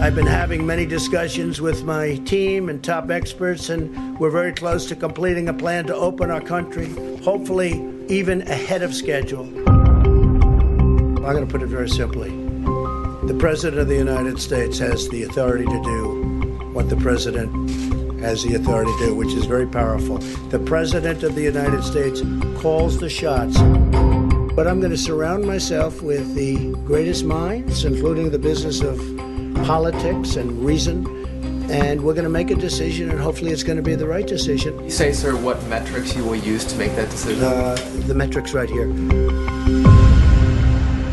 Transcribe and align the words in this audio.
I've 0.00 0.14
been 0.14 0.26
having 0.26 0.64
many 0.64 0.86
discussions 0.86 1.60
with 1.60 1.84
my 1.84 2.16
team 2.24 2.68
and 2.68 2.82
top 2.82 3.10
experts, 3.10 3.68
and 3.68 4.18
we're 4.18 4.30
very 4.30 4.52
close 4.52 4.86
to 4.86 4.96
completing 4.96 5.48
a 5.48 5.54
plan 5.54 5.86
to 5.86 5.94
open 5.94 6.30
our 6.30 6.40
country, 6.40 6.88
hopefully, 7.22 7.84
even 8.08 8.42
ahead 8.42 8.82
of 8.82 8.94
schedule. 8.94 9.46
I'm 9.68 11.34
going 11.34 11.46
to 11.46 11.50
put 11.50 11.62
it 11.62 11.66
very 11.66 11.88
simply 11.88 12.30
the 13.28 13.36
President 13.38 13.78
of 13.78 13.88
the 13.88 13.94
United 13.94 14.40
States 14.40 14.78
has 14.78 15.06
the 15.10 15.24
authority 15.24 15.66
to 15.66 15.82
do 15.82 16.70
what 16.72 16.88
the 16.88 16.96
President 16.96 17.50
has 18.20 18.42
the 18.42 18.54
authority 18.54 18.90
to 18.92 19.06
do, 19.08 19.14
which 19.14 19.34
is 19.34 19.44
very 19.44 19.66
powerful. 19.66 20.16
The 20.48 20.58
President 20.60 21.22
of 21.22 21.34
the 21.34 21.42
United 21.42 21.82
States 21.82 22.22
calls 22.58 22.98
the 22.98 23.10
shots. 23.10 23.58
But 23.58 24.66
I'm 24.66 24.80
going 24.80 24.92
to 24.92 24.96
surround 24.96 25.44
myself 25.44 26.00
with 26.00 26.34
the 26.34 26.72
greatest 26.86 27.26
minds, 27.26 27.84
including 27.84 28.30
the 28.30 28.38
business 28.38 28.80
of 28.80 28.98
politics 29.64 30.36
and 30.36 30.64
reason. 30.64 31.06
And 31.70 32.02
we're 32.02 32.14
going 32.14 32.24
to 32.24 32.30
make 32.30 32.50
a 32.50 32.54
decision, 32.54 33.10
and 33.10 33.20
hopefully, 33.20 33.52
it's 33.52 33.62
going 33.62 33.76
to 33.76 33.82
be 33.82 33.94
the 33.94 34.06
right 34.06 34.26
decision. 34.26 34.82
You 34.82 34.90
say, 34.90 35.12
sir, 35.12 35.36
what 35.36 35.62
metrics 35.64 36.16
you 36.16 36.24
will 36.24 36.36
use 36.36 36.64
to 36.64 36.76
make 36.76 36.96
that 36.96 37.10
decision? 37.10 37.44
Uh, 37.44 37.76
the 38.06 38.14
metrics 38.14 38.54
right 38.54 38.70
here. 38.70 38.88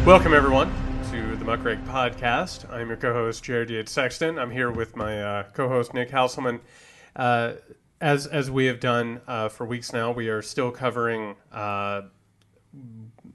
Welcome, 0.06 0.34
everyone, 0.34 0.70
to 1.12 1.36
the 1.36 1.44
Muckrake 1.44 1.86
Podcast. 1.86 2.72
I'm 2.72 2.88
your 2.88 2.98
co 2.98 3.12
host, 3.12 3.44
Jared 3.44 3.70
Yates 3.70 3.92
Sexton. 3.92 4.40
I'm 4.40 4.52
here 4.52 4.72
with 4.72 4.96
my 4.96 5.22
uh, 5.22 5.44
co 5.54 5.68
host, 5.68 5.94
Nick 5.94 6.12
Hauselman. 6.12 6.62
Uh, 7.16 7.54
as, 8.00 8.28
as 8.28 8.50
we 8.50 8.68
have 8.68 8.80
done 8.80 9.22
uh, 9.28 9.50
for 9.50 9.66
weeks 9.66 9.92
now, 9.92 10.12
we 10.12 10.30
are 10.30 10.42
still 10.42 10.72
covering 10.72 11.36
uh, 11.52 12.04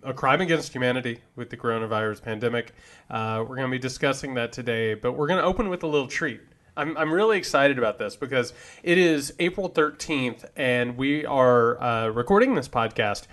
a 0.03 0.15
crime 0.15 0.41
against 0.41 0.73
humanity 0.73 1.21
with 1.37 1.51
the 1.51 1.57
coronavirus 1.57 2.23
pandemic. 2.23 2.73
Uh, 3.11 3.45
we're 3.47 3.57
going 3.57 3.69
to 3.69 3.71
be 3.71 3.79
discussing 3.79 4.35
that 4.35 4.53
today, 4.53 4.95
but 4.95 5.13
we're 5.13 5.27
going 5.27 5.41
to 5.41 5.45
open 5.45 5.69
with 5.69 5.83
a 5.83 5.87
little 5.87 6.07
treat. 6.07 6.41
I'm, 6.77 6.97
I'm 6.97 7.13
really 7.13 7.37
excited 7.37 7.79
about 7.79 7.99
this 7.99 8.17
because 8.17 8.53
it 8.83 8.97
is 8.97 9.35
April 9.39 9.69
13th 9.69 10.45
and 10.57 10.97
we 10.97 11.27
are 11.27 11.83
uh, 11.83 12.09
recording 12.09 12.55
this 12.55 12.69
podcast. 12.69 13.27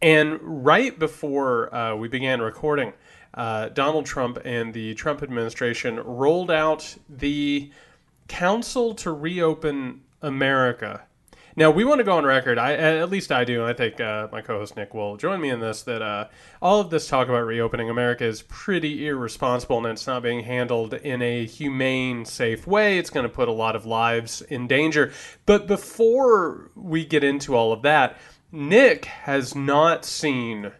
And 0.00 0.38
right 0.42 0.96
before 0.98 1.74
uh, 1.74 1.96
we 1.96 2.08
began 2.08 2.40
recording, 2.40 2.92
uh, 3.34 3.70
Donald 3.70 4.04
Trump 4.04 4.38
and 4.44 4.74
the 4.74 4.94
Trump 4.94 5.22
administration 5.22 6.00
rolled 6.00 6.50
out 6.50 6.96
the 7.08 7.70
Council 8.28 8.94
to 8.96 9.10
Reopen 9.10 10.02
America 10.20 11.02
now 11.56 11.70
we 11.70 11.84
want 11.84 11.98
to 11.98 12.04
go 12.04 12.16
on 12.16 12.24
record. 12.24 12.58
I 12.58 12.74
at 12.74 13.10
least 13.10 13.30
I 13.30 13.44
do. 13.44 13.64
I 13.64 13.72
think 13.72 14.00
uh, 14.00 14.28
my 14.32 14.40
co-host 14.40 14.76
Nick 14.76 14.94
will 14.94 15.16
join 15.16 15.40
me 15.40 15.50
in 15.50 15.60
this. 15.60 15.82
That 15.82 16.02
uh, 16.02 16.28
all 16.60 16.80
of 16.80 16.90
this 16.90 17.08
talk 17.08 17.28
about 17.28 17.44
reopening 17.46 17.90
America 17.90 18.24
is 18.24 18.42
pretty 18.42 19.06
irresponsible, 19.06 19.78
and 19.78 19.86
it's 19.86 20.06
not 20.06 20.22
being 20.22 20.44
handled 20.44 20.94
in 20.94 21.22
a 21.22 21.44
humane, 21.44 22.24
safe 22.24 22.66
way. 22.66 22.98
It's 22.98 23.10
going 23.10 23.24
to 23.24 23.32
put 23.32 23.48
a 23.48 23.52
lot 23.52 23.76
of 23.76 23.84
lives 23.84 24.42
in 24.42 24.66
danger. 24.66 25.12
But 25.46 25.66
before 25.66 26.70
we 26.74 27.04
get 27.04 27.24
into 27.24 27.54
all 27.54 27.72
of 27.72 27.82
that, 27.82 28.16
Nick 28.50 29.04
has 29.04 29.54
not 29.54 30.04
seen 30.04 30.72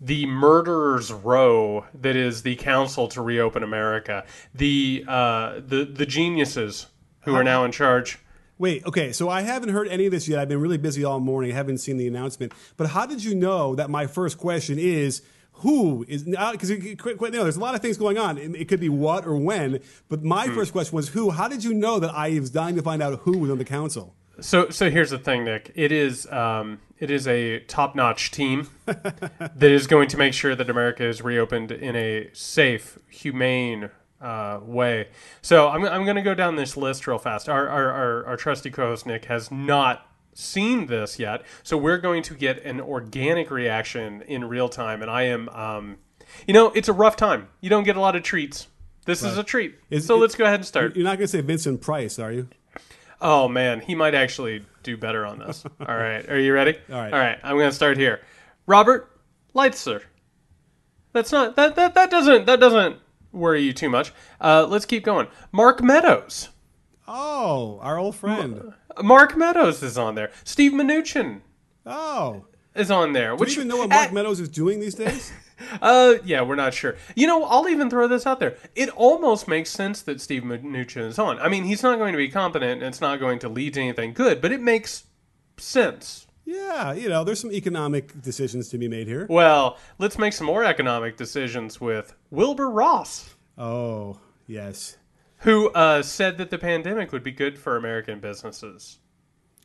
the 0.00 0.26
murderers 0.26 1.12
row 1.12 1.84
that 1.92 2.14
is 2.14 2.42
the 2.42 2.54
council 2.54 3.08
to 3.08 3.20
reopen 3.20 3.64
america 3.64 4.24
the 4.54 5.04
uh, 5.08 5.54
the 5.54 5.84
the 5.84 6.06
geniuses 6.06 6.86
who 7.22 7.34
are 7.34 7.42
now 7.42 7.64
in 7.64 7.72
charge 7.72 8.20
Wait, 8.58 8.84
okay, 8.86 9.12
so 9.12 9.28
I 9.28 9.42
haven't 9.42 9.68
heard 9.70 9.88
any 9.88 10.06
of 10.06 10.12
this 10.12 10.26
yet. 10.26 10.40
I've 10.40 10.48
been 10.48 10.60
really 10.60 10.78
busy 10.78 11.04
all 11.04 11.20
morning. 11.20 11.52
I 11.52 11.54
haven't 11.54 11.78
seen 11.78 11.96
the 11.96 12.08
announcement. 12.08 12.52
But 12.76 12.88
how 12.88 13.06
did 13.06 13.22
you 13.22 13.34
know 13.34 13.74
that 13.76 13.88
my 13.88 14.06
first 14.06 14.38
question 14.38 14.78
is 14.78 15.22
who 15.60 16.04
is 16.08 16.24
because 16.24 16.70
you 16.70 16.96
know, 16.96 17.28
there's 17.28 17.56
a 17.56 17.60
lot 17.60 17.74
of 17.74 17.82
things 17.82 17.96
going 17.96 18.18
on. 18.18 18.38
It, 18.38 18.54
it 18.54 18.68
could 18.68 18.80
be 18.80 18.88
what 18.88 19.26
or 19.26 19.36
when, 19.36 19.80
but 20.08 20.22
my 20.22 20.46
hmm. 20.46 20.54
first 20.54 20.72
question 20.72 20.94
was 20.94 21.08
who. 21.08 21.30
How 21.30 21.48
did 21.48 21.64
you 21.64 21.74
know 21.74 21.98
that 21.98 22.14
I 22.14 22.38
was 22.38 22.50
dying 22.50 22.76
to 22.76 22.82
find 22.82 23.02
out 23.02 23.20
who 23.20 23.38
was 23.38 23.50
on 23.50 23.58
the 23.58 23.64
council? 23.64 24.14
So, 24.40 24.70
so 24.70 24.88
here's 24.88 25.10
the 25.10 25.18
thing, 25.18 25.44
Nick. 25.44 25.72
It 25.74 25.90
is 25.90 26.30
um, 26.30 26.78
it 27.00 27.10
is 27.10 27.26
a 27.26 27.60
top 27.60 27.96
notch 27.96 28.30
team 28.30 28.68
that 28.86 29.62
is 29.62 29.88
going 29.88 30.08
to 30.08 30.16
make 30.16 30.32
sure 30.32 30.54
that 30.54 30.70
America 30.70 31.04
is 31.04 31.22
reopened 31.22 31.72
in 31.72 31.96
a 31.96 32.30
safe, 32.32 32.98
humane, 33.08 33.90
uh, 34.20 34.60
way. 34.62 35.08
So 35.42 35.68
I'm, 35.68 35.84
I'm 35.84 36.04
going 36.04 36.16
to 36.16 36.22
go 36.22 36.34
down 36.34 36.56
this 36.56 36.76
list 36.76 37.06
real 37.06 37.18
fast. 37.18 37.48
Our, 37.48 37.68
our, 37.68 37.90
our, 37.90 38.26
our 38.26 38.36
trusty 38.36 38.70
co 38.70 38.88
host 38.88 39.06
Nick 39.06 39.26
has 39.26 39.50
not 39.50 40.06
seen 40.34 40.86
this 40.86 41.18
yet. 41.18 41.42
So 41.62 41.76
we're 41.76 41.98
going 41.98 42.22
to 42.24 42.34
get 42.34 42.64
an 42.64 42.80
organic 42.80 43.50
reaction 43.50 44.22
in 44.22 44.44
real 44.44 44.68
time. 44.68 45.02
And 45.02 45.10
I 45.10 45.22
am, 45.24 45.48
um, 45.50 45.98
you 46.46 46.54
know, 46.54 46.70
it's 46.72 46.88
a 46.88 46.92
rough 46.92 47.16
time. 47.16 47.48
You 47.60 47.70
don't 47.70 47.84
get 47.84 47.96
a 47.96 48.00
lot 48.00 48.16
of 48.16 48.22
treats. 48.22 48.68
This 49.04 49.22
right. 49.22 49.32
is 49.32 49.38
a 49.38 49.42
treat. 49.42 49.76
Is, 49.90 50.06
so 50.06 50.16
it, 50.16 50.20
let's 50.20 50.34
go 50.34 50.44
ahead 50.44 50.56
and 50.56 50.66
start. 50.66 50.94
You're 50.94 51.04
not 51.04 51.18
going 51.18 51.26
to 51.26 51.28
say 51.28 51.40
Vincent 51.40 51.80
Price, 51.80 52.18
are 52.18 52.32
you? 52.32 52.48
Oh, 53.20 53.48
man. 53.48 53.80
He 53.80 53.94
might 53.94 54.14
actually 54.14 54.64
do 54.82 54.96
better 54.96 55.26
on 55.26 55.38
this. 55.38 55.64
All 55.80 55.96
right. 55.96 56.28
Are 56.28 56.38
you 56.38 56.52
ready? 56.52 56.76
All 56.90 56.96
right. 56.96 57.12
All 57.12 57.18
right. 57.18 57.38
I'm 57.42 57.56
going 57.56 57.70
to 57.70 57.74
start 57.74 57.96
here. 57.96 58.20
Robert 58.66 59.10
Lighthizer. 59.54 60.02
That's 61.12 61.32
not, 61.32 61.56
that, 61.56 61.74
that, 61.74 61.94
that 61.94 62.10
doesn't, 62.10 62.46
that 62.46 62.60
doesn't 62.60 62.98
worry 63.38 63.62
you 63.62 63.72
too 63.72 63.88
much. 63.88 64.12
Uh, 64.40 64.66
let's 64.68 64.84
keep 64.84 65.04
going. 65.04 65.28
Mark 65.52 65.82
Meadows. 65.82 66.50
Oh, 67.06 67.78
our 67.82 67.98
old 67.98 68.16
friend. 68.16 68.74
Mark 69.02 69.36
Meadows 69.36 69.82
is 69.82 69.96
on 69.96 70.14
there. 70.14 70.30
Steve 70.44 70.72
Mnuchin. 70.72 71.40
Oh. 71.86 72.44
Is 72.74 72.90
on 72.90 73.12
there. 73.12 73.30
Do 73.30 73.36
which, 73.36 73.56
you 73.56 73.62
even 73.62 73.68
know 73.68 73.78
what 73.78 73.88
Mark 73.88 74.12
Meadows 74.12 74.38
is 74.38 74.48
doing 74.48 74.78
these 74.78 74.94
days? 74.94 75.32
uh, 75.82 76.14
yeah, 76.24 76.42
we're 76.42 76.54
not 76.54 76.74
sure. 76.74 76.96
You 77.16 77.26
know, 77.26 77.44
I'll 77.44 77.68
even 77.68 77.90
throw 77.90 78.06
this 78.06 78.26
out 78.26 78.38
there. 78.38 78.56
It 78.76 78.90
almost 78.90 79.48
makes 79.48 79.70
sense 79.70 80.02
that 80.02 80.20
Steve 80.20 80.42
Mnuchin 80.42 81.02
is 81.02 81.18
on. 81.18 81.40
I 81.40 81.48
mean, 81.48 81.64
he's 81.64 81.82
not 81.82 81.98
going 81.98 82.12
to 82.12 82.18
be 82.18 82.28
competent, 82.28 82.82
and 82.82 82.88
it's 82.88 83.00
not 83.00 83.18
going 83.18 83.40
to 83.40 83.48
lead 83.48 83.74
to 83.74 83.80
anything 83.80 84.12
good, 84.12 84.40
but 84.40 84.52
it 84.52 84.60
makes 84.60 85.04
sense. 85.56 86.27
Yeah, 86.48 86.94
you 86.94 87.10
know, 87.10 87.24
there's 87.24 87.40
some 87.40 87.52
economic 87.52 88.22
decisions 88.22 88.70
to 88.70 88.78
be 88.78 88.88
made 88.88 89.06
here. 89.06 89.26
Well, 89.28 89.76
let's 89.98 90.16
make 90.16 90.32
some 90.32 90.46
more 90.46 90.64
economic 90.64 91.18
decisions 91.18 91.78
with 91.78 92.14
Wilbur 92.30 92.70
Ross. 92.70 93.34
Oh, 93.58 94.18
yes. 94.46 94.96
Who 95.40 95.68
uh, 95.72 96.00
said 96.00 96.38
that 96.38 96.48
the 96.48 96.56
pandemic 96.56 97.12
would 97.12 97.22
be 97.22 97.32
good 97.32 97.58
for 97.58 97.76
American 97.76 98.18
businesses. 98.18 98.98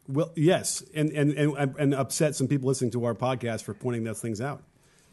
Well, 0.10 0.34
yes, 0.36 0.84
and, 0.94 1.10
and, 1.12 1.32
and, 1.32 1.76
and 1.80 1.96
upset 1.96 2.36
some 2.36 2.50
people 2.50 2.68
listening 2.68 2.92
to 2.92 3.06
our 3.06 3.16
podcast 3.16 3.64
for 3.64 3.74
pointing 3.74 4.04
those 4.04 4.20
things 4.20 4.42
out. 4.42 4.62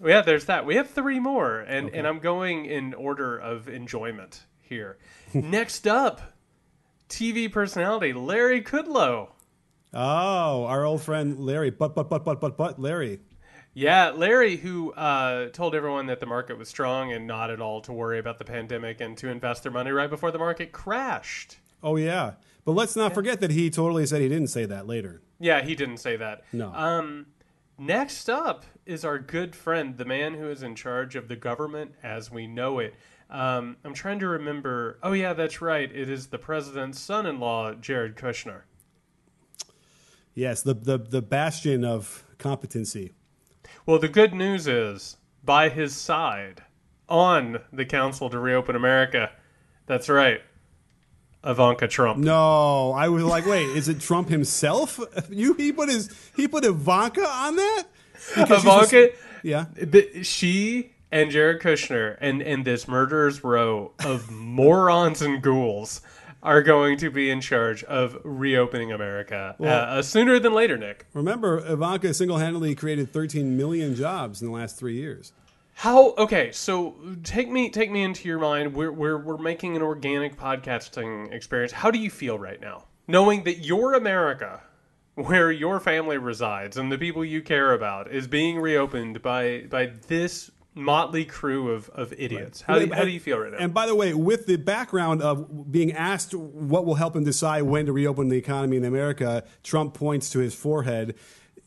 Yeah, 0.05 0.23
there's 0.23 0.47
that. 0.47 0.67
We 0.67 0.75
have 0.75 0.91
three 0.91 1.21
more, 1.21 1.61
and, 1.61 1.87
okay. 1.87 1.99
and 1.99 2.05
I'm 2.05 2.19
going 2.19 2.65
in 2.65 2.95
order 2.95 3.39
of 3.39 3.69
enjoyment 3.69 4.45
here. 4.61 4.99
Next 5.35 5.87
up, 5.87 6.35
TV 7.09 7.51
personality 7.53 8.13
Larry 8.13 8.61
Kudlow. 8.61 9.29
Oh, 9.93 10.65
our 10.65 10.85
old 10.85 11.03
friend 11.03 11.39
Larry. 11.39 11.71
But, 11.71 11.95
but, 11.95 12.09
but, 12.09 12.25
but, 12.25 12.41
but, 12.41 12.57
but, 12.57 12.81
Larry. 12.81 13.21
Yeah, 13.73 14.11
Larry, 14.11 14.57
who 14.57 14.93
uh, 14.93 15.49
told 15.51 15.75
everyone 15.75 16.07
that 16.07 16.21
the 16.21 16.27
market 16.27 16.59
was 16.59 16.69
strong 16.69 17.13
and 17.13 17.27
not 17.27 17.51
at 17.51 17.61
all 17.61 17.81
to 17.83 17.93
worry 17.93 18.19
about 18.19 18.39
the 18.39 18.45
pandemic 18.45 19.01
and 19.01 19.17
to 19.19 19.29
invest 19.29 19.63
their 19.63 19.73
money 19.73 19.91
right 19.91 20.11
before 20.11 20.33
the 20.33 20.39
market 20.39 20.73
crashed. 20.73 21.59
Oh, 21.83 21.97
yeah. 21.97 22.33
But 22.65 22.73
let's 22.73 22.97
not 22.97 23.15
forget 23.15 23.41
that 23.41 23.51
he 23.51 23.71
totally 23.71 24.07
said 24.07 24.21
he 24.21 24.29
didn't 24.29 24.49
say 24.49 24.67
that 24.67 24.87
later. 24.87 25.23
Yeah, 25.39 25.63
he 25.63 25.75
didn't 25.75 25.99
say 25.99 26.17
that. 26.17 26.43
No. 26.53 26.73
Um, 26.75 27.27
next 27.79 28.29
up 28.29 28.65
is 28.85 29.05
our 29.05 29.19
good 29.19 29.55
friend, 29.55 29.97
the 29.97 30.05
man 30.05 30.35
who 30.35 30.51
is 30.51 30.63
in 30.63 30.75
charge 30.75 31.15
of 31.17 31.29
the 31.29 31.37
government 31.37 31.95
as 32.03 32.31
we 32.31 32.47
know 32.47 32.81
it. 32.81 32.95
Um, 33.31 33.77
I'm 33.85 33.95
trying 33.95 34.19
to 34.19 34.29
remember. 34.29 34.99
Oh, 35.03 35.13
yeah, 35.13 35.33
that's 35.33 35.63
right. 35.63 35.91
It 35.91 36.11
is 36.11 36.27
the 36.27 36.39
president's 36.39 36.99
son 36.99 37.25
in 37.25 37.39
law, 37.39 37.73
Jared 37.75 38.17
Kushner. 38.17 38.63
Yes, 40.35 40.63
the, 40.63 40.75
the, 40.75 40.99
the 40.99 41.23
bastion 41.23 41.85
of 41.85 42.25
competency. 42.39 43.13
Well, 43.87 43.99
the 43.99 44.09
good 44.09 44.33
news 44.33 44.67
is, 44.67 45.17
by 45.45 45.69
his 45.69 45.97
side 45.97 46.63
on 47.09 47.61
the 47.73 47.85
Council 47.85 48.31
to 48.31 48.39
Reopen 48.39 48.77
America, 48.77 49.31
that's 49.87 50.09
right, 50.09 50.41
Ivanka 51.45 51.89
Trump. 51.89 52.19
No, 52.19 52.93
I 52.93 53.09
was 53.09 53.25
like, 53.25 53.47
wait, 53.47 53.69
is 53.71 53.89
it 53.89 54.01
Trump 54.01 54.29
himself? 54.29 55.01
You 55.31 55.55
he 55.55 55.73
put 55.73 55.89
his 55.89 56.11
he 56.37 56.47
put 56.47 56.65
Ivanka 56.65 57.27
on 57.27 57.57
that? 57.57 57.85
Because 58.37 58.63
Ivanka, 58.63 59.11
yeah, 59.43 59.67
she 60.23 60.93
and 61.11 61.31
Jared 61.31 61.63
Kushner 61.63 62.17
and 62.21 62.43
and 62.43 62.65
this 62.65 62.87
murderers 62.87 63.43
row 63.43 63.93
of 64.05 64.31
morons 64.31 65.23
and 65.23 65.43
ghouls 65.43 66.03
are 66.43 66.63
going 66.63 66.97
to 66.99 67.11
be 67.11 67.31
in 67.31 67.41
charge 67.41 67.85
of 67.85 68.19
reopening 68.25 68.93
America 68.93 69.55
well, 69.59 69.79
uh, 69.79 69.99
uh, 69.99 70.03
sooner 70.03 70.39
than 70.39 70.55
later, 70.55 70.79
Nick. 70.79 71.07
Remember, 71.13 71.59
Ivanka 71.67 72.15
single 72.15 72.39
handedly 72.39 72.75
created 72.75 73.13
13 73.13 73.57
million 73.57 73.95
jobs 73.95 74.41
in 74.41 74.49
the 74.49 74.55
last 74.55 74.79
three 74.79 74.97
years. 74.97 75.33
How 75.75 76.13
okay? 76.19 76.53
So 76.53 76.97
take 77.23 77.51
me 77.51 77.71
take 77.71 77.91
me 77.91 78.03
into 78.03 78.29
your 78.29 78.39
mind. 78.39 78.75
We're 78.75 78.93
we're 78.93 79.17
we're 79.17 79.39
making 79.39 79.77
an 79.77 79.83
organic 79.83 80.37
podcasting 80.37 81.33
experience. 81.33 81.73
How 81.73 81.91
do 81.91 81.99
you 81.99 82.11
feel 82.11 82.39
right 82.39 82.61
now, 82.61 82.85
knowing 83.09 83.45
that 83.45 83.61
your 83.61 83.95
America, 83.95 84.61
where 85.15 85.51
your 85.51 85.81
family 85.81 86.19
resides 86.19 86.77
and 86.77 86.93
the 86.93 86.99
people 86.99 87.25
you 87.25 87.41
care 87.41 87.73
about, 87.73 88.13
is 88.13 88.27
being 88.27 88.61
reopened 88.61 89.23
by 89.23 89.65
by 89.71 89.93
this 90.09 90.51
motley 90.75 91.25
crew 91.25 91.71
of, 91.71 91.89
of 91.91 92.13
idiots. 92.17 92.63
How, 92.63 92.79
do 92.79 92.87
you, 92.87 92.93
how 92.93 93.05
do 93.05 93.11
you 93.11 93.21
feel 93.21 93.39
right 93.39 93.53
now? 93.53 93.59
And 93.59 93.75
by 93.75 93.87
the 93.87 93.95
way, 93.95 94.15
with 94.15 94.47
the 94.47 94.57
background 94.57 95.23
of 95.23 95.71
being 95.71 95.93
asked 95.93 96.35
what 96.35 96.87
will 96.87 96.95
help 96.95 97.17
him 97.17 97.25
decide 97.25 97.63
when 97.63 97.87
to 97.87 97.93
reopen 97.93 98.29
the 98.29 98.37
economy 98.37 98.77
in 98.77 98.85
America, 98.85 99.45
Trump 99.63 99.95
points 99.95 100.31
to 100.31 100.39
his 100.39 100.55
forehead. 100.55 101.15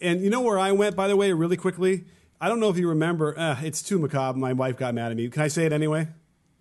And 0.01 0.21
you 0.21 0.29
know 0.29 0.41
where 0.41 0.59
I 0.59 0.71
went, 0.71 0.95
by 0.95 1.07
the 1.07 1.15
way, 1.15 1.31
really 1.33 1.57
quickly? 1.57 2.05
I 2.39 2.49
don't 2.49 2.59
know 2.59 2.69
if 2.69 2.77
you 2.77 2.89
remember. 2.89 3.37
Uh, 3.37 3.61
it's 3.61 3.81
too 3.81 3.99
macabre. 3.99 4.37
My 4.37 4.53
wife 4.53 4.77
got 4.77 4.93
mad 4.93 5.11
at 5.11 5.17
me. 5.17 5.29
Can 5.29 5.41
I 5.41 5.47
say 5.47 5.65
it 5.65 5.73
anyway? 5.73 6.07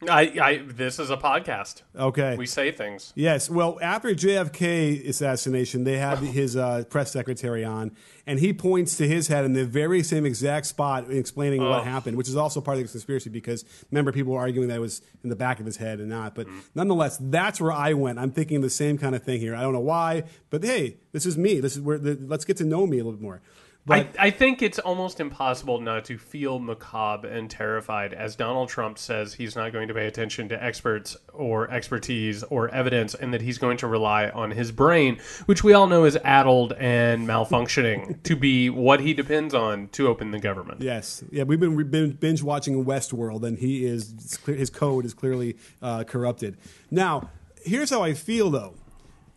I, 0.09 0.21
I 0.41 0.63
this 0.67 0.99
is 0.99 1.11
a 1.11 1.17
podcast. 1.17 1.83
Okay. 1.97 2.37
We 2.37 2.47
say 2.47 2.73
things. 2.73 3.13
Yes. 3.15 3.49
Well, 3.49 3.79
after 3.81 4.09
JFK 4.11 5.09
assassination, 5.09 5.85
they 5.85 5.99
had 5.99 6.19
his 6.19 6.57
uh, 6.57 6.85
press 6.89 7.13
secretary 7.13 7.65
on, 7.65 7.93
and 8.27 8.39
he 8.39 8.53
points 8.53 8.97
to 8.97 9.07
his 9.07 9.29
head 9.29 9.45
in 9.45 9.53
the 9.53 9.65
very 9.65 10.03
same 10.03 10.27
exact 10.27 10.67
spot, 10.67 11.11
explaining 11.11 11.63
what 11.63 11.85
happened, 11.85 12.17
which 12.17 12.29
is 12.29 12.37
also 12.37 12.61
part 12.61 12.79
of 12.79 12.83
the 12.83 12.89
conspiracy 12.89 13.31
because 13.31 13.65
remember 13.91 14.13
people 14.13 14.33
were 14.33 14.41
arguing 14.41 14.69
that 14.69 14.77
it 14.77 14.81
was 14.81 15.03
in 15.23 15.31
the 15.31 15.37
back 15.37 15.61
of 15.61 15.67
his 15.67 15.77
head 15.77 16.01
and 16.01 16.09
not. 16.09 16.35
But 16.35 16.47
nonetheless, 16.75 17.19
that's 17.21 17.61
where 17.61 17.73
I 17.73 17.93
went. 17.95 18.19
I'm 18.19 18.33
thinking 18.33 18.61
the 18.61 18.71
same 18.71 18.99
kind 18.99 19.15
of 19.15 19.23
thing 19.23 19.41
here. 19.41 19.55
I 19.55 19.63
don't 19.63 19.73
know 19.73 19.81
why, 19.81 20.25
but 20.51 20.65
hey, 20.65 20.97
this 21.13 21.27
is 21.27 21.39
me. 21.39 21.61
This 21.61 21.77
is 21.77 21.81
where 21.81 21.99
the, 21.99 22.19
let's 22.27 22.45
get 22.45 22.57
to 22.59 22.65
know 22.65 22.87
me 22.87 22.99
a 22.99 23.05
little 23.05 23.19
bit 23.19 23.23
more. 23.23 23.41
But 23.85 24.15
I, 24.19 24.27
I 24.27 24.31
think 24.31 24.63
it's 24.63 24.79
almost 24.79 25.19
impossible 25.19 25.81
not 25.81 26.05
to 26.05 26.17
feel 26.17 26.61
macabre 26.61 27.27
and 27.27 27.51
terrified 27.51 28.15
as 28.15 28.37
Donald 28.37 28.69
Trump 28.69 28.97
says 28.97 29.35
he's 29.35 29.57
not 29.57 29.73
going 29.73 29.89
to 29.89 29.95
pay 29.95 30.07
attention 30.07 30.49
to 30.51 30.63
experts 30.63 31.17
or 31.33 31.69
expertise 31.69 32.45
or 32.45 32.69
evidence 32.69 33.15
and 33.15 33.35
that 33.35 33.43
he's 33.43 33.59
going 33.59 33.77
to 33.79 33.89
rely 33.89 34.29
on 34.29 34.53
his 34.53 34.71
brain, 34.71 35.19
which 35.47 35.65
we 35.65 35.73
all 35.73 35.89
know 35.89 36.05
is 36.05 36.17
addled 36.23 36.73
and 36.75 37.27
malfunctioning, 37.29 38.23
to 38.23 38.37
be 38.37 38.71
what 38.71 39.01
he 39.01 39.15
depends 39.15 39.53
on 39.53 39.89
to 39.89 40.07
open 40.07 40.31
the 40.31 40.39
government. 40.39 40.81
Yes, 40.81 41.25
yeah, 41.33 41.43
we've 41.43 41.61
been, 41.61 41.75
we've 41.75 41.91
been 41.91 42.13
binge 42.13 42.43
watching 42.43 42.85
Westworld, 42.85 43.43
and 43.43 43.59
he 43.59 43.85
is 43.85 44.39
his 44.47 44.71
code 44.71 45.05
is 45.05 45.13
clearly 45.13 45.57
uh, 45.81 46.05
corrupted. 46.05 46.57
Now, 46.91 47.31
here's 47.65 47.91
how 47.91 48.03
I 48.03 48.15
feel 48.15 48.49
though. 48.51 48.75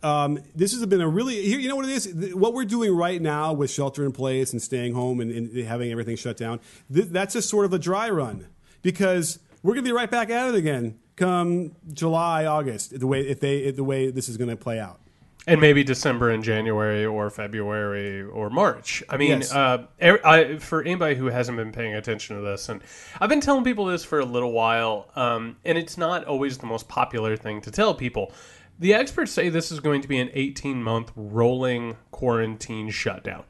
Um, 0.06 0.40
this 0.54 0.72
has 0.72 0.86
been 0.86 1.02
a 1.02 1.08
really 1.10 1.42
here. 1.42 1.60
You 1.60 1.68
know 1.68 1.76
what 1.76 1.86
it 1.86 1.92
is? 1.92 2.36
What 2.36 2.54
we're 2.54 2.66
doing 2.66 2.96
right 2.96 3.20
now 3.20 3.54
with 3.54 3.72
shelter 3.72 4.06
in 4.06 4.12
place 4.12 4.54
and 4.54 4.62
staying 4.62 4.94
home 4.94 5.20
and, 5.20 5.32
and 5.32 5.58
having 5.66 5.92
everything 5.92 6.16
shut 6.16 6.38
down. 6.38 6.60
Th- 6.94 7.08
that's 7.08 7.34
just 7.34 7.50
sort 7.50 7.66
of 7.66 7.74
a 7.74 7.80
dry 7.80 8.10
run 8.10 8.48
because 8.84 9.40
we're 9.64 9.74
going 9.74 9.84
to 9.84 9.90
be 9.90 9.96
right 9.96 10.12
back 10.12 10.30
at 10.30 10.48
it 10.50 10.56
again 10.56 11.00
come 11.16 11.76
July, 11.92 12.46
August. 12.46 13.00
The 13.00 13.08
way 13.08 13.22
if 13.22 13.40
they 13.40 13.72
the 13.72 13.84
way 13.84 14.12
this 14.12 14.30
is 14.30 14.38
going 14.38 14.50
to 14.50 14.56
play 14.56 14.80
out. 14.80 15.00
And 15.48 15.62
maybe 15.62 15.84
December 15.84 16.32
and 16.32 16.44
January 16.44 17.06
or 17.06 17.30
February 17.30 18.24
or 18.24 18.50
March. 18.50 19.04
I 19.08 19.18
mean, 19.18 19.42
Yes. 19.42 19.54
uh, 19.54 19.86
er- 20.02 20.26
I, 20.26 20.58
for 20.58 20.82
anybody 20.82 21.14
who 21.14 21.28
hasn't 21.28 21.56
been 21.56 21.72
paying 21.72 21.94
attention 21.94 22.36
to 22.36 22.42
this, 22.42 22.68
and 22.68 22.82
I've 23.22 23.30
been 23.30 23.42
telling 23.42 23.64
people 23.64 23.86
this 23.86 24.04
for 24.04 24.20
a 24.20 24.26
little 24.26 24.52
while, 24.52 25.12
um, 25.16 25.58
and 25.64 25.78
it's 25.78 26.00
not 26.00 26.26
always 26.26 26.58
the 26.58 26.66
most 26.66 26.88
popular 26.88 27.38
thing 27.38 27.62
to 27.62 27.70
tell 27.70 27.94
people. 27.94 28.34
The 28.80 28.94
experts 28.94 29.32
say 29.32 29.50
this 29.50 29.72
is 29.72 29.80
going 29.80 30.02
to 30.02 30.08
be 30.08 30.20
an 30.20 30.30
18 30.34 30.84
month 30.84 31.12
rolling 31.16 31.96
quarantine 32.12 32.90
shutdown. 32.90 33.44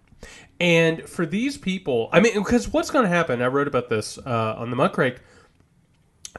And 0.59 1.01
for 1.09 1.25
these 1.25 1.57
people, 1.57 2.09
I 2.11 2.19
mean, 2.19 2.33
because 2.35 2.71
what's 2.71 2.89
going 2.91 3.03
to 3.03 3.09
happen, 3.09 3.41
I 3.41 3.47
wrote 3.47 3.67
about 3.67 3.89
this 3.89 4.17
uh, 4.19 4.55
on 4.57 4.69
the 4.69 4.77
Muckrake. 4.77 5.17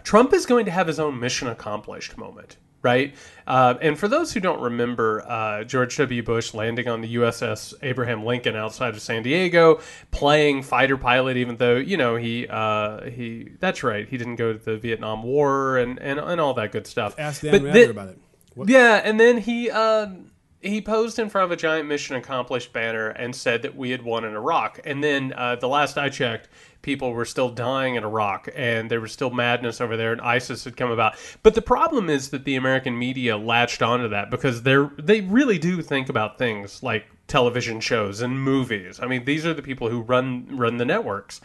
Trump 0.05 0.33
is 0.33 0.47
going 0.47 0.65
to 0.67 0.71
have 0.71 0.87
his 0.87 0.99
own 1.00 1.19
mission 1.19 1.49
accomplished 1.49 2.17
moment, 2.17 2.56
right? 2.83 3.15
Uh, 3.47 3.75
and 3.83 3.99
for 3.99 4.09
those 4.09 4.33
who 4.33 4.41
don't 4.41 4.61
remember, 4.61 5.23
uh, 5.29 5.65
George 5.65 5.97
W. 5.97 6.23
Bush 6.23 6.55
landing 6.55 6.87
on 6.88 7.00
the 7.00 7.17
USS 7.17 7.75
Abraham 7.83 8.25
Lincoln 8.25 8.56
outside 8.56 8.94
of 8.94 9.00
San 9.03 9.23
Diego, 9.23 9.81
playing 10.12 10.62
fighter 10.62 10.97
pilot, 10.97 11.37
even 11.37 11.56
though 11.56 11.77
you 11.77 11.97
know 11.97 12.17
he 12.17 12.47
uh, 12.49 13.05
he 13.11 13.50
that's 13.59 13.83
right, 13.83 14.09
he 14.09 14.17
didn't 14.17 14.37
go 14.37 14.53
to 14.53 14.59
the 14.59 14.77
Vietnam 14.77 15.23
War 15.23 15.77
and 15.79 15.99
and, 15.99 16.19
and 16.21 16.41
all 16.41 16.55
that 16.55 16.73
good 16.73 16.87
stuff. 16.87 17.15
Ask 17.19 17.43
Dan 17.43 17.53
But 17.53 17.62
Rather 17.62 17.85
thi- 17.85 17.91
about 17.91 18.09
it. 18.11 18.19
What- 18.56 18.70
yeah, 18.70 19.03
and 19.05 19.20
then 19.20 19.37
he 19.37 19.70
um, 19.70 20.31
he 20.62 20.81
posed 20.81 21.19
in 21.19 21.29
front 21.29 21.44
of 21.44 21.50
a 21.53 21.56
giant 21.56 21.87
mission 21.88 22.17
accomplished 22.17 22.73
banner 22.73 23.11
and 23.11 23.37
said 23.37 23.61
that 23.62 23.76
we 23.76 23.91
had 23.91 24.00
won 24.03 24.25
in 24.25 24.35
Iraq. 24.35 24.81
And 24.85 25.05
then 25.05 25.35
uh, 25.37 25.56
the 25.56 25.69
last 25.69 25.99
I 25.99 26.08
checked, 26.08 26.49
people 26.81 27.12
were 27.12 27.26
still 27.26 27.50
dying 27.50 27.97
in 27.97 28.03
Iraq, 28.03 28.49
and 28.56 28.91
there 28.91 29.00
was 29.00 29.12
still 29.12 29.29
madness 29.31 29.79
over 29.79 29.94
there, 29.94 30.11
and 30.11 30.23
ISIS 30.23 30.64
had 30.64 30.75
come 30.75 30.91
about. 30.91 31.17
But 31.43 31.55
the 31.55 31.61
problem 31.61 32.08
is 32.08 32.31
that 32.31 32.47
the 32.47 32.56
American 32.56 32.99
media 32.99 33.37
latched 33.37 33.82
onto 33.82 34.08
that 34.08 34.31
because 34.31 34.62
they're 34.62 34.91
they 34.99 35.20
really 35.20 35.59
do 35.59 35.82
think 35.82 36.09
about 36.09 36.38
things 36.38 36.82
like 36.82 37.05
television 37.29 37.79
shows 37.81 38.23
and 38.23 38.41
movies. 38.41 39.00
I 39.02 39.06
mean, 39.06 39.26
these 39.26 39.44
are 39.44 39.52
the 39.52 39.62
people 39.62 39.91
who 39.91 40.00
run 40.00 40.56
run 40.56 40.79
the 40.79 40.87
networks 40.87 41.43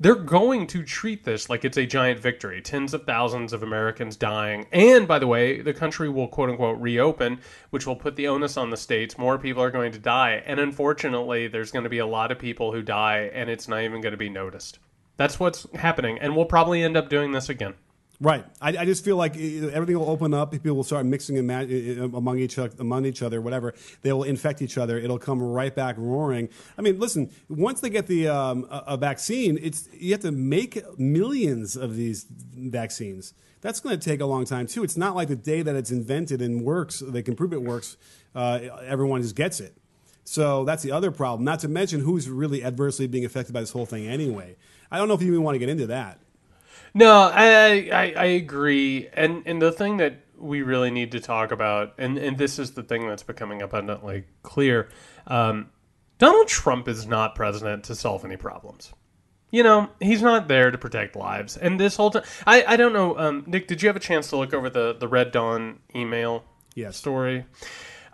they're 0.00 0.14
going 0.14 0.66
to 0.68 0.82
treat 0.82 1.24
this 1.24 1.48
like 1.48 1.64
it's 1.64 1.76
a 1.76 1.86
giant 1.86 2.18
victory. 2.18 2.60
Tens 2.60 2.94
of 2.94 3.04
thousands 3.04 3.52
of 3.52 3.62
Americans 3.62 4.16
dying. 4.16 4.66
And 4.72 5.06
by 5.06 5.18
the 5.18 5.26
way, 5.26 5.60
the 5.60 5.72
country 5.72 6.08
will 6.08 6.28
quote 6.28 6.50
unquote 6.50 6.80
reopen, 6.80 7.40
which 7.70 7.86
will 7.86 7.96
put 7.96 8.16
the 8.16 8.28
onus 8.28 8.56
on 8.56 8.70
the 8.70 8.76
states. 8.76 9.16
More 9.16 9.38
people 9.38 9.62
are 9.62 9.70
going 9.70 9.92
to 9.92 9.98
die. 9.98 10.42
And 10.44 10.58
unfortunately, 10.58 11.48
there's 11.48 11.70
going 11.70 11.84
to 11.84 11.90
be 11.90 11.98
a 11.98 12.06
lot 12.06 12.32
of 12.32 12.38
people 12.38 12.72
who 12.72 12.82
die, 12.82 13.30
and 13.32 13.48
it's 13.48 13.68
not 13.68 13.82
even 13.82 14.00
going 14.00 14.12
to 14.12 14.18
be 14.18 14.28
noticed. 14.28 14.78
That's 15.16 15.38
what's 15.38 15.66
happening. 15.74 16.18
And 16.18 16.34
we'll 16.34 16.46
probably 16.46 16.82
end 16.82 16.96
up 16.96 17.08
doing 17.08 17.32
this 17.32 17.48
again. 17.48 17.74
Right. 18.22 18.44
I, 18.60 18.68
I 18.68 18.84
just 18.84 19.04
feel 19.04 19.16
like 19.16 19.34
uh, 19.34 19.66
everything 19.72 19.98
will 19.98 20.08
open 20.08 20.32
up. 20.32 20.52
People 20.52 20.76
will 20.76 20.84
start 20.84 21.04
mixing 21.04 21.38
and 21.38 21.46
ma- 21.48 21.62
uh, 21.62 22.16
among 22.16 22.38
each 22.38 22.56
other, 22.56 22.72
among 22.78 23.04
each 23.04 23.20
other, 23.20 23.40
whatever. 23.40 23.74
They 24.02 24.12
will 24.12 24.22
infect 24.22 24.62
each 24.62 24.78
other. 24.78 24.96
It'll 24.96 25.18
come 25.18 25.42
right 25.42 25.74
back 25.74 25.96
roaring. 25.98 26.48
I 26.78 26.82
mean, 26.82 27.00
listen. 27.00 27.30
Once 27.48 27.80
they 27.80 27.90
get 27.90 28.06
the 28.06 28.28
um, 28.28 28.68
a, 28.70 28.84
a 28.86 28.96
vaccine, 28.96 29.58
it's 29.60 29.88
you 29.92 30.12
have 30.12 30.20
to 30.20 30.30
make 30.30 30.80
millions 30.96 31.76
of 31.76 31.96
these 31.96 32.24
vaccines. 32.30 33.34
That's 33.60 33.80
going 33.80 33.98
to 33.98 34.04
take 34.04 34.20
a 34.20 34.26
long 34.26 34.44
time 34.44 34.68
too. 34.68 34.84
It's 34.84 34.96
not 34.96 35.16
like 35.16 35.26
the 35.26 35.34
day 35.36 35.62
that 35.62 35.74
it's 35.74 35.90
invented 35.90 36.40
and 36.40 36.64
works, 36.64 37.00
they 37.00 37.22
can 37.22 37.34
prove 37.34 37.52
it 37.52 37.62
works. 37.62 37.96
Uh, 38.36 38.60
everyone 38.86 39.22
just 39.22 39.34
gets 39.34 39.58
it. 39.58 39.76
So 40.22 40.64
that's 40.64 40.84
the 40.84 40.92
other 40.92 41.10
problem. 41.10 41.44
Not 41.44 41.58
to 41.60 41.68
mention 41.68 42.00
who's 42.00 42.30
really 42.30 42.62
adversely 42.62 43.08
being 43.08 43.24
affected 43.24 43.52
by 43.52 43.60
this 43.60 43.72
whole 43.72 43.86
thing 43.86 44.06
anyway. 44.06 44.54
I 44.92 44.98
don't 44.98 45.08
know 45.08 45.14
if 45.14 45.22
you 45.22 45.28
even 45.28 45.42
want 45.42 45.56
to 45.56 45.58
get 45.58 45.68
into 45.68 45.88
that. 45.88 46.20
No, 46.94 47.30
I, 47.32 47.88
I 47.92 48.14
I 48.16 48.24
agree, 48.24 49.08
and 49.14 49.42
and 49.46 49.62
the 49.62 49.72
thing 49.72 49.96
that 49.96 50.20
we 50.36 50.62
really 50.62 50.90
need 50.90 51.12
to 51.12 51.20
talk 51.20 51.50
about, 51.50 51.94
and 51.98 52.18
and 52.18 52.36
this 52.36 52.58
is 52.58 52.72
the 52.72 52.82
thing 52.82 53.06
that's 53.08 53.22
becoming 53.22 53.62
abundantly 53.62 54.24
clear, 54.42 54.88
um, 55.26 55.70
Donald 56.18 56.48
Trump 56.48 56.88
is 56.88 57.06
not 57.06 57.34
president 57.34 57.84
to 57.84 57.94
solve 57.94 58.24
any 58.24 58.36
problems. 58.36 58.92
You 59.50 59.62
know, 59.62 59.90
he's 60.00 60.22
not 60.22 60.48
there 60.48 60.70
to 60.70 60.78
protect 60.78 61.16
lives, 61.16 61.56
and 61.56 61.80
this 61.80 61.96
whole 61.96 62.10
time, 62.10 62.24
I 62.46 62.64
I 62.66 62.76
don't 62.76 62.92
know, 62.92 63.18
um, 63.18 63.44
Nick, 63.46 63.68
did 63.68 63.82
you 63.82 63.88
have 63.88 63.96
a 63.96 64.00
chance 64.00 64.28
to 64.28 64.36
look 64.36 64.52
over 64.52 64.68
the 64.68 64.92
the 64.94 65.08
Red 65.08 65.30
Dawn 65.32 65.78
email 65.94 66.44
Yes. 66.74 66.96
story? 66.98 67.46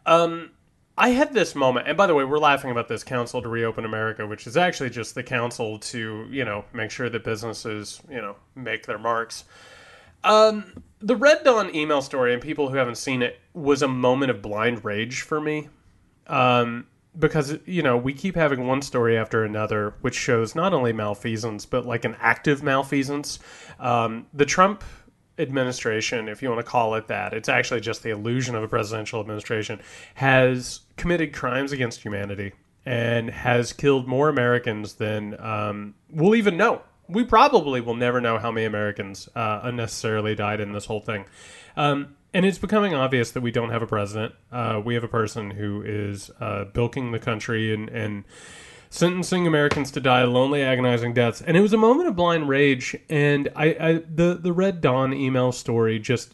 Um, 0.07 0.51
I 0.99 1.11
had 1.11 1.33
this 1.33 1.55
moment, 1.55 1.87
and 1.87 1.97
by 1.97 2.09
the 2.09 2.15
way, 2.15 2.25
we're 2.25 2.41
laughing 2.41 2.73
about 2.73 2.89
this 2.89 3.05
Council 3.05 3.41
to 3.41 3.49
Reopen 3.49 3.85
America, 3.85 4.27
which 4.27 4.49
is 4.49 4.57
actually 4.57 4.91
just 4.91 5.15
the 5.15 5.23
council 5.23 5.79
to, 5.79 6.27
you 6.29 6.45
know, 6.45 6.65
make 6.73 6.91
sure 6.91 7.09
that 7.09 7.23
businesses, 7.23 8.03
you 8.11 8.21
know, 8.21 8.35
make 8.57 8.85
their 8.85 8.99
marks. 8.99 9.45
Um, 10.25 10.83
the 10.99 11.15
Red 11.15 11.45
Dawn 11.45 11.73
email 11.73 12.03
story, 12.03 12.35
and 12.35 12.43
people 12.43 12.69
who 12.69 12.77
haven't 12.77 12.97
seen 12.97 13.23
it, 13.23 13.39
was 13.55 13.81
a 13.83 13.89
moment 13.89 14.33
of 14.33 14.43
blind 14.43 14.85
rage 14.85 15.21
for 15.23 15.41
me. 15.41 15.69
Um, 16.27 16.89
because, 17.17 17.59
you 17.65 17.83
know, 17.83 17.97
we 17.97 18.13
keep 18.13 18.35
having 18.35 18.67
one 18.67 18.83
story 18.83 19.17
after 19.17 19.45
another, 19.45 19.95
which 20.01 20.17
shows 20.17 20.57
not 20.57 20.75
only 20.75 20.93
malfeasance, 20.93 21.65
but 21.65 21.87
like 21.87 22.05
an 22.05 22.17
active 22.21 22.63
malfeasance. 22.63 23.39
Um, 23.79 24.27
the 24.35 24.45
Trump 24.45 24.83
administration, 25.39 26.29
if 26.29 26.43
you 26.43 26.49
want 26.49 26.65
to 26.65 26.71
call 26.71 26.95
it 26.95 27.09
that, 27.09 27.33
it's 27.33 27.49
actually 27.49 27.81
just 27.81 28.03
the 28.03 28.11
illusion 28.11 28.55
of 28.55 28.63
a 28.63 28.69
presidential 28.69 29.21
administration, 29.21 29.81
has 30.15 30.81
committed 30.97 31.33
crimes 31.33 31.73
against 31.73 32.03
humanity 32.03 32.53
and 32.85 33.31
has 33.31 33.73
killed 33.73 34.07
more 34.07 34.29
Americans 34.29 34.95
than 34.95 35.39
um, 35.41 35.95
we'll 36.11 36.35
even 36.35 36.57
know. 36.57 36.83
We 37.09 37.25
probably 37.25 37.81
will 37.81 37.95
never 37.95 38.21
know 38.21 38.39
how 38.39 38.51
many 38.51 38.67
Americans 38.67 39.29
uh, 39.35 39.61
unnecessarily 39.63 40.35
died 40.35 40.61
in 40.61 40.73
this 40.73 40.87
whole 40.87 41.01
thing. 41.01 41.25
Um, 41.77 42.17
and 42.35 42.45
it's 42.45 42.59
becoming 42.59 42.95
obvious 42.95 43.31
that 43.33 43.41
we 43.41 43.51
don't 43.51 43.71
have 43.71 43.83
a 43.83 43.87
president. 43.87 44.35
Uh, 44.53 44.83
we 44.85 44.95
have 44.95 45.05
a 45.05 45.09
person 45.09 45.51
who 45.51 45.83
is 45.83 46.31
uh, 46.41 46.65
bilking 46.65 47.13
the 47.13 47.19
country 47.19 47.73
and, 47.73 47.89
and 47.89 48.25
sentencing 48.91 49.47
Americans 49.47 49.91
to 49.93 50.01
die 50.01 50.25
lonely, 50.25 50.63
agonizing 50.63 51.15
deaths. 51.15 51.43
And 51.43 51.57
it 51.57 51.61
was 51.61 51.73
a 51.73 51.79
moment 51.79 52.09
of 52.09 52.17
blind 52.17 52.49
rage. 52.49 52.97
And 53.09 53.49
I, 53.55 53.67
I 53.81 53.93
the 54.09 54.39
the 54.41 54.53
Red 54.53 54.81
Dawn 54.81 55.13
email 55.13 55.53
story 55.53 55.99
just 55.99 56.33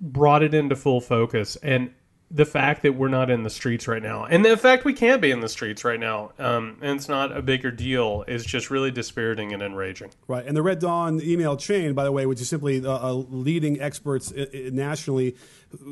brought 0.00 0.42
it 0.42 0.54
into 0.54 0.76
full 0.76 1.00
focus. 1.00 1.56
And 1.56 1.90
the 2.30 2.44
fact 2.44 2.82
that 2.82 2.96
we're 2.96 3.08
not 3.08 3.30
in 3.30 3.44
the 3.44 3.50
streets 3.50 3.86
right 3.86 4.02
now, 4.02 4.24
and 4.24 4.44
the 4.44 4.56
fact 4.56 4.84
we 4.84 4.92
can't 4.92 5.22
be 5.22 5.30
in 5.30 5.38
the 5.38 5.48
streets 5.48 5.84
right 5.84 6.00
now, 6.00 6.32
um, 6.38 6.78
and 6.80 6.96
it's 6.96 7.08
not 7.08 7.36
a 7.36 7.40
bigger 7.40 7.70
deal, 7.70 8.24
is 8.26 8.44
just 8.44 8.70
really 8.70 8.90
dispiriting 8.90 9.52
and 9.52 9.62
enraging. 9.62 10.10
Right, 10.26 10.44
and 10.44 10.56
the 10.56 10.62
Red 10.62 10.80
Dawn 10.80 11.20
email 11.22 11.56
chain, 11.56 11.94
by 11.94 12.02
the 12.02 12.10
way, 12.10 12.26
which 12.26 12.40
is 12.40 12.48
simply 12.48 12.84
uh, 12.84 12.90
uh, 12.90 13.12
leading 13.12 13.80
experts 13.80 14.32
uh, 14.32 14.46
nationally 14.72 15.36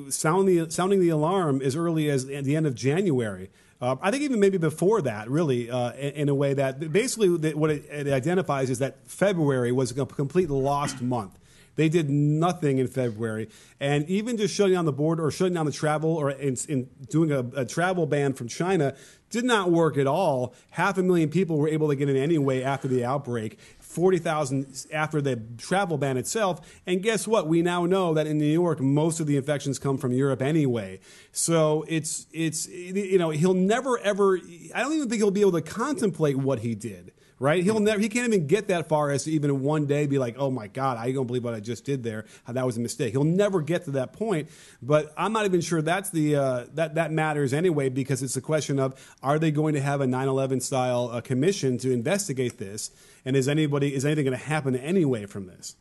sounding 0.09 0.65
the, 0.65 0.71
sounding 0.71 1.01
the 1.01 1.11
alarm 1.11 1.63
as 1.63 1.77
early 1.77 2.11
as 2.11 2.27
the 2.27 2.57
end 2.57 2.67
of 2.67 2.75
January. 2.75 3.51
Uh, 3.83 3.97
I 4.01 4.13
think 4.13 4.23
even 4.23 4.39
maybe 4.39 4.59
before 4.59 5.03
that, 5.03 5.29
really, 5.29 5.69
uh, 5.69 5.91
in, 5.95 6.13
in, 6.13 6.29
a 6.29 6.35
way 6.37 6.55
that 6.55 6.93
basically 6.93 7.37
that 7.39 7.57
what 7.57 7.71
it, 7.71 7.85
it, 7.91 8.13
identifies 8.13 8.71
is 8.71 8.79
that 8.79 9.09
February 9.09 9.73
was 9.73 9.91
a 9.91 10.07
complete 10.07 10.49
lost 10.49 11.03
month. 11.03 11.37
They 11.75 11.89
did 11.89 12.09
nothing 12.09 12.79
in 12.79 12.87
February, 12.87 13.49
and 13.81 14.09
even 14.09 14.37
just 14.37 14.55
shutting 14.55 14.75
down 14.75 14.85
the 14.85 14.93
border 14.93 15.25
or 15.25 15.31
shutting 15.33 15.55
down 15.55 15.67
the 15.67 15.73
travel 15.73 16.15
or 16.15 16.31
in, 16.31 16.57
in 16.69 16.89
doing 17.11 17.33
a, 17.33 17.41
a, 17.63 17.65
travel 17.65 18.07
ban 18.07 18.35
from 18.35 18.47
China 18.47 18.95
did 19.31 19.45
not 19.45 19.71
work 19.73 19.97
at 19.97 20.07
all. 20.07 20.55
Half 20.71 20.99
a 20.99 21.03
million 21.03 21.31
people 21.31 21.57
were 21.57 21.69
able 21.69 21.89
to 21.89 21.97
get 21.97 22.09
in 22.09 22.17
anyway 22.17 22.63
after 22.63 22.87
the 22.87 23.05
outbreak. 23.05 23.59
40,000 23.93 24.87
after 24.93 25.21
the 25.21 25.37
travel 25.59 25.99
ban 25.99 26.17
itself. 26.17 26.61
And 26.87 27.03
guess 27.03 27.29
what? 27.29 27.47
We 27.47 27.61
now 27.61 27.85
know 27.85 28.15
that 28.15 28.27
in 28.27 28.39
New 28.39 28.45
York, 28.45 28.81
most 28.81 29.21
of 29.21 29.27
the 29.27 29.37
infections 29.37 29.79
come 29.79 29.99
from 29.99 30.13
Europe 30.13 30.41
anyway. 30.41 31.01
So 31.31 31.85
it's, 31.89 32.27
it's, 32.33 32.67
you 32.69 33.19
know, 33.19 33.31
he'll 33.31 33.53
never 33.53 33.99
ever, 33.99 34.41
I 34.75 34.81
don't 34.81 34.95
even 34.95 35.09
think 35.09 35.21
he'll 35.21 35.31
be 35.31 35.43
able 35.43 35.53
to 35.53 35.63
contemplate 35.63 36.37
what 36.37 36.61
he 36.61 36.75
did 36.75 37.13
right? 37.43 37.65
He'll 37.65 37.81
never, 37.81 37.99
he 37.99 38.09
can't 38.09 38.33
even 38.33 38.47
get 38.47 38.69
that 38.69 38.89
far 38.89 39.11
as 39.11 39.25
to 39.25 39.33
even 39.33 39.51
in 39.51 39.63
one 39.63 39.87
day 39.87 40.07
be 40.07 40.17
like, 40.17 40.37
oh 40.39 40.49
my 40.49 40.69
God, 40.69 40.97
I 40.97 41.11
don't 41.11 41.27
believe 41.27 41.43
what 41.43 41.55
I 41.55 41.59
just 41.59 41.85
did 41.85 42.05
there. 42.05 42.25
That 42.47 42.65
was 42.65 42.77
a 42.77 42.81
mistake. 42.81 43.11
He'll 43.11 43.25
never 43.25 43.61
get 43.61 43.85
to 43.87 43.91
that 43.93 44.13
point. 44.13 44.49
But 44.81 45.13
I'm 45.17 45.33
not 45.33 45.45
even 45.45 45.61
sure 45.61 45.83
that's 45.83 46.11
the 46.11 46.37
uh, 46.37 46.67
that 46.75 46.95
that 46.95 47.11
matters 47.11 47.53
anyway 47.53 47.89
because 47.89 48.23
it's 48.23 48.37
a 48.37 48.41
question 48.41 48.79
of 48.79 48.95
are 49.25 49.41
they 49.41 49.51
going 49.51 49.75
to 49.75 49.81
have 49.81 50.01
a 50.01 50.07
9/11 50.07 50.63
style 50.63 51.11
uh, 51.13 51.21
commission 51.21 51.79
to 51.79 51.91
investigate 51.91 52.59
this, 52.59 52.93
and 53.25 53.35
is 53.35 53.49
anybody 53.49 53.93
is 53.93 54.05
anything 54.05 54.25
going 54.25 54.39
to 54.39 54.45
happen 54.45 54.77
anyway 54.77 55.27
from 55.27 55.47
this? 55.47 55.75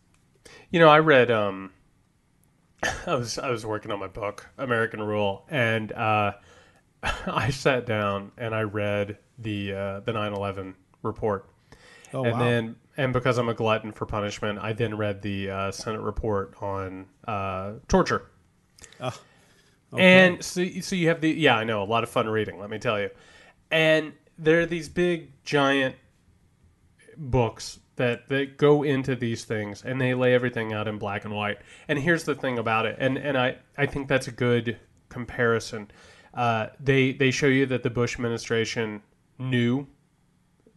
You 0.72 0.80
know, 0.80 0.89
I 0.89 0.98
read. 0.98 1.30
Um, 1.30 1.74
I 3.06 3.13
was 3.13 3.38
I 3.38 3.51
was 3.51 3.68
working 3.68 3.91
on 3.91 4.00
my 4.00 4.08
book 4.08 4.48
American 4.58 5.00
Rule, 5.00 5.46
and 5.48 5.91
uh, 5.91 6.34
I 7.03 7.51
sat 7.51 7.86
down 7.86 8.32
and 8.36 8.56
I 8.56 8.62
read 8.62 9.20
the 9.38 9.74
uh, 9.74 10.00
the 10.00 10.12
9/11 10.12 10.74
report 11.03 11.50
Oh, 12.13 12.24
and 12.24 12.34
wow. 12.34 12.39
then, 12.39 12.75
and 12.98 13.13
because 13.13 13.38
I'm 13.38 13.50
a 13.50 13.53
glutton 13.53 13.91
for 13.91 14.06
punishment, 14.06 14.60
I 14.60 14.74
then 14.74 14.98
read 14.98 15.22
the 15.22 15.50
uh, 15.50 15.72
Senate 15.72 16.01
report 16.01 16.56
on 16.62 17.06
uh, 17.27 17.74
torture. 17.88 18.30
Uh, 19.00 19.12
okay. 19.94 20.03
And 20.03 20.44
so, 20.44 20.65
so 20.82 20.96
you 20.96 21.08
have 21.08 21.22
the 21.22 21.30
yeah, 21.32 21.58
I 21.58 21.63
know 21.63 21.84
a 21.84 21.86
lot 21.86 22.03
of 22.03 22.10
fun 22.10 22.27
reading. 22.27 22.60
Let 22.60 22.70
me 22.70 22.80
tell 22.80 23.00
you. 23.00 23.10
And 23.70 24.13
there 24.38 24.62
are 24.62 24.65
these 24.65 24.89
big, 24.89 25.32
giant 25.44 25.96
books 27.18 27.80
that 27.96 28.27
that 28.30 28.58
go 28.58 28.84
into 28.84 29.15
these 29.15 29.46
things, 29.46 29.84
and 29.84 30.01
they 30.01 30.13
lay 30.13 30.34
everything 30.34 30.74
out 30.74 30.88
in 30.88 30.98
black 30.98 31.25
and 31.25 31.34
white. 31.34 31.60
And 31.88 32.00
here's 32.00 32.24
the 32.24 32.36
thing 32.36 32.58
about 32.58 32.86
it, 32.86 32.98
and 33.00 33.18
and 33.18 33.38
I 33.38 33.58
I 33.77 33.86
think 33.86 34.08
that's 34.08 34.27
a 34.27 34.32
good 34.32 34.77
comparison. 35.10 35.91
Uh, 36.34 36.68
they 36.80 37.13
they 37.13 37.32
show 37.32 37.48
you 37.48 37.65
that 37.68 37.84
the 37.84 37.89
Bush 37.89 38.15
administration 38.15 39.01
knew 39.38 39.88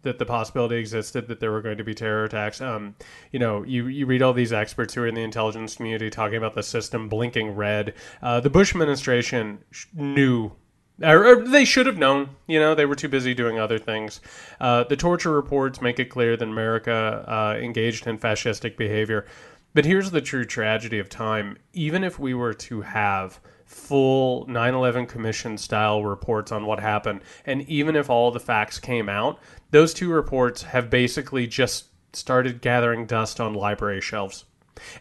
that 0.04 0.18
the 0.18 0.26
possibility 0.26 0.76
existed 0.76 1.28
that 1.28 1.40
there 1.40 1.50
were 1.52 1.60
going 1.60 1.78
to 1.78 1.84
be 1.84 1.94
terror 1.94 2.24
attacks. 2.24 2.60
Um, 2.60 2.94
you 3.32 3.38
know, 3.38 3.62
you, 3.64 3.86
you 3.88 4.06
read 4.06 4.22
all 4.22 4.32
these 4.32 4.52
experts 4.52 4.94
who 4.94 5.02
are 5.02 5.06
in 5.06 5.14
the 5.14 5.22
intelligence 5.22 5.76
community 5.76 6.10
talking 6.10 6.36
about 6.36 6.54
the 6.54 6.62
system 6.62 7.08
blinking 7.08 7.56
red. 7.56 7.94
Uh, 8.22 8.40
the 8.40 8.50
Bush 8.50 8.72
administration 8.72 9.58
knew. 9.92 10.52
Or, 11.02 11.42
they 11.42 11.64
should 11.64 11.86
have 11.86 11.98
known, 11.98 12.30
you 12.46 12.60
know, 12.60 12.76
they 12.76 12.86
were 12.86 12.94
too 12.94 13.08
busy 13.08 13.34
doing 13.34 13.58
other 13.58 13.80
things. 13.80 14.20
Uh, 14.60 14.84
the 14.84 14.96
torture 14.96 15.32
reports 15.32 15.80
make 15.80 15.98
it 15.98 16.04
clear 16.04 16.36
that 16.36 16.48
America 16.48 17.24
uh, 17.26 17.58
engaged 17.60 18.06
in 18.06 18.16
fascistic 18.16 18.76
behavior. 18.76 19.26
But 19.74 19.86
here's 19.86 20.12
the 20.12 20.20
true 20.20 20.44
tragedy 20.44 21.00
of 21.00 21.08
time. 21.08 21.58
Even 21.72 22.04
if 22.04 22.20
we 22.20 22.32
were 22.32 22.54
to 22.54 22.82
have 22.82 23.40
full 23.74 24.46
9/11 24.46 25.06
commission 25.06 25.58
style 25.58 26.04
reports 26.04 26.52
on 26.52 26.64
what 26.64 26.80
happened. 26.80 27.20
And 27.44 27.62
even 27.62 27.96
if 27.96 28.08
all 28.08 28.30
the 28.30 28.40
facts 28.40 28.78
came 28.78 29.08
out 29.08 29.38
those 29.74 29.92
two 29.92 30.08
reports 30.08 30.62
have 30.62 30.88
basically 30.88 31.48
just 31.48 31.86
started 32.12 32.60
gathering 32.60 33.06
dust 33.06 33.40
on 33.40 33.54
library 33.54 34.00
shelves. 34.00 34.44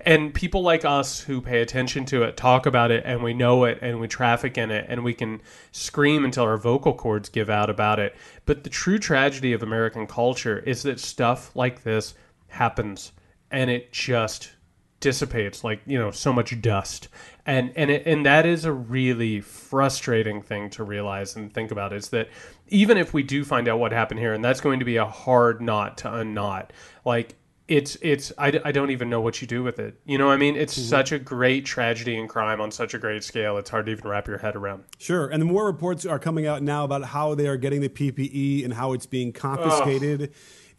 And 0.01 0.33
people 0.33 0.63
like 0.63 0.83
us 0.83 1.19
who 1.19 1.41
pay 1.41 1.61
attention 1.61 2.05
to 2.05 2.23
it 2.23 2.35
talk 2.35 2.65
about 2.65 2.89
it 2.89 3.03
and 3.05 3.21
we 3.21 3.35
know 3.35 3.65
it 3.65 3.77
and 3.83 3.99
we 3.99 4.07
traffic 4.07 4.57
in 4.57 4.71
it 4.71 4.87
and 4.89 5.03
we 5.03 5.13
can 5.13 5.41
scream 5.71 6.25
until 6.25 6.45
our 6.45 6.57
vocal 6.57 6.95
cords 6.95 7.29
give 7.29 7.51
out 7.51 7.69
about 7.69 7.99
it. 7.99 8.15
But 8.47 8.63
the 8.63 8.71
true 8.71 8.97
tragedy 8.97 9.53
of 9.53 9.61
american 9.61 10.07
culture 10.07 10.57
is 10.57 10.81
that 10.83 10.99
stuff 10.99 11.55
like 11.55 11.83
this 11.83 12.15
happens 12.47 13.11
and 13.51 13.69
it 13.69 13.91
just 13.91 14.52
dissipates 15.03 15.65
like 15.65 15.81
you 15.85 15.99
know 15.99 16.11
so 16.11 16.31
much 16.31 16.61
dust 16.61 17.09
and 17.45 17.73
and 17.75 17.91
it, 17.91 18.07
and 18.07 18.25
that 18.25 18.45
is 18.45 18.63
a 18.63 18.71
really 18.71 19.41
frustrating 19.41 20.41
thing 20.41 20.69
to 20.69 20.81
realize 20.81 21.35
and 21.35 21.53
think 21.53 21.71
about 21.71 21.91
is 21.91 22.07
that 22.07 22.29
even 22.69 22.97
if 22.97 23.13
we 23.13 23.21
do 23.21 23.43
find 23.43 23.67
out 23.67 23.79
what 23.79 23.91
happened 23.91 24.17
here 24.17 24.33
and 24.33 24.41
that's 24.45 24.61
going 24.61 24.79
to 24.79 24.85
be 24.85 24.95
a 24.95 25.05
hard 25.05 25.61
knot 25.61 25.97
to 25.97 26.11
unknot 26.11 26.71
like 27.03 27.35
it's 27.67 27.97
it's 28.01 28.31
I, 28.37 28.61
I 28.63 28.71
don't 28.71 28.91
even 28.91 29.09
know 29.09 29.19
what 29.19 29.41
you 29.41 29.47
do 29.47 29.61
with 29.61 29.77
it 29.77 29.99
you 30.05 30.17
know 30.17 30.31
i 30.31 30.37
mean 30.37 30.55
it's 30.55 30.77
mm-hmm. 30.77 30.87
such 30.87 31.11
a 31.11 31.19
great 31.19 31.65
tragedy 31.65 32.17
and 32.17 32.29
crime 32.29 32.61
on 32.61 32.71
such 32.71 32.93
a 32.93 32.97
great 32.97 33.25
scale 33.25 33.57
it's 33.57 33.69
hard 33.69 33.87
to 33.87 33.91
even 33.91 34.09
wrap 34.09 34.25
your 34.25 34.37
head 34.37 34.55
around 34.55 34.85
sure 34.99 35.27
and 35.27 35.41
the 35.41 35.45
more 35.45 35.65
reports 35.65 36.05
are 36.05 36.19
coming 36.19 36.47
out 36.47 36.63
now 36.63 36.85
about 36.85 37.03
how 37.03 37.35
they 37.35 37.47
are 37.47 37.57
getting 37.57 37.81
the 37.81 37.89
ppe 37.89 38.63
and 38.63 38.73
how 38.75 38.93
it's 38.93 39.05
being 39.05 39.33
confiscated 39.33 40.21
Ugh. 40.21 40.29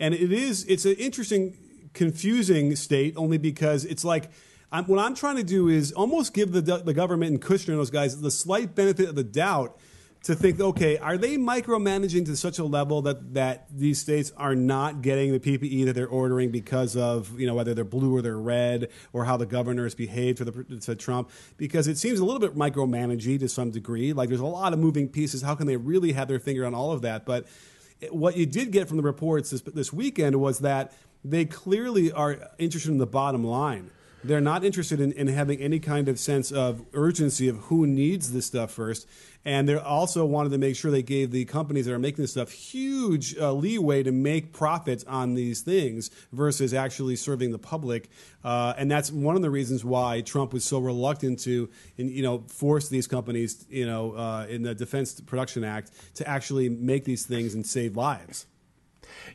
and 0.00 0.14
it 0.14 0.32
is 0.32 0.64
it's 0.64 0.86
an 0.86 0.94
interesting 0.94 1.58
confusing 1.94 2.76
state 2.76 3.14
only 3.16 3.38
because 3.38 3.84
it's 3.84 4.04
like 4.04 4.30
I'm, 4.70 4.84
what 4.86 4.98
I'm 4.98 5.14
trying 5.14 5.36
to 5.36 5.44
do 5.44 5.68
is 5.68 5.92
almost 5.92 6.34
give 6.34 6.52
the, 6.52 6.60
the 6.60 6.94
government 6.94 7.30
and 7.30 7.40
Kushner 7.40 7.68
and 7.68 7.78
those 7.78 7.90
guys 7.90 8.20
the 8.20 8.30
slight 8.30 8.74
benefit 8.74 9.08
of 9.08 9.14
the 9.14 9.24
doubt 9.24 9.78
to 10.24 10.34
think, 10.34 10.58
okay, 10.58 10.96
are 10.96 11.18
they 11.18 11.36
micromanaging 11.36 12.24
to 12.24 12.34
such 12.34 12.58
a 12.58 12.64
level 12.64 13.02
that, 13.02 13.34
that 13.34 13.66
these 13.70 14.00
states 14.00 14.32
are 14.38 14.54
not 14.54 15.02
getting 15.02 15.32
the 15.32 15.38
PPE 15.38 15.84
that 15.84 15.92
they're 15.92 16.08
ordering 16.08 16.50
because 16.50 16.96
of 16.96 17.38
you 17.38 17.46
know 17.46 17.54
whether 17.54 17.74
they're 17.74 17.84
blue 17.84 18.16
or 18.16 18.22
they're 18.22 18.38
red 18.38 18.88
or 19.12 19.26
how 19.26 19.36
the 19.36 19.46
governors 19.46 19.94
behaved 19.94 20.38
to, 20.38 20.44
the, 20.46 20.80
to 20.80 20.96
Trump? 20.96 21.30
Because 21.56 21.86
it 21.86 21.98
seems 21.98 22.18
a 22.18 22.24
little 22.24 22.40
bit 22.40 22.56
micromanaging 22.56 23.38
to 23.40 23.48
some 23.48 23.70
degree. 23.70 24.12
Like 24.12 24.28
there's 24.28 24.40
a 24.40 24.46
lot 24.46 24.72
of 24.72 24.78
moving 24.78 25.08
pieces. 25.08 25.42
How 25.42 25.54
can 25.54 25.66
they 25.66 25.76
really 25.76 26.12
have 26.12 26.26
their 26.26 26.40
finger 26.40 26.64
on 26.64 26.74
all 26.74 26.90
of 26.90 27.02
that? 27.02 27.26
But 27.26 27.46
what 28.10 28.36
you 28.36 28.46
did 28.46 28.72
get 28.72 28.88
from 28.88 28.96
the 28.96 29.02
reports 29.02 29.50
this, 29.50 29.60
this 29.60 29.92
weekend 29.92 30.36
was 30.40 30.60
that 30.60 30.92
they 31.24 31.44
clearly 31.44 32.12
are 32.12 32.50
interested 32.58 32.90
in 32.90 32.98
the 32.98 33.06
bottom 33.06 33.44
line. 33.44 33.90
They're 34.24 34.40
not 34.40 34.64
interested 34.64 35.00
in, 35.00 35.12
in 35.12 35.26
having 35.26 35.60
any 35.60 35.78
kind 35.78 36.08
of 36.08 36.18
sense 36.18 36.50
of 36.50 36.82
urgency 36.94 37.46
of 37.46 37.56
who 37.56 37.86
needs 37.86 38.32
this 38.32 38.46
stuff 38.46 38.70
first. 38.70 39.06
And 39.44 39.68
they 39.68 39.76
also 39.76 40.24
wanted 40.24 40.48
to 40.52 40.58
make 40.58 40.76
sure 40.76 40.90
they 40.90 41.02
gave 41.02 41.30
the 41.30 41.44
companies 41.44 41.84
that 41.84 41.92
are 41.92 41.98
making 41.98 42.22
this 42.22 42.30
stuff 42.30 42.50
huge 42.50 43.36
uh, 43.36 43.52
leeway 43.52 44.02
to 44.02 44.12
make 44.12 44.54
profits 44.54 45.04
on 45.04 45.34
these 45.34 45.60
things 45.60 46.10
versus 46.32 46.72
actually 46.72 47.16
serving 47.16 47.52
the 47.52 47.58
public. 47.58 48.08
Uh, 48.42 48.72
and 48.78 48.90
that's 48.90 49.12
one 49.12 49.36
of 49.36 49.42
the 49.42 49.50
reasons 49.50 49.84
why 49.84 50.22
Trump 50.22 50.54
was 50.54 50.64
so 50.64 50.78
reluctant 50.78 51.38
to, 51.40 51.68
in, 51.98 52.08
you 52.08 52.22
know, 52.22 52.44
force 52.46 52.88
these 52.88 53.06
companies, 53.06 53.66
you 53.68 53.84
know, 53.84 54.12
uh, 54.12 54.46
in 54.48 54.62
the 54.62 54.74
Defense 54.74 55.20
Production 55.20 55.64
Act 55.64 55.90
to 56.14 56.26
actually 56.26 56.70
make 56.70 57.04
these 57.04 57.26
things 57.26 57.54
and 57.54 57.66
save 57.66 57.94
lives. 57.94 58.46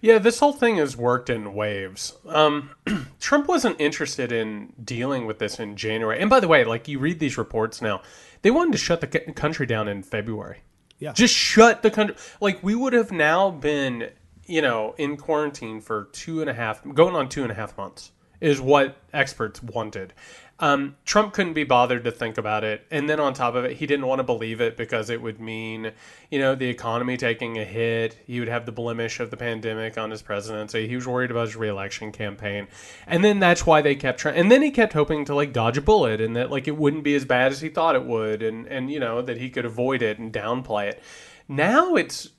Yeah, 0.02 0.18
this 0.18 0.40
whole 0.40 0.54
thing 0.54 0.78
has 0.78 0.96
worked 0.96 1.30
in 1.30 1.54
waves. 1.54 2.18
Um, 2.28 2.72
Trump 3.20 3.48
wasn't 3.48 3.80
interested 3.80 4.32
in 4.32 4.74
dealing 4.84 5.26
with 5.26 5.40
this 5.40 5.60
in 5.60 5.76
January. 5.76 6.20
And 6.20 6.30
by 6.30 6.40
the 6.40 6.48
way, 6.48 6.64
like 6.64 6.88
you 6.88 7.00
read 7.00 7.20
these 7.20 7.38
reports 7.38 7.82
now, 7.82 8.02
they 8.42 8.52
wanted 8.52 8.72
to 8.74 8.78
shut 8.78 9.02
the 9.02 9.08
country 9.08 9.66
down 9.66 9.88
in 9.88 10.04
February. 10.04 10.62
Yeah. 11.00 11.14
Just 11.14 11.34
shut 11.34 11.82
the 11.82 11.92
country. 11.92 12.16
Like 12.40 12.62
we 12.64 12.76
would 12.76 12.94
have 12.94 13.12
now 13.12 13.52
been, 13.52 14.12
you 14.46 14.62
know, 14.62 14.96
in 14.98 15.18
quarantine 15.18 15.82
for 15.82 16.10
two 16.12 16.42
and 16.42 16.50
a 16.50 16.54
half, 16.54 16.82
going 16.94 17.16
on 17.16 17.30
two 17.30 17.44
and 17.44 17.52
a 17.52 17.56
half 17.56 17.78
months 17.78 18.12
is 18.42 18.62
what 18.62 18.98
experts 19.14 19.62
wanted. 19.62 20.14
Um, 20.62 20.98
Trump 21.06 21.34
couldn't 21.34 21.54
be 21.54 21.64
bothered 21.64 22.04
to 22.04 22.12
think 22.12 22.38
about 22.38 22.66
it. 22.66 22.86
And 22.92 23.10
then 23.10 23.20
on 23.20 23.34
top 23.34 23.56
of 23.56 23.64
it, 23.64 23.78
he 23.78 23.86
didn't 23.86 24.08
want 24.08 24.20
to 24.20 24.24
believe 24.24 24.60
it 24.60 24.76
because 24.76 25.10
it 25.10 25.22
would 25.22 25.40
mean, 25.40 25.94
you 26.30 26.38
know, 26.38 26.54
the 26.54 26.68
economy 26.68 27.16
taking 27.16 27.58
a 27.58 27.64
hit. 27.64 28.18
He 28.28 28.40
would 28.40 28.50
have 28.50 28.66
the 28.66 28.74
blemish 28.74 29.22
of 29.22 29.32
the 29.32 29.38
pandemic 29.38 29.98
on 29.98 30.12
his 30.12 30.22
presidency. 30.22 30.88
He 30.88 30.96
was 30.96 31.08
worried 31.08 31.32
about 31.32 31.48
his 31.48 31.56
reelection 31.56 32.12
campaign. 32.12 32.68
And 33.08 33.24
then 33.24 33.40
that's 33.40 33.66
why 33.66 33.82
they 33.82 33.96
kept 33.96 34.20
trying. 34.20 34.36
And 34.36 34.52
then 34.52 34.62
he 34.62 34.72
kept 34.72 34.92
hoping 34.92 35.24
to 35.26 35.36
like 35.36 35.54
dodge 35.54 35.78
a 35.78 35.82
bullet 35.82 36.20
and 36.20 36.36
that 36.36 36.52
like 36.52 36.68
it 36.68 36.76
wouldn't 36.76 37.06
be 37.06 37.16
as 37.16 37.24
bad 37.24 37.54
as 37.54 37.62
he 37.62 37.70
thought 37.70 37.96
it 37.96 38.06
would. 38.06 38.44
And, 38.44 38.68
and, 38.68 38.92
you 38.92 39.00
know, 39.00 39.22
that 39.22 39.38
he 39.38 39.50
could 39.50 39.66
avoid 39.66 40.02
it 40.02 40.20
and 40.20 40.34
downplay 40.34 40.90
it. 40.90 41.02
Now 41.48 41.96
it's, 41.96 42.30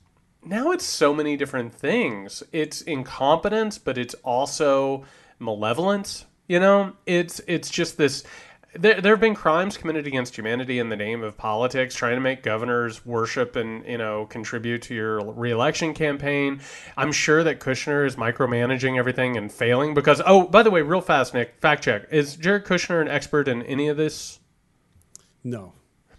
now 0.45 0.71
it's 0.71 0.85
so 0.85 1.11
many 1.11 1.37
different 1.37 1.73
things. 1.73 2.43
It's 2.51 2.81
incompetence, 2.81 3.79
but 3.79 3.97
it's 3.97 4.13
also 4.23 5.05
malevolence 5.39 6.25
you 6.47 6.59
know, 6.59 6.93
it's 7.05 7.41
it's 7.47 7.69
just 7.69 7.97
this. 7.97 8.23
There, 8.73 9.01
there 9.01 9.11
have 9.11 9.19
been 9.19 9.35
crimes 9.35 9.75
committed 9.75 10.07
against 10.07 10.37
humanity 10.37 10.79
in 10.79 10.87
the 10.87 10.95
name 10.95 11.23
of 11.23 11.35
politics, 11.37 11.93
trying 11.93 12.15
to 12.15 12.21
make 12.21 12.41
governors 12.41 13.05
worship 13.05 13.57
and 13.57 13.85
you 13.85 13.97
know 13.97 14.25
contribute 14.27 14.81
to 14.83 14.95
your 14.95 15.19
reelection 15.33 15.93
campaign. 15.93 16.61
I'm 16.95 17.11
sure 17.11 17.43
that 17.43 17.59
Kushner 17.59 18.05
is 18.05 18.15
micromanaging 18.15 18.97
everything 18.97 19.35
and 19.37 19.51
failing 19.51 19.93
because. 19.93 20.21
Oh, 20.25 20.47
by 20.47 20.63
the 20.63 20.71
way, 20.71 20.81
real 20.81 21.01
fast, 21.01 21.33
Nick, 21.33 21.55
fact 21.59 21.83
check: 21.83 22.07
is 22.11 22.35
Jared 22.35 22.65
Kushner 22.65 23.01
an 23.01 23.07
expert 23.07 23.47
in 23.47 23.61
any 23.63 23.87
of 23.87 23.97
this? 23.97 24.39
No. 25.43 25.73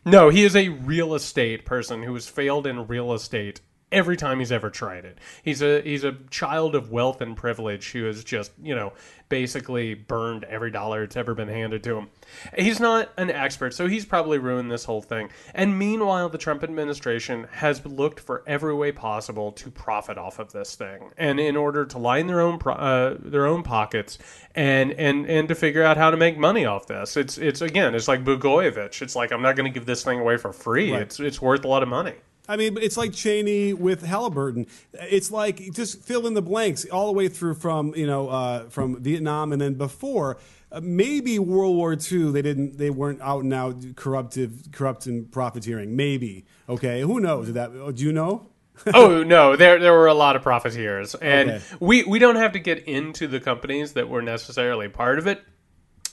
No, 0.04 0.30
he 0.30 0.44
is 0.44 0.56
a 0.56 0.68
real 0.68 1.14
estate 1.14 1.64
person 1.64 2.02
who 2.02 2.14
has 2.14 2.28
failed 2.28 2.66
in 2.66 2.88
real 2.88 3.12
estate 3.12 3.60
every 3.92 4.16
time 4.16 4.38
he's 4.38 4.50
ever 4.50 4.70
tried 4.70 5.04
it. 5.04 5.18
He's 5.42 5.62
a 5.62 5.80
he's 5.82 6.02
a 6.02 6.12
child 6.30 6.74
of 6.74 6.90
wealth 6.90 7.20
and 7.20 7.36
privilege 7.36 7.92
who 7.92 8.04
has 8.04 8.24
just, 8.24 8.52
you 8.60 8.74
know, 8.74 8.92
basically 9.28 9.94
burned 9.94 10.44
every 10.44 10.70
dollar 10.70 11.02
it's 11.02 11.16
ever 11.16 11.34
been 11.34 11.48
handed 11.48 11.82
to 11.84 11.96
him. 11.96 12.08
He's 12.56 12.80
not 12.80 13.10
an 13.16 13.30
expert, 13.30 13.72
so 13.72 13.86
he's 13.86 14.04
probably 14.04 14.38
ruined 14.38 14.70
this 14.70 14.84
whole 14.84 15.00
thing. 15.00 15.30
And 15.54 15.78
meanwhile, 15.78 16.28
the 16.28 16.38
Trump 16.38 16.62
administration 16.64 17.46
has 17.52 17.84
looked 17.86 18.20
for 18.20 18.42
every 18.46 18.74
way 18.74 18.92
possible 18.92 19.52
to 19.52 19.70
profit 19.70 20.18
off 20.18 20.38
of 20.38 20.52
this 20.52 20.74
thing, 20.74 21.12
and 21.16 21.38
in 21.38 21.56
order 21.56 21.84
to 21.86 21.98
line 21.98 22.26
their 22.26 22.40
own 22.40 22.58
pro- 22.58 22.74
uh, 22.74 23.16
their 23.20 23.46
own 23.46 23.62
pockets, 23.62 24.18
and 24.54 24.92
and 24.92 25.26
and 25.26 25.48
to 25.48 25.54
figure 25.54 25.82
out 25.82 25.96
how 25.96 26.10
to 26.10 26.16
make 26.16 26.36
money 26.38 26.64
off 26.64 26.86
this. 26.86 27.16
It's 27.16 27.38
it's 27.38 27.60
again, 27.60 27.94
it's 27.94 28.08
like 28.08 28.24
Blagojevich. 28.24 29.02
It's 29.02 29.16
like 29.16 29.32
I'm 29.32 29.42
not 29.42 29.56
going 29.56 29.70
to 29.70 29.74
give 29.74 29.86
this 29.86 30.02
thing 30.02 30.18
away 30.20 30.36
for 30.36 30.52
free. 30.52 30.92
Right. 30.92 31.02
It's 31.02 31.20
it's 31.20 31.40
worth 31.40 31.64
a 31.64 31.68
lot 31.68 31.82
of 31.82 31.88
money. 31.88 32.14
I 32.48 32.56
mean, 32.56 32.76
it's 32.80 32.96
like 32.96 33.12
Cheney 33.12 33.72
with 33.72 34.02
Halliburton. 34.04 34.66
It's 34.94 35.30
like 35.30 35.72
just 35.72 36.02
fill 36.02 36.26
in 36.26 36.34
the 36.34 36.42
blanks 36.42 36.84
all 36.86 37.06
the 37.06 37.12
way 37.12 37.28
through 37.28 37.54
from 37.54 37.94
you 37.94 38.06
know 38.06 38.28
uh, 38.28 38.68
from 38.68 39.00
Vietnam 39.02 39.52
and 39.52 39.60
then 39.60 39.74
before. 39.74 40.38
Uh, 40.70 40.80
maybe 40.82 41.38
World 41.38 41.76
War 41.76 41.92
II, 41.92 42.30
they 42.30 42.40
didn't, 42.40 42.78
they 42.78 42.88
weren't 42.88 43.20
out 43.20 43.42
and 43.44 43.52
out 43.52 43.76
corruptive, 43.94 44.68
corrupt 44.72 45.04
and 45.04 45.30
profiteering. 45.30 45.94
Maybe, 45.96 46.46
okay, 46.66 47.02
who 47.02 47.20
knows? 47.20 47.48
Is 47.48 47.54
that 47.54 47.72
do 47.94 48.02
you 48.02 48.10
know? 48.12 48.48
oh 48.94 49.22
no, 49.22 49.54
there 49.54 49.78
there 49.78 49.92
were 49.92 50.06
a 50.06 50.14
lot 50.14 50.34
of 50.34 50.42
profiteers, 50.42 51.14
and 51.16 51.50
Okay. 51.50 51.62
we 51.78 52.04
we 52.04 52.18
don't 52.18 52.36
have 52.36 52.52
to 52.52 52.58
get 52.58 52.78
into 52.88 53.28
the 53.28 53.38
companies 53.38 53.92
that 53.92 54.08
were 54.08 54.22
necessarily 54.22 54.88
part 54.88 55.18
of 55.18 55.26
it. 55.26 55.42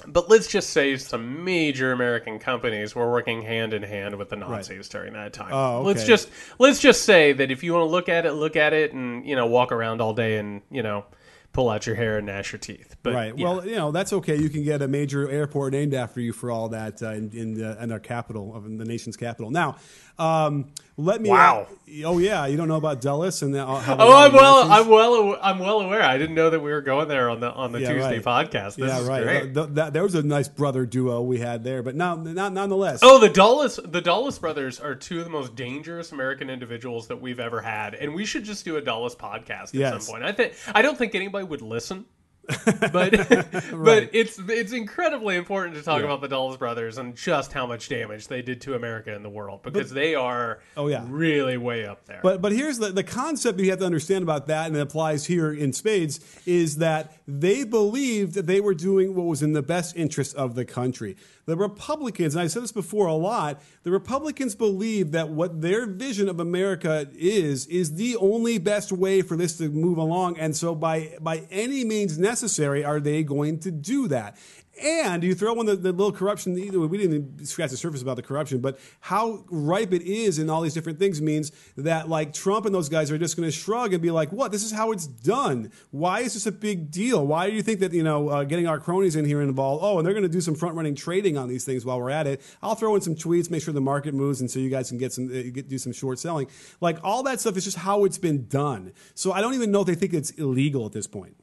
But 0.08 0.30
let's 0.30 0.48
just 0.48 0.70
say 0.70 0.96
some 0.98 1.44
major 1.44 1.92
American 1.92 2.40
companies 2.40 2.96
were 2.96 3.12
working 3.12 3.42
hand 3.42 3.74
in 3.74 3.84
hand 3.84 4.16
with 4.16 4.30
the 4.30 4.38
Nazis 4.38 4.88
during 4.88 5.14
that 5.14 5.34
time. 5.34 5.54
Oh, 5.54 5.82
Let's 5.82 6.06
just 6.06 6.30
let's 6.58 6.80
just 6.80 7.04
say 7.04 7.34
that 7.34 7.52
if 7.52 7.64
you 7.64 7.74
want 7.74 7.84
to 7.84 7.92
look 7.92 8.10
at 8.10 8.26
it, 8.26 8.34
look 8.34 8.56
at 8.56 8.74
it, 8.74 8.94
and 8.94 9.26
you 9.26 9.36
know 9.36 9.48
walk 9.48 9.72
around 9.72 10.02
all 10.02 10.14
day 10.14 10.38
and 10.38 10.62
you 10.72 10.84
know 10.84 11.06
pull 11.52 11.70
out 11.70 11.88
your 11.88 11.96
hair 11.96 12.18
and 12.18 12.28
gnash 12.28 12.52
your 12.52 12.60
teeth. 12.60 12.96
But 13.02 13.14
right. 13.14 13.38
yeah. 13.38 13.44
Well, 13.44 13.66
you 13.66 13.76
know 13.76 13.92
that's 13.92 14.14
okay. 14.14 14.36
You 14.36 14.50
can 14.50 14.64
get 14.64 14.82
a 14.82 14.88
major 14.88 15.30
airport 15.30 15.74
named 15.74 15.94
after 15.94 16.22
you 16.22 16.32
for 16.34 16.52
all 16.52 16.70
that 16.70 17.02
uh, 17.02 17.12
in 17.12 17.32
in, 17.32 17.64
uh, 17.64 17.78
in 17.82 17.92
our 17.92 18.00
capital 18.00 18.56
of 18.56 18.66
in 18.66 18.78
the 18.78 18.86
nation's 18.86 19.18
capital. 19.18 19.52
Now, 19.52 19.78
um, 20.18 20.72
let 21.00 21.22
me. 21.22 21.30
Uh, 21.30 21.34
wow. 21.34 21.68
oh 22.06 22.18
yeah, 22.20 22.46
you 22.46 22.58
don't 22.58 22.68
know 22.68 22.76
about 22.76 23.02
Dulles 23.02 23.42
and 23.42 23.54
the, 23.56 23.66
uh, 23.66 23.80
how 23.80 23.96
the 23.96 24.04
Oh, 24.04 24.14
I'm 24.14 24.34
well. 24.34 24.72
I'm 24.72 24.88
well. 24.88 25.38
I'm 25.42 25.60
well 25.60 25.80
aware. 25.82 26.04
I 26.04 26.18
didn't 26.18 26.36
know 26.36 26.50
that 26.50 26.60
we 26.60 26.72
were 26.72 26.82
going 26.82 27.08
there 27.08 27.30
on 27.30 27.40
the 27.40 27.52
on 27.52 27.72
the 27.72 27.80
Yeah, 27.82 27.94
Tuesday 27.94 28.20
right. 28.20 28.52
podcast. 28.52 28.76
This 28.76 28.88
yeah, 28.90 29.08
right. 29.08 29.24
great. 29.24 29.42
Th- 29.42 29.54
th- 29.56 29.68
that, 29.76 29.94
there 29.94 30.04
was 30.04 30.16
a 30.16 30.24
nice 30.24 30.48
brother 30.48 30.86
duo 30.86 31.22
we 31.22 31.40
had 31.40 31.64
there, 31.64 31.82
but 31.82 31.96
now, 31.96 32.16
not 32.16 32.54
nonetheless. 32.54 33.00
Oh, 33.02 33.18
the 33.20 33.30
Dulles, 33.30 33.80
the 33.84 34.02
Dulles 34.02 34.38
brothers 34.38 34.80
are 34.80 34.94
two 34.96 35.20
of 35.20 35.26
the 35.26 35.32
most 35.32 35.56
dangerous 35.56 36.12
American 36.12 36.50
individuals 36.50 37.08
that 37.08 37.22
we've 37.22 37.40
ever 37.40 37.62
had, 37.62 37.96
and 37.96 38.14
we 38.14 38.26
should 38.26 38.44
just 38.44 38.66
do 38.66 38.76
a 38.78 38.82
Dulles 38.82 39.16
podcast 39.16 39.70
at 39.70 39.74
Yes. 39.76 40.06
some 40.06 40.14
point. 40.14 40.26
I 40.26 40.32
think 40.34 40.54
I 40.76 40.82
don't 40.82 40.98
think 40.98 41.16
anybody 41.16 41.46
would 41.46 41.62
listen, 41.62 42.06
but 42.92 43.12
but 43.72 44.10
it's 44.14 44.40
it's 44.48 44.72
incredibly 44.74 45.36
important 45.36 45.76
to 45.76 45.82
talk 45.84 46.00
Yeah. 46.00 46.06
about 46.06 46.22
the 46.22 46.28
Dulles 46.28 46.58
brothers 46.58 46.98
and 46.98 47.16
just 47.16 47.54
how 47.54 47.66
much 47.68 47.90
damage 47.90 48.28
they 48.28 48.42
did 48.42 48.62
to 48.62 48.76
America 48.76 49.14
and 49.14 49.24
the 49.24 49.30
world 49.30 49.62
because 49.64 49.92
they 49.92 50.16
are 50.16 50.60
Oh, 50.76 50.88
yeah. 50.88 51.04
really 51.08 51.58
way 51.58 51.86
up 51.86 52.06
there. 52.06 52.20
But 52.24 52.42
but 52.42 52.52
here's 52.52 52.80
the, 52.80 52.90
the 52.92 53.04
concept 53.04 53.60
you 53.60 53.70
have 53.70 53.80
to 53.80 53.86
understand 53.86 54.24
about 54.24 54.48
that, 54.48 54.68
and 54.68 54.76
it 54.76 54.80
applies 54.82 55.26
here 55.26 55.54
in 55.54 55.74
spades, 55.74 56.20
is 56.46 56.78
that 56.78 57.14
they 57.28 57.64
believed 57.64 58.34
that 58.34 58.48
they 58.48 58.62
were 58.62 58.74
doing 58.74 59.16
what 59.16 59.26
was 59.26 59.42
in 59.44 59.54
the 59.54 59.62
best 59.62 59.96
interest 59.96 60.36
of 60.36 60.56
the 60.56 60.66
country. 60.66 61.16
The 61.50 61.58
Republicans, 61.58 62.36
and 62.36 62.44
I 62.44 62.46
said 62.46 62.62
this 62.62 62.72
before 62.72 63.08
a 63.08 63.16
lot, 63.16 63.60
the 63.82 63.90
Republicans 63.90 64.54
believe 64.54 65.14
that 65.14 65.30
what 65.30 65.62
their 65.62 65.88
vision 65.88 66.30
of 66.30 66.40
America 66.40 67.08
is 67.16 67.66
is 67.66 67.96
the 67.96 68.18
only 68.18 68.60
best 68.60 68.92
way 68.92 69.24
for 69.24 69.36
this 69.36 69.58
to 69.58 69.68
move 69.68 69.98
along, 69.98 70.38
and 70.38 70.56
so 70.56 70.76
by 70.76 71.18
by 71.20 71.48
any 71.50 71.84
means 71.84 72.20
necessary 72.20 72.84
are 72.86 73.00
they 73.00 73.24
going 73.24 73.58
to 73.62 73.72
do 73.72 74.08
that. 74.10 74.38
And 74.82 75.24
you 75.24 75.36
throw 75.36 75.60
in 75.60 75.66
the, 75.66 75.76
the 75.76 75.92
little 75.92 76.12
corruption, 76.12 76.54
we 76.54 76.98
didn't 76.98 77.46
scratch 77.46 77.72
the 77.72 77.78
surface 77.78 78.02
about 78.02 78.16
the 78.16 78.22
corruption, 78.24 78.60
but 78.60 78.80
how 79.02 79.44
ripe 79.50 79.94
it 79.94 80.04
is 80.04 80.40
in 80.40 80.50
all 80.50 80.62
these 80.62 80.74
different 80.74 81.00
things 81.00 81.22
means 81.22 81.52
that 81.76 82.08
like 82.08 82.34
Trump 82.34 82.66
and 82.66 82.74
those 82.74 82.88
guys 82.88 83.12
are 83.12 83.18
just 83.18 83.36
going 83.36 83.48
to 83.48 83.52
shrug 83.52 83.94
and 83.94 84.02
be 84.02 84.12
like, 84.12 84.32
what? 84.32 84.52
This 84.52 84.64
is 84.64 84.72
how 84.72 84.92
it's 84.92 85.06
done. 85.06 85.72
Why 85.92 86.22
is 86.22 86.34
this 86.34 86.46
a 86.46 86.52
big 86.52 86.92
deal? 86.92 87.26
Why 87.28 87.50
do 87.50 87.56
you 87.56 87.62
think 87.62 87.82
that, 87.82 87.92
you 87.92 88.04
know, 88.04 88.30
uh, 88.30 88.44
getting 88.46 88.68
our 88.68 88.80
cronies 88.80 89.16
in 89.16 89.26
here 89.26 89.42
involved? 89.42 89.84
Oh, 89.84 89.98
and 89.98 90.06
they're 90.06 90.14
going 90.14 90.24
to 90.24 90.30
do 90.30 90.42
some 90.42 90.56
front 90.56 90.76
running 90.76 90.96
trading 90.96 91.38
on 91.38 91.50
these 91.50 91.66
things 91.66 91.86
while 91.86 92.00
we're 92.00 92.10
at 92.10 92.26
it. 92.26 92.42
I'll 92.64 92.76
throw 92.76 92.96
in 92.96 93.02
some 93.02 93.16
tweets, 93.16 93.52
make 93.52 93.62
sure 93.62 93.74
the 93.74 93.82
market 93.82 94.14
moves, 94.14 94.40
and 94.40 94.50
so 94.50 94.60
you 94.60 94.70
guys 94.70 94.90
can 94.90 94.98
get 94.98 95.12
some, 95.12 95.28
uh, 95.28 95.52
get, 95.52 95.68
do 95.68 95.78
some 95.78 95.92
short 95.92 96.20
selling. 96.20 96.48
Like 96.80 97.00
all 97.04 97.24
that 97.24 97.42
stuff 97.42 97.58
is 97.58 97.66
just 97.66 97.78
how 97.78 98.06
it's 98.06 98.18
been 98.18 98.48
done. 98.48 98.94
So 99.14 99.34
I 99.34 99.42
don't 99.42 99.56
even 99.56 99.72
know 99.72 99.82
if 99.82 99.88
they 99.88 99.96
think 99.96 100.14
it's 100.14 100.32
illegal 100.32 100.86
at 100.86 100.94
this 100.94 101.08
point. 101.08 101.36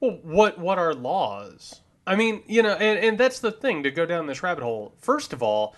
Well, 0.00 0.18
what 0.22 0.58
what 0.58 0.78
are 0.78 0.94
laws? 0.94 1.81
I 2.06 2.16
mean, 2.16 2.42
you 2.46 2.62
know, 2.62 2.72
and, 2.72 2.98
and 2.98 3.18
that's 3.18 3.38
the 3.38 3.52
thing 3.52 3.84
to 3.84 3.90
go 3.90 4.06
down 4.06 4.26
this 4.26 4.42
rabbit 4.42 4.64
hole. 4.64 4.94
First 4.98 5.32
of 5.32 5.42
all, 5.42 5.76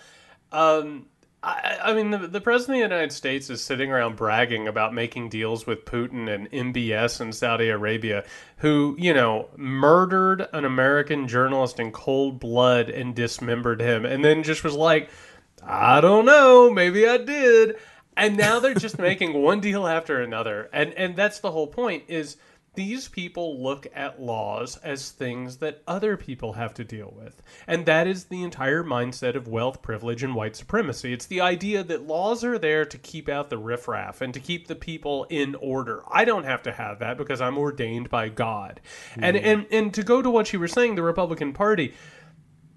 um, 0.51 1.05
I, 1.45 1.77
I 1.83 1.93
mean, 1.93 2.09
the, 2.09 2.17
the 2.17 2.41
president 2.41 2.81
of 2.81 2.89
the 2.89 2.95
United 2.95 3.11
States 3.13 3.49
is 3.51 3.63
sitting 3.63 3.91
around 3.91 4.15
bragging 4.15 4.67
about 4.67 4.93
making 4.93 5.29
deals 5.29 5.67
with 5.67 5.85
Putin 5.85 6.27
and 6.33 6.49
MBS 6.51 7.21
in 7.21 7.31
Saudi 7.31 7.69
Arabia, 7.69 8.23
who, 8.57 8.95
you 8.97 9.13
know, 9.13 9.49
murdered 9.55 10.47
an 10.53 10.65
American 10.65 11.27
journalist 11.27 11.79
in 11.79 11.91
cold 11.91 12.39
blood 12.39 12.89
and 12.89 13.13
dismembered 13.13 13.79
him, 13.79 14.05
and 14.05 14.25
then 14.25 14.41
just 14.41 14.63
was 14.63 14.73
like, 14.73 15.09
I 15.63 16.01
don't 16.01 16.25
know, 16.25 16.71
maybe 16.71 17.07
I 17.07 17.17
did. 17.17 17.75
And 18.17 18.37
now 18.37 18.59
they're 18.59 18.73
just 18.73 18.97
making 18.99 19.33
one 19.33 19.59
deal 19.59 19.85
after 19.85 20.21
another. 20.21 20.69
And 20.73 20.93
and 20.93 21.15
that's 21.15 21.39
the 21.39 21.51
whole 21.51 21.67
point 21.67 22.05
is 22.07 22.37
these 22.75 23.07
people 23.07 23.61
look 23.61 23.87
at 23.93 24.21
laws 24.21 24.77
as 24.77 25.11
things 25.11 25.57
that 25.57 25.81
other 25.87 26.17
people 26.17 26.53
have 26.53 26.73
to 26.75 26.83
deal 26.83 27.13
with. 27.15 27.41
And 27.67 27.85
that 27.85 28.07
is 28.07 28.25
the 28.25 28.43
entire 28.43 28.83
mindset 28.83 29.35
of 29.35 29.47
wealth, 29.47 29.81
privilege, 29.81 30.23
and 30.23 30.35
white 30.35 30.55
supremacy. 30.55 31.13
It's 31.13 31.25
the 31.25 31.41
idea 31.41 31.83
that 31.83 32.07
laws 32.07 32.43
are 32.43 32.57
there 32.57 32.85
to 32.85 32.97
keep 32.97 33.29
out 33.29 33.49
the 33.49 33.57
riffraff 33.57 34.21
and 34.21 34.33
to 34.33 34.39
keep 34.39 34.67
the 34.67 34.75
people 34.75 35.25
in 35.29 35.55
order. 35.55 36.03
I 36.11 36.25
don't 36.25 36.45
have 36.45 36.63
to 36.63 36.71
have 36.71 36.99
that 36.99 37.17
because 37.17 37.41
I'm 37.41 37.57
ordained 37.57 38.09
by 38.09 38.29
God. 38.29 38.81
And, 39.15 39.37
hmm. 39.37 39.45
and 39.45 39.65
and 39.71 39.93
to 39.93 40.03
go 40.03 40.21
to 40.21 40.29
what 40.29 40.51
you 40.53 40.59
were 40.59 40.67
saying, 40.67 40.95
the 40.95 41.03
Republican 41.03 41.53
Party, 41.53 41.93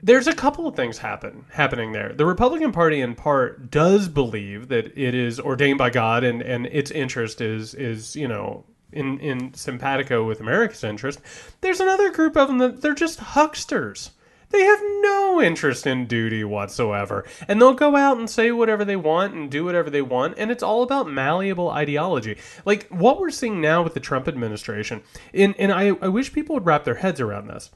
there's 0.02 0.26
a 0.26 0.34
couple 0.34 0.66
of 0.66 0.76
things 0.76 0.98
happen 0.98 1.44
happening 1.50 1.92
there. 1.92 2.12
The 2.12 2.26
Republican 2.26 2.72
Party, 2.72 3.00
in 3.00 3.14
part, 3.14 3.70
does 3.70 4.08
believe 4.08 4.68
that 4.68 4.96
it 4.96 5.14
is 5.14 5.40
ordained 5.40 5.78
by 5.78 5.90
God, 5.90 6.24
and, 6.24 6.40
and 6.42 6.66
its 6.66 6.90
interest 6.90 7.40
is 7.40 7.74
is 7.74 8.14
you 8.14 8.28
know 8.28 8.64
in 8.92 9.18
in 9.20 9.55
simpatico 9.55 10.24
with 10.27 10.40
America's 10.40 10.85
interest. 10.85 11.20
There's 11.61 11.81
another 11.81 12.11
group 12.11 12.37
of 12.37 12.48
them 12.48 12.59
that 12.59 12.83
they're 12.83 12.94
just 12.94 13.20
hucksters. 13.20 14.11
They 14.51 14.62
have 14.62 14.81
no 15.03 15.42
interest 15.42 15.87
in 15.87 16.07
duty 16.07 16.42
whatsoever. 16.42 17.27
And 17.46 17.61
they'll 17.61 17.74
go 17.74 17.96
out 17.96 18.16
and 18.16 18.31
say 18.31 18.51
whatever 18.51 18.83
they 18.85 18.96
want 18.96 19.35
and 19.35 19.51
do 19.51 19.64
whatever 19.64 19.90
they 19.90 20.01
want. 20.01 20.38
And 20.38 20.51
it's 20.51 20.62
all 20.62 20.83
about 20.83 21.11
malleable 21.11 21.68
ideology. 21.70 22.38
Like 22.64 22.88
what 22.88 23.20
we're 23.20 23.31
seeing 23.31 23.61
now 23.61 23.83
with 23.83 23.92
the 23.92 24.01
Trump 24.01 24.27
administration, 24.27 25.03
and, 25.35 25.55
and 25.59 25.70
I, 25.70 25.88
I 26.01 26.09
wish 26.09 26.33
people 26.33 26.55
would 26.55 26.64
wrap 26.64 26.85
their 26.85 26.94
heads 26.94 27.20
around 27.20 27.48
this 27.48 27.70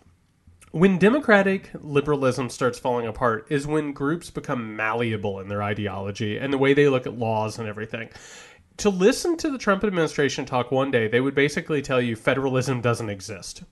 when 0.72 0.98
democratic 0.98 1.70
liberalism 1.74 2.48
starts 2.48 2.78
falling 2.78 3.06
apart 3.06 3.46
is 3.50 3.66
when 3.66 3.92
groups 3.92 4.30
become 4.30 4.74
malleable 4.74 5.38
in 5.38 5.48
their 5.48 5.62
ideology 5.62 6.38
and 6.38 6.50
the 6.50 6.58
way 6.58 6.72
they 6.72 6.88
look 6.88 7.06
at 7.06 7.18
laws 7.18 7.58
and 7.58 7.68
everything. 7.68 8.08
To 8.78 8.90
listen 8.90 9.36
to 9.38 9.50
the 9.50 9.58
Trump 9.58 9.84
administration 9.84 10.44
talk 10.44 10.70
one 10.70 10.90
day, 10.90 11.08
they 11.08 11.20
would 11.20 11.34
basically 11.34 11.82
tell 11.82 12.00
you 12.00 12.16
federalism 12.16 12.80
doesn't 12.80 13.10
exist. 13.10 13.64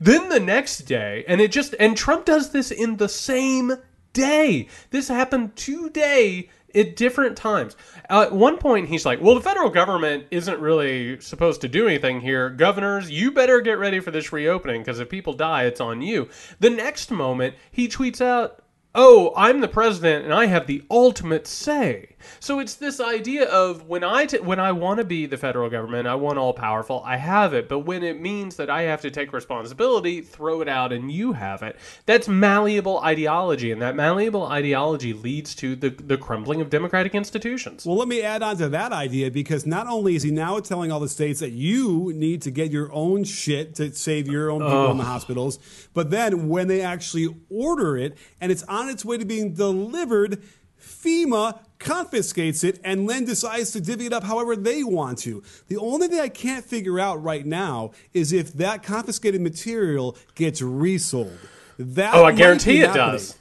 Then 0.00 0.28
the 0.28 0.40
next 0.40 0.80
day, 0.80 1.24
and 1.26 1.40
it 1.40 1.50
just 1.52 1.74
and 1.80 1.96
Trump 1.96 2.24
does 2.24 2.50
this 2.50 2.70
in 2.70 2.96
the 2.96 3.08
same 3.08 3.72
day. 4.12 4.68
This 4.90 5.08
happened 5.08 5.56
today 5.56 6.48
at 6.74 6.96
different 6.96 7.36
times. 7.36 7.76
At 8.08 8.32
one 8.32 8.58
point, 8.58 8.88
he's 8.88 9.04
like, 9.04 9.20
"Well, 9.20 9.34
the 9.34 9.40
federal 9.40 9.70
government 9.70 10.26
isn't 10.30 10.60
really 10.60 11.20
supposed 11.20 11.60
to 11.62 11.68
do 11.68 11.86
anything 11.86 12.20
here. 12.20 12.50
Governors, 12.50 13.10
you 13.10 13.30
better 13.30 13.60
get 13.60 13.78
ready 13.78 14.00
for 14.00 14.10
this 14.10 14.32
reopening 14.32 14.82
because 14.82 15.00
if 15.00 15.08
people 15.08 15.32
die, 15.32 15.64
it's 15.64 15.80
on 15.80 16.02
you." 16.02 16.28
The 16.60 16.70
next 16.70 17.10
moment, 17.10 17.54
he 17.70 17.88
tweets 17.88 18.20
out, 18.20 18.63
"Oh, 18.94 19.32
I'm 19.36 19.60
the 19.60 19.68
president 19.68 20.24
and 20.24 20.32
I 20.34 20.46
have 20.46 20.66
the 20.66 20.82
ultimate 20.90 21.46
say." 21.46 22.14
So 22.40 22.58
it's 22.58 22.74
this 22.74 23.00
idea 23.00 23.44
of 23.44 23.86
when 23.86 24.04
I 24.04 24.26
t- 24.26 24.38
when 24.38 24.60
I 24.60 24.72
want 24.72 24.98
to 24.98 25.04
be 25.04 25.26
the 25.26 25.36
federal 25.36 25.68
government, 25.70 26.06
I 26.06 26.14
want 26.14 26.38
all 26.38 26.52
powerful, 26.52 27.02
I 27.04 27.16
have 27.16 27.54
it. 27.54 27.68
But 27.68 27.80
when 27.80 28.02
it 28.02 28.20
means 28.20 28.56
that 28.56 28.70
I 28.70 28.82
have 28.82 29.00
to 29.02 29.10
take 29.10 29.32
responsibility, 29.32 30.20
throw 30.20 30.60
it 30.60 30.68
out 30.68 30.92
and 30.92 31.10
you 31.10 31.32
have 31.32 31.62
it. 31.62 31.76
That's 32.06 32.28
malleable 32.28 32.98
ideology, 32.98 33.70
and 33.72 33.82
that 33.82 33.96
malleable 33.96 34.46
ideology 34.46 35.12
leads 35.12 35.54
to 35.56 35.76
the 35.76 35.90
the 35.90 36.16
crumbling 36.16 36.60
of 36.60 36.70
democratic 36.70 37.14
institutions. 37.14 37.86
Well, 37.86 37.96
let 37.96 38.08
me 38.08 38.22
add 38.22 38.42
on 38.42 38.56
to 38.58 38.68
that 38.70 38.92
idea 38.92 39.30
because 39.30 39.66
not 39.66 39.86
only 39.86 40.16
is 40.16 40.22
he 40.22 40.30
now 40.30 40.58
telling 40.60 40.90
all 40.90 41.00
the 41.00 41.08
states 41.08 41.40
that 41.40 41.50
you 41.50 42.12
need 42.14 42.42
to 42.42 42.50
get 42.50 42.70
your 42.70 42.92
own 42.92 43.24
shit 43.24 43.74
to 43.76 43.92
save 43.94 44.28
your 44.28 44.50
own 44.50 44.60
people 44.60 44.90
in 44.90 44.98
the 44.98 45.04
hospitals, 45.04 45.58
but 45.92 46.10
then 46.10 46.48
when 46.48 46.68
they 46.68 46.80
actually 46.80 47.28
order 47.50 47.96
it 47.96 48.16
and 48.40 48.50
it's 48.52 48.62
on 48.64 48.83
its 48.88 49.04
way 49.04 49.18
to 49.18 49.24
being 49.24 49.54
delivered, 49.54 50.42
FEMA 50.80 51.58
confiscates 51.78 52.64
it 52.64 52.80
and 52.84 53.08
then 53.08 53.24
decides 53.24 53.72
to 53.72 53.80
divvy 53.80 54.06
it 54.06 54.12
up 54.12 54.24
however 54.24 54.56
they 54.56 54.82
want 54.84 55.18
to. 55.18 55.42
The 55.68 55.76
only 55.76 56.08
thing 56.08 56.20
I 56.20 56.28
can't 56.28 56.64
figure 56.64 56.98
out 56.98 57.22
right 57.22 57.44
now 57.44 57.92
is 58.12 58.32
if 58.32 58.52
that 58.54 58.82
confiscated 58.82 59.40
material 59.40 60.16
gets 60.34 60.62
resold. 60.62 61.36
That 61.78 62.14
Oh, 62.14 62.24
I 62.24 62.32
guarantee 62.32 62.80
it 62.80 62.86
happening. 62.88 63.12
does. 63.12 63.36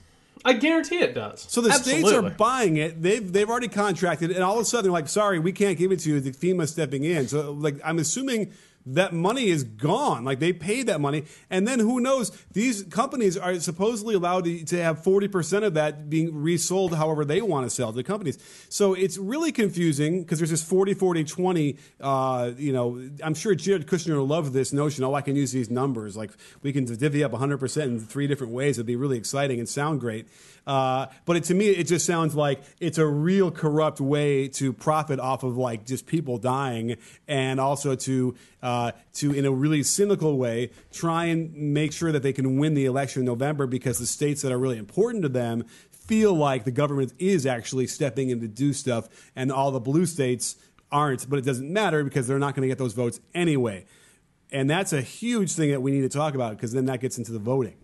I 0.46 0.54
guarantee 0.54 0.98
it 1.00 1.14
does. 1.16 1.46
So 1.48 1.62
the 1.62 1.72
states 1.72 2.12
are 2.12 2.30
buying 2.30 2.76
it. 2.76 3.02
They've 3.02 3.32
they've 3.32 3.50
already 3.50 3.70
contracted, 3.70 4.30
and 4.32 4.44
all 4.44 4.56
of 4.56 4.62
a 4.62 4.66
sudden 4.66 4.84
they're 4.84 4.92
like, 4.92 5.08
"Sorry, 5.08 5.40
we 5.40 5.54
can't 5.54 5.78
give 5.78 5.94
it 5.94 6.00
to 6.02 6.10
you." 6.10 6.20
The 6.20 6.32
FEMA 6.32 6.68
stepping 6.68 7.06
in. 7.06 7.30
So 7.30 7.52
like, 7.54 7.76
I'm 7.82 7.98
assuming 7.98 8.52
that 8.86 9.14
money 9.14 9.48
is 9.48 9.64
gone. 9.64 10.24
Like 10.26 10.40
they 10.40 10.54
paid 10.54 10.88
that 10.88 11.00
money, 11.00 11.26
and 11.50 11.68
then 11.68 11.80
who 11.80 12.00
knows? 12.00 12.32
These 12.52 12.84
companies 12.84 13.38
are 13.38 13.60
supposedly 13.60 14.16
allowed 14.16 14.46
to, 14.46 14.64
to 14.66 14.84
have 14.84 15.04
40 15.04 15.28
percent 15.28 15.66
of 15.66 15.74
that 15.76 16.10
being 16.10 16.34
resold, 16.34 16.96
however 16.96 17.26
they 17.26 17.42
want 17.42 17.66
to 17.66 17.70
sell 17.70 17.92
to 17.92 17.96
the 17.96 18.04
companies. 18.04 18.38
So 18.70 18.94
it's 18.94 19.18
really 19.18 19.52
confusing 19.52 20.22
because 20.22 20.40
there's 20.40 20.52
this 20.52 20.64
40, 20.64 20.94
40, 20.94 21.24
20. 21.24 21.78
Uh, 22.02 22.52
you 22.58 22.74
know, 22.74 23.10
I'm 23.24 23.34
sure 23.34 23.56
Jared 23.56 23.88
Kushner 23.88 24.26
loved 24.28 24.54
this 24.54 24.74
notion. 24.74 25.04
Oh, 25.04 25.14
I 25.14 25.22
can 25.22 25.36
use 25.36 25.52
these 25.52 25.70
numbers. 25.70 26.18
Like 26.18 26.32
we 26.62 26.74
can 26.74 26.86
divvy 26.86 27.24
up 27.24 27.32
100 27.32 27.58
percent 27.58 27.92
in 27.92 28.00
three 28.00 28.28
different 28.28 28.54
ways. 28.54 28.78
It'd 28.78 28.86
be 28.86 28.96
really 28.96 29.18
exciting 29.18 29.60
and 29.60 29.70
sound 29.70 30.00
great. 30.00 30.28
Uh, 30.66 31.08
but 31.26 31.36
it, 31.36 31.44
to 31.46 31.54
me, 31.54 31.68
it 31.68 31.88
just 31.88 32.06
sounds 32.06 32.36
like 32.36 32.62
it's 32.80 32.98
a 32.98 33.06
real 33.06 33.52
corrupt 33.52 34.00
way 34.00 34.48
to 34.48 34.72
profit 34.72 35.20
off 35.20 35.44
of 35.44 35.58
like 35.58 35.86
just 35.86 36.06
people 36.06 36.38
dying, 36.38 36.96
and 37.28 37.60
also 37.60 37.96
to 37.96 38.36
uh, 38.62 38.92
to 39.14 39.34
in 39.34 39.46
a 39.46 39.52
really 39.52 39.84
cynical 39.84 40.38
way 40.38 40.72
try 40.92 41.26
and 41.26 41.54
make 41.54 41.92
sure 41.92 42.12
that 42.12 42.24
they 42.24 42.34
can 42.34 42.58
win 42.58 42.74
the 42.74 42.86
election 42.86 43.22
in 43.22 43.26
November 43.26 43.68
because 43.68 44.00
the 44.00 44.06
states 44.06 44.42
that 44.42 44.52
are 44.52 44.60
really 44.60 44.78
important 44.78 45.24
to 45.24 45.30
them 45.30 45.66
feel 45.92 46.34
like 46.34 46.64
the 46.64 46.72
government 46.72 47.14
is 47.20 47.46
actually 47.46 47.88
stepping 47.88 48.30
in 48.30 48.40
to 48.40 48.48
do 48.48 48.74
stuff, 48.74 49.10
and 49.36 49.52
all 49.52 49.72
the 49.72 49.80
blue 49.80 50.06
states 50.06 50.56
aren't. 50.92 51.30
But 51.30 51.40
it 51.40 51.46
doesn't 51.46 51.72
matter 51.72 52.04
because 52.04 52.28
they're 52.28 52.40
not 52.40 52.56
going 52.56 52.62
to 52.62 52.68
get 52.70 52.78
those 52.78 52.94
votes 52.94 53.20
anyway. 53.34 53.86
And 54.52 54.70
that's 54.70 54.94
a 54.94 55.02
huge 55.02 55.54
thing 55.54 55.72
that 55.72 55.82
we 55.82 55.92
need 55.92 56.02
to 56.02 56.10
talk 56.10 56.36
about 56.36 56.52
because 56.52 56.74
then 56.74 56.86
that 56.86 57.02
gets 57.02 57.18
into 57.18 57.32
the 57.32 57.40
voting. 57.40 57.76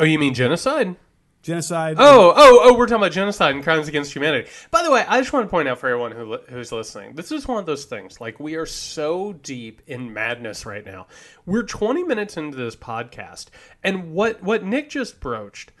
Oh, 0.00 0.04
you 0.04 0.18
mean 0.18 0.34
genocide? 0.34 0.96
Genocide. 1.42 1.96
Oh, 1.98 2.32
oh, 2.36 2.60
oh, 2.64 2.74
we're 2.76 2.86
talking 2.86 3.02
about 3.02 3.12
genocide 3.12 3.54
and 3.54 3.62
crimes 3.62 3.86
against 3.86 4.12
humanity. 4.12 4.50
By 4.70 4.82
the 4.82 4.90
way, 4.90 5.04
I 5.06 5.20
just 5.20 5.32
want 5.32 5.46
to 5.46 5.50
point 5.50 5.68
out 5.68 5.78
for 5.78 5.88
everyone 5.88 6.12
who 6.12 6.36
who's 6.48 6.72
listening, 6.72 7.14
this 7.14 7.30
is 7.30 7.46
one 7.46 7.58
of 7.58 7.66
those 7.66 7.84
things. 7.84 8.20
Like, 8.20 8.40
we 8.40 8.56
are 8.56 8.66
so 8.66 9.34
deep 9.34 9.80
in 9.86 10.12
madness 10.12 10.66
right 10.66 10.84
now. 10.84 11.06
We're 11.46 11.62
20 11.62 12.02
minutes 12.02 12.36
into 12.36 12.56
this 12.56 12.74
podcast, 12.74 13.46
and 13.84 14.12
what, 14.12 14.42
what 14.42 14.64
Nick 14.64 14.90
just 14.90 15.20
broached 15.20 15.72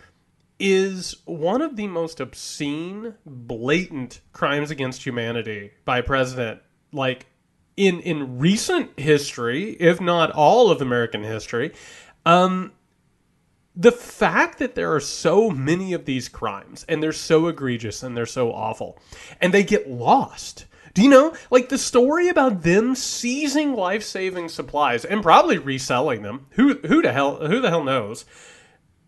is 0.60 1.16
one 1.24 1.60
of 1.60 1.76
the 1.76 1.88
most 1.88 2.20
obscene, 2.20 3.14
blatant 3.26 4.20
crimes 4.32 4.70
against 4.70 5.04
humanity 5.04 5.72
by 5.84 6.00
president, 6.00 6.60
like, 6.92 7.26
in, 7.76 8.00
in 8.00 8.38
recent 8.38 8.98
history, 8.98 9.70
if 9.72 10.00
not 10.00 10.30
all 10.32 10.70
of 10.70 10.82
American 10.82 11.22
history. 11.22 11.72
Um, 12.26 12.72
the 13.78 13.92
fact 13.92 14.58
that 14.58 14.74
there 14.74 14.92
are 14.92 15.00
so 15.00 15.50
many 15.50 15.92
of 15.92 16.04
these 16.04 16.28
crimes 16.28 16.84
and 16.88 17.00
they're 17.00 17.12
so 17.12 17.46
egregious 17.46 18.02
and 18.02 18.16
they're 18.16 18.26
so 18.26 18.52
awful 18.52 18.98
and 19.40 19.54
they 19.54 19.62
get 19.62 19.88
lost. 19.88 20.66
Do 20.94 21.02
you 21.02 21.08
know? 21.08 21.32
Like 21.48 21.68
the 21.68 21.78
story 21.78 22.28
about 22.28 22.62
them 22.62 22.96
seizing 22.96 23.74
life-saving 23.74 24.48
supplies 24.48 25.04
and 25.04 25.22
probably 25.22 25.56
reselling 25.58 26.22
them 26.22 26.46
who 26.50 26.74
who 26.86 27.00
the 27.02 27.12
hell 27.12 27.46
who 27.46 27.60
the 27.60 27.70
hell 27.70 27.84
knows 27.84 28.24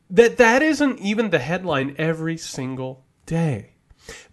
that 0.08 0.36
that 0.36 0.62
isn't 0.62 1.00
even 1.00 1.30
the 1.30 1.40
headline 1.40 1.96
every 1.98 2.36
single 2.36 3.04
day. 3.26 3.74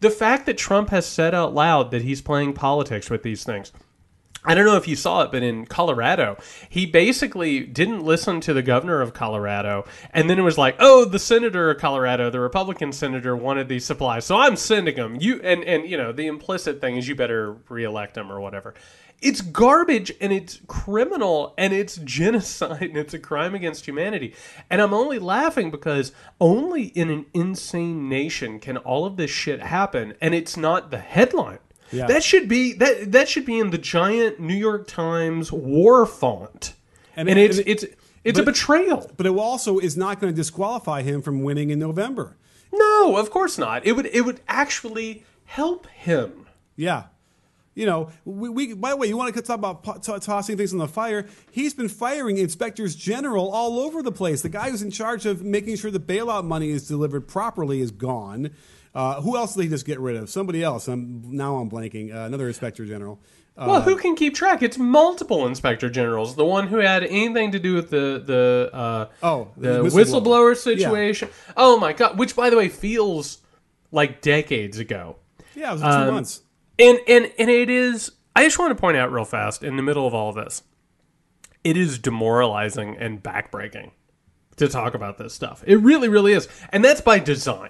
The 0.02 0.12
fact 0.12 0.46
that 0.46 0.58
Trump 0.58 0.90
has 0.90 1.08
said 1.08 1.34
out 1.34 1.56
loud 1.56 1.90
that 1.92 2.04
he's 2.04 2.22
playing 2.22 2.54
politics 2.54 3.10
with 3.10 3.24
these 3.24 3.44
things 3.44 3.72
I 4.48 4.56
don't 4.56 4.66
know 4.66 4.78
if 4.78 4.88
you 4.88 4.96
saw 4.96 5.24
it, 5.24 5.32
but 5.32 5.44
in 5.44 5.66
Colorado, 5.66 6.38
he 6.70 6.86
basically 6.86 7.60
didn't 7.60 8.04
listen 8.04 8.40
to 8.42 8.54
the 8.54 8.62
governor 8.62 9.02
of 9.02 9.14
Colorado, 9.14 9.86
and 10.12 10.30
then 10.30 10.40
it 10.40 10.44
was 10.44 10.58
like, 10.58 10.78
"Oh, 10.80 11.04
the 11.04 11.20
senator 11.20 11.70
of 11.70 11.80
Colorado, 11.80 12.30
the 12.30 12.40
Republican 12.40 12.94
senator, 12.94 13.36
wanted 13.36 13.68
these 13.68 13.86
supplies, 13.86 14.24
so 14.26 14.38
I'm 14.38 14.56
sending 14.56 14.96
them." 14.96 15.18
You 15.20 15.42
and 15.44 15.66
and 15.66 15.86
you 15.88 15.98
know 15.98 16.14
the 16.14 16.28
implicit 16.28 16.80
thing 16.80 16.96
is 16.96 17.10
you 17.10 17.16
better 17.16 17.58
reelect 17.68 18.16
him 18.16 18.32
or 18.32 18.40
whatever. 18.40 18.74
It's 19.20 19.42
garbage 19.42 20.14
and 20.22 20.32
it's 20.32 20.62
criminal 20.68 21.56
and 21.58 21.74
it's 21.74 21.98
genocide 21.98 22.82
and 22.90 22.98
it's 22.98 23.16
a 23.16 23.20
crime 23.20 23.56
against 23.56 23.88
humanity. 23.88 24.36
And 24.70 24.80
I'm 24.80 24.94
only 24.94 25.18
laughing 25.18 25.72
because 25.72 26.12
only 26.40 26.84
in 26.84 27.10
an 27.10 27.26
insane 27.34 28.08
nation 28.08 28.60
can 28.60 28.78
all 28.78 29.06
of 29.06 29.18
this 29.18 29.32
shit 29.32 29.62
happen, 29.62 30.14
and 30.22 30.34
it's 30.36 30.56
not 30.56 30.92
the 30.92 31.00
headline. 31.00 31.60
Yeah. 31.92 32.08
That 32.08 32.24
should 32.24 32.48
be 32.50 32.74
that 32.74 33.12
that 33.14 33.30
should 33.30 33.46
be 33.46 33.60
in 33.60 33.70
the 33.72 33.78
giant 33.78 34.40
New 34.40 34.56
York 34.56 34.88
Times 34.88 35.52
war 35.52 36.06
font. 36.06 36.74
And 37.16 37.30
And, 37.30 37.40
it- 37.40 37.50
it's 37.52 37.58
it- 37.60 37.68
it's 37.68 37.86
it's 38.24 38.40
a 38.40 38.44
betrayal. 38.44 39.10
but 39.16 39.26
it 39.26 39.30
also 39.32 39.80
is 39.80 39.96
not 39.96 40.20
going 40.20 40.34
to 40.34 40.36
disqualify 40.36 41.02
him 41.02 41.22
from 41.22 41.44
winning 41.44 41.70
in 41.70 41.80
November. 41.80 42.36
No, 42.74 43.16
of 43.16 43.30
course 43.32 43.58
not. 43.58 43.86
It 43.86 43.94
would 43.94 44.08
it 44.08 44.22
would 44.22 44.42
actually 44.48 45.24
help 45.46 45.88
him. 45.88 46.46
Yeah. 46.76 47.04
You 47.74 47.86
know, 47.86 48.10
we, 48.26 48.50
we 48.50 48.74
by 48.74 48.90
the 48.90 48.98
way, 48.98 49.08
you 49.08 49.16
want 49.16 49.34
to 49.36 49.42
talk 49.42 49.56
about 49.58 50.04
to- 50.04 50.20
tossing 50.20 50.58
things 50.58 50.74
on 50.74 50.80
the 50.80 50.88
fire? 50.88 51.28
He's 51.52 51.74
been 51.76 51.88
firing 51.90 52.38
inspectors 52.38 52.96
general 52.96 53.50
all 53.52 53.80
over 53.80 54.02
the 54.02 54.12
place. 54.12 54.42
The 54.42 54.50
guy 54.50 54.72
who's 54.72 54.82
in 54.82 54.90
charge 54.92 55.26
of 55.28 55.44
making 55.44 55.78
sure 55.78 55.92
the 55.92 56.00
bailout 56.00 56.44
money 56.44 56.72
is 56.72 56.88
delivered 56.88 57.28
properly 57.28 57.80
is 57.80 57.92
gone. 57.92 58.50
Uh, 58.98 59.22
who 59.22 59.38
else 59.38 59.54
did 59.54 59.62
he 59.62 59.70
just 59.70 59.86
get 59.86 60.00
rid 60.00 60.16
of? 60.16 60.28
Somebody 60.28 60.64
else. 60.64 60.88
I'm 60.88 61.22
now 61.30 61.58
I'm 61.58 61.70
blanking. 61.70 62.12
Uh, 62.12 62.26
another 62.26 62.48
inspector 62.48 62.84
general. 62.84 63.20
Uh, 63.56 63.66
Well, 63.68 63.82
who 63.82 63.96
can 63.96 64.16
keep 64.16 64.34
track? 64.34 64.64
It's 64.64 64.80
multiple 64.80 65.46
inspector 65.46 65.88
generals. 65.88 66.36
The 66.36 66.44
one 66.46 66.66
who 66.66 66.78
had 66.78 67.04
anything 67.04 67.52
to 67.52 67.60
do 67.60 67.76
with 67.76 67.92
the 67.92 68.24
the 68.26 68.72
uh, 68.74 69.06
Oh, 69.22 69.50
the 69.56 69.84
the 69.84 69.90
whistleblower, 69.90 70.54
whistleblower. 70.54 70.58
situation. 70.58 71.30
Oh 71.56 71.80
my 71.80 71.94
god! 71.94 72.18
Which, 72.18 72.36
by 72.36 72.50
the 72.50 72.58
way, 72.58 72.70
feels 72.70 73.38
like 73.92 74.22
decades 74.22 74.80
ago. 74.80 75.18
yeah, 75.56 75.70
it 75.70 75.74
was 75.74 75.82
two 75.82 75.88
um, 75.88 76.14
months. 76.16 76.42
And 76.80 76.98
and 77.08 77.32
and 77.38 77.52
it 77.52 77.70
is. 77.70 78.12
I 78.36 78.46
just 78.46 78.58
want 78.58 78.72
to 78.76 78.82
point 78.82 78.98
out 78.98 79.12
real 79.12 79.26
fast 79.26 79.62
in 79.64 79.76
the 79.78 79.84
middle 79.84 80.08
of 80.08 80.16
all 80.16 80.30
of 80.30 80.36
this, 80.36 80.64
it 81.64 81.78
is 81.78 82.00
demoralizing 82.00 82.98
and 82.98 83.22
backbreaking 83.22 83.92
to 84.56 84.68
talk 84.68 84.96
about 84.96 85.20
this 85.20 85.36
stuff. 85.36 85.64
It 85.68 85.76
really, 85.76 86.08
really 86.08 86.34
is, 86.34 86.48
and 86.72 86.84
that's 86.84 87.02
by 87.02 87.20
design. 87.20 87.70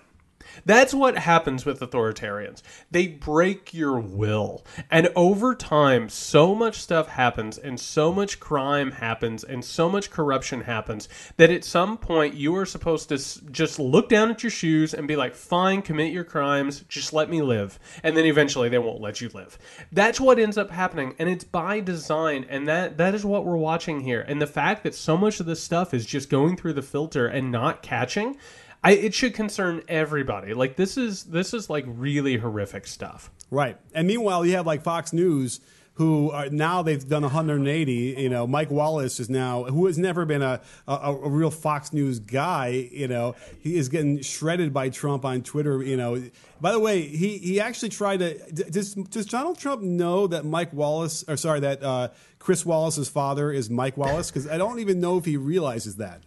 That's 0.67 0.93
what 0.93 1.17
happens 1.17 1.65
with 1.65 1.79
authoritarians. 1.79 2.61
They 2.91 3.07
break 3.07 3.73
your 3.73 4.01
will. 4.01 4.65
And 4.91 5.07
over 5.15 5.55
time, 5.55 6.09
so 6.09 6.53
much 6.53 6.81
stuff 6.81 7.07
happens, 7.07 7.57
and 7.57 7.79
so 7.79 8.11
much 8.11 8.41
crime 8.41 8.91
happens, 8.91 9.45
and 9.45 9.63
so 9.63 9.87
much 9.87 10.11
corruption 10.11 10.59
happens 10.59 11.07
that 11.37 11.51
at 11.51 11.63
some 11.63 11.97
point 11.97 12.33
you 12.33 12.53
are 12.57 12.65
supposed 12.65 13.07
to 13.07 13.17
just 13.49 13.79
look 13.79 14.09
down 14.09 14.29
at 14.29 14.43
your 14.43 14.49
shoes 14.49 14.93
and 14.93 15.07
be 15.07 15.15
like, 15.15 15.35
fine, 15.35 15.81
commit 15.81 16.11
your 16.11 16.25
crimes, 16.25 16.83
just 16.89 17.13
let 17.13 17.29
me 17.29 17.41
live. 17.41 17.79
And 18.03 18.17
then 18.17 18.25
eventually 18.25 18.67
they 18.67 18.77
won't 18.77 18.99
let 18.99 19.21
you 19.21 19.29
live. 19.29 19.57
That's 19.93 20.19
what 20.19 20.37
ends 20.37 20.57
up 20.57 20.71
happening, 20.71 21.15
and 21.17 21.29
it's 21.29 21.45
by 21.45 21.79
design. 21.79 22.45
And 22.49 22.67
that, 22.67 22.97
that 22.97 23.15
is 23.15 23.23
what 23.23 23.45
we're 23.45 23.55
watching 23.55 24.01
here. 24.01 24.19
And 24.27 24.41
the 24.41 24.45
fact 24.45 24.83
that 24.83 24.95
so 24.95 25.15
much 25.15 25.39
of 25.39 25.45
this 25.45 25.63
stuff 25.63 25.93
is 25.93 26.05
just 26.05 26.29
going 26.29 26.57
through 26.57 26.73
the 26.73 26.81
filter 26.81 27.25
and 27.25 27.53
not 27.53 27.81
catching. 27.81 28.35
I, 28.83 28.91
it 28.91 29.13
should 29.13 29.33
concern 29.33 29.83
everybody. 29.87 30.53
Like 30.53 30.75
this 30.75 30.97
is 30.97 31.23
this 31.25 31.53
is 31.53 31.69
like 31.69 31.85
really 31.87 32.37
horrific 32.37 32.87
stuff. 32.87 33.31
Right. 33.49 33.77
And 33.93 34.07
meanwhile, 34.07 34.45
you 34.45 34.55
have 34.55 34.65
like 34.65 34.83
Fox 34.83 35.13
News, 35.13 35.61
who 35.97 36.29
are 36.29 36.49
now 36.49 36.83
they've 36.83 37.07
done 37.07 37.23
180. 37.23 37.93
You 37.93 38.29
know, 38.29 38.45
Mike 38.45 38.69
Wallace 38.69 39.19
is 39.19 39.29
now, 39.29 39.63
who 39.63 39.87
has 39.87 39.97
never 39.97 40.25
been 40.25 40.43
a, 40.43 40.61
a, 40.87 40.93
a 40.93 41.29
real 41.29 41.49
Fox 41.49 41.91
News 41.91 42.19
guy. 42.19 42.87
You 42.91 43.07
know, 43.07 43.35
he 43.59 43.77
is 43.77 43.89
getting 43.89 44.21
shredded 44.21 44.73
by 44.73 44.89
Trump 44.89 45.25
on 45.25 45.41
Twitter. 45.41 45.81
You 45.81 45.97
know, 45.97 46.23
by 46.61 46.71
the 46.71 46.79
way, 46.79 47.01
he, 47.01 47.39
he 47.39 47.59
actually 47.59 47.89
tried 47.89 48.19
to. 48.19 48.37
Does, 48.51 48.93
does 48.93 49.25
Donald 49.25 49.57
Trump 49.57 49.81
know 49.81 50.27
that 50.27 50.45
Mike 50.45 50.71
Wallace, 50.71 51.25
or 51.27 51.35
sorry, 51.35 51.61
that 51.61 51.81
uh, 51.81 52.09
Chris 52.37 52.63
Wallace's 52.63 53.09
father 53.09 53.51
is 53.51 53.69
Mike 53.69 53.97
Wallace? 53.97 54.29
Because 54.29 54.47
I 54.47 54.57
don't 54.57 54.79
even 54.79 54.99
know 54.99 55.17
if 55.17 55.25
he 55.25 55.35
realizes 55.35 55.95
that. 55.95 56.21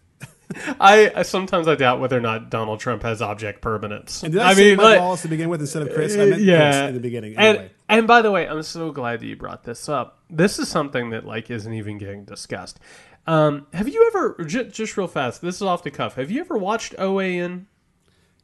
I, 0.81 1.13
I 1.15 1.23
sometimes 1.23 1.69
I 1.69 1.75
doubt 1.75 2.01
whether 2.01 2.17
or 2.17 2.21
not 2.21 2.51
Donald 2.51 2.81
Trump 2.81 3.03
has 3.03 3.23
object 3.23 3.61
permanence. 3.61 4.23
And 4.23 4.33
did 4.33 4.43
I, 4.43 4.53
I 4.53 4.55
mean, 4.55 4.77
Mike 4.77 5.01
like, 5.01 5.21
to 5.21 5.29
begin 5.29 5.49
with 5.49 5.61
instead 5.61 5.83
of 5.83 5.95
Chris? 5.95 6.15
I 6.15 6.25
meant 6.25 6.43
yeah, 6.43 6.71
Chris 6.71 6.89
in 6.89 6.95
the 6.95 7.01
beginning. 7.01 7.35
And, 7.37 7.59
Anyway. 7.59 7.71
and 7.89 8.07
by 8.07 8.23
the 8.23 8.31
way, 8.31 8.49
I'm 8.49 8.63
so 8.63 8.91
glad 8.91 9.21
that 9.21 9.27
you 9.27 9.37
brought 9.37 9.65
this 9.65 9.89
up. 9.89 10.19
This 10.29 10.59
is 10.59 10.69
something 10.69 11.11
that 11.11 11.25
like 11.25 11.51
isn't 11.51 11.73
even 11.73 11.99
getting 11.99 12.25
discussed. 12.25 12.81
Um, 13.27 13.67
have 13.73 13.89
you 13.89 14.07
ever 14.09 14.45
j- 14.45 14.69
just 14.69 14.97
real 14.97 15.07
fast? 15.07 15.41
This 15.43 15.57
is 15.57 15.63
off 15.63 15.83
the 15.83 15.91
cuff. 15.91 16.17
Have 16.17 16.31
you 16.31 16.41
ever 16.41 16.57
watched 16.59 16.95
OAN? 16.97 17.67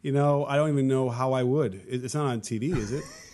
you 0.07 0.12
know, 0.12 0.45
I 0.45 0.55
don't 0.55 0.69
even 0.69 0.87
know 0.87 1.11
how 1.11 1.33
I 1.33 1.42
would. 1.42 1.83
It's 1.88 2.14
not 2.14 2.27
on 2.27 2.40
TV, 2.40 2.77
is 2.77 2.92
it? 2.92 3.03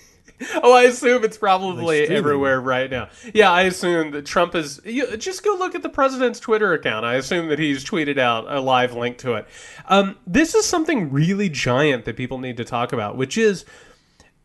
Oh, 0.63 0.73
I 0.73 0.83
assume 0.83 1.25
it's 1.25 1.37
probably 1.37 2.07
everywhere 2.09 2.61
right 2.61 2.91
now. 2.91 3.09
Yeah, 3.35 3.51
I 3.51 3.63
assume 3.63 4.13
that 4.13 4.27
Trump 4.27 4.55
is. 4.55 4.81
You, 4.85 5.17
just 5.17 5.43
go 5.43 5.55
look 5.55 5.75
at 5.75 5.83
the 5.83 5.89
president's 5.89 6.39
Twitter 6.39 6.73
account. 6.73 7.05
I 7.05 7.15
assume 7.15 7.49
that 7.49 7.59
he's 7.59 7.85
tweeted 7.85 8.19
out 8.19 8.45
a 8.49 8.61
live 8.61 8.95
link 8.95 9.19
to 9.19 9.35
it. 9.35 9.47
Um, 9.87 10.17
this 10.27 10.55
is 10.55 10.67
something 10.67 11.11
really 11.11 11.49
giant 11.49 12.05
that 12.05 12.17
people 12.17 12.39
need 12.39 12.57
to 12.59 12.65
talk 12.65 12.93
about, 12.93 13.17
which 13.17 13.37
is 13.37 13.65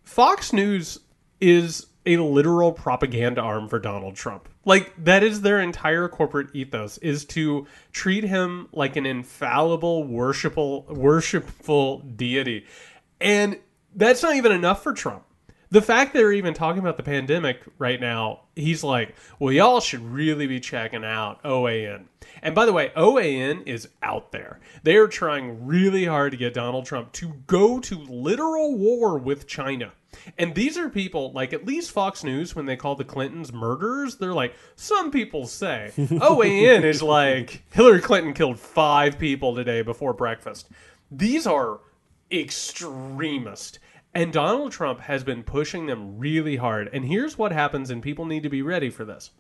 Fox 0.04 0.54
News 0.54 1.00
is 1.40 1.88
a 2.08 2.18
literal 2.18 2.72
propaganda 2.72 3.42
arm 3.42 3.68
for 3.68 3.80
Donald 3.80 4.16
Trump. 4.16 4.50
Like 4.66 4.94
that 5.04 5.24
is 5.24 5.42
their 5.42 5.60
entire 5.60 6.08
corporate 6.08 6.56
ethos 6.56 6.98
is 7.00 7.26
to 7.26 7.68
treat 7.92 8.24
him 8.24 8.70
like 8.72 8.96
an 8.96 9.06
infallible, 9.06 10.06
worshipful, 10.06 10.86
worshipful 10.90 12.00
deity. 12.00 12.66
And 13.20 13.60
that's 13.96 14.24
not 14.24 14.36
even 14.36 14.52
enough 14.52 14.84
for 14.84 14.94
Trump. 14.94 15.24
The 15.70 15.82
fact 15.82 16.14
they're 16.14 16.32
even 16.32 16.54
talking 16.54 16.80
about 16.80 16.98
the 16.98 17.04
pandemic 17.04 17.62
right 17.78 18.00
now, 18.00 18.42
he's 18.56 18.84
like, 18.84 19.16
well, 19.40 19.52
y'all 19.52 19.82
should 19.82 20.02
really 20.02 20.48
be 20.48 20.60
checking 20.60 21.04
out 21.04 21.44
OAN. 21.44 22.06
And 22.42 22.56
by 22.56 22.66
the 22.66 22.74
way, 22.74 22.92
OAN 22.96 23.68
is 23.68 23.90
out 24.02 24.32
there. 24.32 24.60
They 24.84 24.96
are 24.96 25.08
trying 25.08 25.66
really 25.66 26.06
hard 26.06 26.32
to 26.32 26.38
get 26.38 26.54
Donald 26.54 26.86
Trump 26.86 27.12
to 27.14 27.34
go 27.48 27.80
to 27.82 27.96
literal 27.96 28.78
war 28.78 29.18
with 29.18 29.48
China. 29.48 29.92
And 30.38 30.56
these 30.56 30.78
are 30.78 30.90
people, 30.90 31.32
like 31.34 31.54
at 31.54 31.66
least 31.66 31.92
Fox 31.92 32.24
News, 32.24 32.56
when 32.56 32.66
they 32.66 32.76
call 32.76 32.96
the 32.96 33.04
Clintons 33.04 33.52
murderers, 33.52 34.16
they're 34.18 34.34
like, 34.34 34.56
some 34.76 35.12
people 35.12 35.48
say. 35.48 35.92
OAN 35.98 36.84
is 36.84 37.02
like, 37.04 37.64
Hillary 37.72 38.02
Clinton 38.02 38.34
killed 38.34 38.60
five 38.60 39.20
people 39.20 39.56
today 39.56 39.82
before 39.82 40.14
breakfast. 40.14 40.70
These 41.12 41.46
are 41.46 41.80
extremist. 42.32 43.80
And 44.14 44.34
Donald 44.34 44.72
Trump 44.72 45.02
has 45.02 45.24
been 45.24 45.44
pushing 45.44 45.86
them 45.86 46.18
really 46.18 46.56
hard. 46.56 46.90
And 46.92 47.06
here's 47.06 47.38
what 47.38 47.52
happens, 47.52 47.90
and 47.90 48.02
people 48.02 48.26
need 48.26 48.44
to 48.44 48.50
be 48.50 48.62
ready 48.62 48.90
for 48.90 49.06
this. 49.06 49.32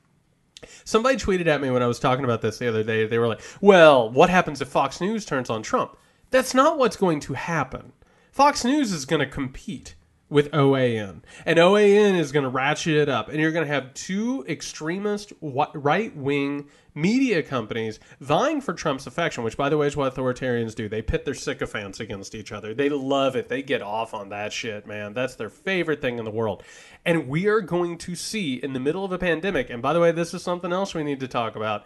Somebody 0.84 1.18
tweeted 1.18 1.48
at 1.48 1.62
me 1.62 1.70
when 1.70 1.84
I 1.84 1.88
was 1.88 2.00
talking 2.00 2.26
about 2.26 2.42
this 2.42 2.58
the 2.58 2.68
other 2.68 2.84
day. 2.84 3.06
They 3.06 3.20
were 3.20 3.28
like, 3.28 3.42
well, 3.62 4.10
what 4.10 4.30
happens 4.30 4.62
if 4.62 4.68
Fox 4.68 5.02
News 5.02 5.26
turns 5.26 5.50
on 5.50 5.62
Trump? 5.62 5.98
That's 6.30 6.54
not 6.54 6.78
what's 6.78 6.98
going 6.98 7.20
to 7.22 7.34
happen. 7.34 7.94
Fox 8.32 8.64
News 8.64 8.92
is 8.92 9.06
going 9.06 9.20
to 9.20 9.26
compete 9.26 9.96
with 10.30 10.52
OAN. 10.52 11.22
And 11.46 11.58
OAN 11.58 12.18
is 12.18 12.32
going 12.32 12.44
to 12.44 12.50
ratchet 12.50 12.96
it 12.96 13.10
up. 13.10 13.30
And 13.30 13.40
you're 13.40 13.52
going 13.52 13.66
to 13.66 13.74
have 13.74 13.94
two 13.94 14.46
extremist 14.48 15.32
right 15.42 16.16
wing 16.16 16.68
media 16.94 17.44
companies 17.44 18.00
vying 18.20 18.60
for 18.60 18.74
Trump's 18.74 19.08
affection, 19.08 19.44
which, 19.44 19.56
by 19.56 19.70
the 19.70 19.78
way, 19.78 19.88
is 19.88 19.96
what 19.96 20.14
authoritarians 20.14 20.76
do. 20.76 20.90
They 20.90 21.02
pit 21.02 21.26
their 21.26 21.34
sycophants 21.34 22.00
against 22.00 22.36
each 22.36 22.52
other. 22.52 22.74
They 22.74 22.90
love 22.90 23.36
it. 23.36 23.48
They 23.48 23.62
get 23.62 23.82
off 23.82 24.14
on 24.14 24.30
that 24.30 24.52
shit, 24.52 24.88
man. 24.88 25.14
That's 25.14 25.36
their 25.36 25.50
favorite 25.50 26.02
thing 26.02 26.18
in 26.18 26.26
the 26.26 26.32
world. 26.32 26.64
And 27.06 27.28
we 27.28 27.48
are 27.48 27.62
going 27.62 27.98
to 28.00 28.16
see 28.16 28.56
in 28.56 28.74
the 28.74 28.80
middle 28.80 29.06
of 29.06 29.12
a 29.12 29.20
pandemic, 29.20 29.70
and 29.70 29.82
by 29.82 29.94
the 29.94 30.00
way, 30.00 30.12
this 30.12 30.34
is 30.34 30.42
something 30.42 30.74
else 30.74 30.94
we 30.94 31.04
need 31.04 31.20
to 31.22 31.28
talk 31.28 31.56
about 31.56 31.86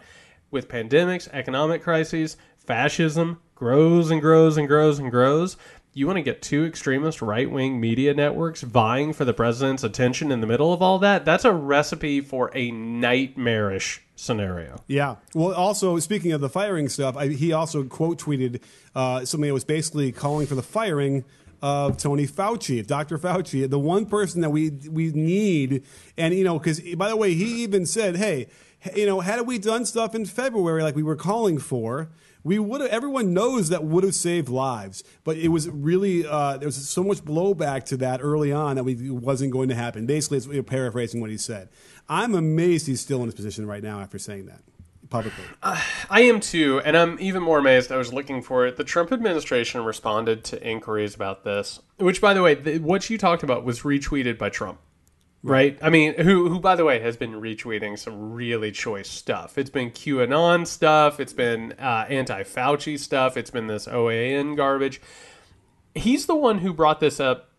with 0.50 0.68
pandemics, 0.68 1.28
economic 1.32 1.82
crises, 1.82 2.36
fascism 2.56 3.40
grows 3.54 4.10
and 4.10 4.20
grows 4.20 4.56
and 4.56 4.66
grows 4.66 4.98
and 4.98 5.10
grows 5.10 5.56
you 5.94 6.06
want 6.06 6.16
to 6.16 6.22
get 6.22 6.40
two 6.40 6.64
extremist 6.64 7.20
right 7.20 7.50
wing 7.50 7.80
media 7.80 8.14
networks 8.14 8.62
vying 8.62 9.12
for 9.12 9.24
the 9.24 9.34
president's 9.34 9.84
attention 9.84 10.32
in 10.32 10.40
the 10.40 10.46
middle 10.46 10.72
of 10.72 10.80
all 10.80 10.98
that? 11.00 11.24
That's 11.24 11.44
a 11.44 11.52
recipe 11.52 12.20
for 12.20 12.50
a 12.54 12.70
nightmarish 12.70 14.02
scenario. 14.16 14.82
Yeah. 14.86 15.16
Well, 15.34 15.52
also, 15.52 15.98
speaking 15.98 16.32
of 16.32 16.40
the 16.40 16.48
firing 16.48 16.88
stuff, 16.88 17.16
I, 17.16 17.28
he 17.28 17.52
also 17.52 17.84
quote 17.84 18.18
tweeted 18.18 18.62
uh, 18.94 19.24
something 19.24 19.48
that 19.48 19.54
was 19.54 19.64
basically 19.64 20.12
calling 20.12 20.46
for 20.46 20.54
the 20.54 20.62
firing 20.62 21.24
of 21.60 21.96
Tony 21.96 22.26
Fauci, 22.26 22.84
Dr. 22.84 23.18
Fauci, 23.18 23.68
the 23.68 23.78
one 23.78 24.06
person 24.06 24.40
that 24.40 24.50
we 24.50 24.70
we 24.90 25.12
need. 25.12 25.84
And, 26.16 26.34
you 26.34 26.44
know, 26.44 26.58
because 26.58 26.80
by 26.96 27.08
the 27.08 27.16
way, 27.16 27.34
he 27.34 27.62
even 27.62 27.86
said, 27.86 28.16
hey, 28.16 28.48
you 28.96 29.06
know, 29.06 29.20
had 29.20 29.46
we 29.46 29.58
done 29.58 29.84
stuff 29.84 30.14
in 30.14 30.24
February 30.26 30.82
like 30.82 30.96
we 30.96 31.02
were 31.02 31.16
calling 31.16 31.58
for, 31.58 32.10
we 32.44 32.58
would 32.58 32.80
have 32.80 32.90
everyone 32.90 33.32
knows 33.32 33.68
that 33.68 33.84
would 33.84 34.04
have 34.04 34.14
saved 34.14 34.48
lives 34.48 35.04
but 35.24 35.36
it 35.36 35.48
was 35.48 35.68
really 35.70 36.26
uh, 36.26 36.56
there 36.56 36.66
was 36.66 36.88
so 36.88 37.02
much 37.02 37.18
blowback 37.18 37.84
to 37.84 37.96
that 37.96 38.20
early 38.22 38.52
on 38.52 38.76
that 38.76 38.84
we, 38.84 38.92
it 38.92 39.10
wasn't 39.10 39.52
going 39.52 39.68
to 39.68 39.74
happen. 39.74 40.06
Basically 40.06 40.38
it's 40.38 40.68
paraphrasing 40.68 41.20
what 41.20 41.30
he 41.30 41.36
said. 41.36 41.68
I'm 42.08 42.34
amazed 42.34 42.86
he's 42.86 43.00
still 43.00 43.20
in 43.20 43.26
his 43.26 43.34
position 43.34 43.66
right 43.66 43.82
now 43.82 44.00
after 44.00 44.18
saying 44.18 44.46
that 44.46 44.62
publicly. 45.10 45.44
Uh, 45.62 45.80
i 46.08 46.22
am 46.22 46.40
too 46.40 46.80
and 46.84 46.96
i'm 46.96 47.18
even 47.20 47.42
more 47.42 47.58
amazed. 47.58 47.92
I 47.92 47.96
was 47.96 48.12
looking 48.12 48.42
for 48.42 48.66
it. 48.66 48.76
The 48.76 48.84
trump 48.84 49.12
administration 49.12 49.84
responded 49.84 50.44
to 50.44 50.62
inquiries 50.66 51.14
about 51.14 51.44
this 51.44 51.80
which 51.98 52.20
by 52.20 52.34
the 52.34 52.42
way 52.42 52.78
what 52.78 53.08
you 53.10 53.18
talked 53.18 53.42
about 53.42 53.64
was 53.64 53.80
retweeted 53.80 54.38
by 54.38 54.48
trump 54.48 54.78
right? 55.42 55.78
I 55.82 55.90
mean, 55.90 56.14
who 56.14 56.48
who 56.48 56.60
by 56.60 56.76
the 56.76 56.84
way 56.84 57.00
has 57.00 57.16
been 57.16 57.32
retweeting 57.32 57.98
some 57.98 58.32
really 58.32 58.70
choice 58.72 59.08
stuff. 59.08 59.58
It's 59.58 59.70
been 59.70 59.90
QAnon 59.90 60.66
stuff. 60.66 61.20
It's 61.20 61.32
been 61.32 61.72
uh, 61.78 62.06
anti-Fauci 62.08 62.98
stuff. 62.98 63.36
It's 63.36 63.50
been 63.50 63.66
this 63.66 63.86
OAN 63.86 64.56
garbage. 64.56 65.00
He's 65.94 66.26
the 66.26 66.36
one 66.36 66.58
who 66.58 66.72
brought 66.72 67.00
this 67.00 67.20
up 67.20 67.50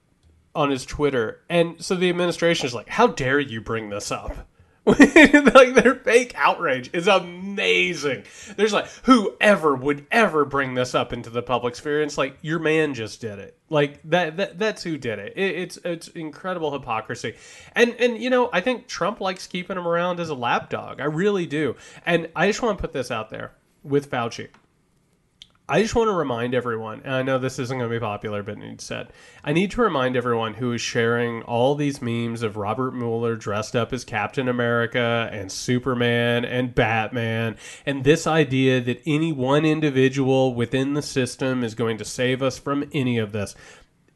on 0.55 0.69
his 0.69 0.85
Twitter, 0.85 1.41
and 1.49 1.83
so 1.83 1.95
the 1.95 2.09
administration 2.09 2.65
is 2.65 2.73
like, 2.73 2.89
"How 2.89 3.07
dare 3.07 3.39
you 3.39 3.61
bring 3.61 3.89
this 3.89 4.11
up?" 4.11 4.47
like 4.85 5.75
their 5.75 5.95
fake 5.95 6.33
outrage 6.35 6.89
is 6.91 7.07
amazing. 7.07 8.23
There's 8.57 8.73
like 8.73 8.87
whoever 9.03 9.75
would 9.75 10.05
ever 10.11 10.43
bring 10.43 10.73
this 10.73 10.93
up 10.93 11.13
into 11.13 11.29
the 11.29 11.41
public 11.41 11.75
sphere. 11.75 12.01
It's 12.01 12.17
like 12.17 12.37
your 12.41 12.59
man 12.59 12.93
just 12.93 13.21
did 13.21 13.39
it. 13.39 13.57
Like 13.69 14.01
that. 14.09 14.35
that 14.37 14.59
that's 14.59 14.83
who 14.83 14.97
did 14.97 15.19
it. 15.19 15.33
it. 15.37 15.55
It's 15.55 15.77
it's 15.85 16.09
incredible 16.09 16.73
hypocrisy. 16.73 17.35
And 17.73 17.95
and 17.97 18.17
you 18.17 18.29
know 18.29 18.49
I 18.51 18.59
think 18.59 18.87
Trump 18.87 19.21
likes 19.21 19.47
keeping 19.47 19.77
him 19.77 19.87
around 19.87 20.19
as 20.19 20.29
a 20.29 20.35
lapdog. 20.35 20.99
I 20.99 21.05
really 21.05 21.45
do. 21.45 21.77
And 22.05 22.29
I 22.35 22.47
just 22.47 22.61
want 22.61 22.77
to 22.77 22.81
put 22.81 22.91
this 22.91 23.09
out 23.09 23.29
there 23.29 23.53
with 23.83 24.11
Fauci. 24.11 24.49
I 25.67 25.81
just 25.81 25.95
want 25.95 26.09
to 26.09 26.13
remind 26.13 26.53
everyone, 26.53 27.03
and 27.05 27.13
I 27.13 27.21
know 27.21 27.39
this 27.39 27.57
isn't 27.57 27.77
going 27.77 27.89
to 27.89 27.95
be 27.95 27.99
popular, 27.99 28.43
but 28.43 28.57
it 28.57 28.81
said, 28.81 29.13
I 29.45 29.53
need 29.53 29.71
to 29.71 29.81
remind 29.81 30.17
everyone 30.17 30.55
who 30.55 30.73
is 30.73 30.81
sharing 30.81 31.41
all 31.43 31.75
these 31.75 32.01
memes 32.01 32.43
of 32.43 32.57
Robert 32.57 32.93
Mueller 32.93 33.37
dressed 33.37 33.73
up 33.73 33.93
as 33.93 34.03
Captain 34.03 34.49
America 34.49 35.29
and 35.31 35.49
Superman 35.49 36.43
and 36.43 36.75
Batman, 36.75 37.55
and 37.85 38.03
this 38.03 38.27
idea 38.27 38.81
that 38.81 39.01
any 39.05 39.31
one 39.31 39.63
individual 39.63 40.53
within 40.53 40.95
the 40.95 41.01
system 41.01 41.63
is 41.63 41.75
going 41.75 41.97
to 41.97 42.05
save 42.05 42.43
us 42.43 42.59
from 42.59 42.89
any 42.91 43.17
of 43.17 43.31
this 43.31 43.55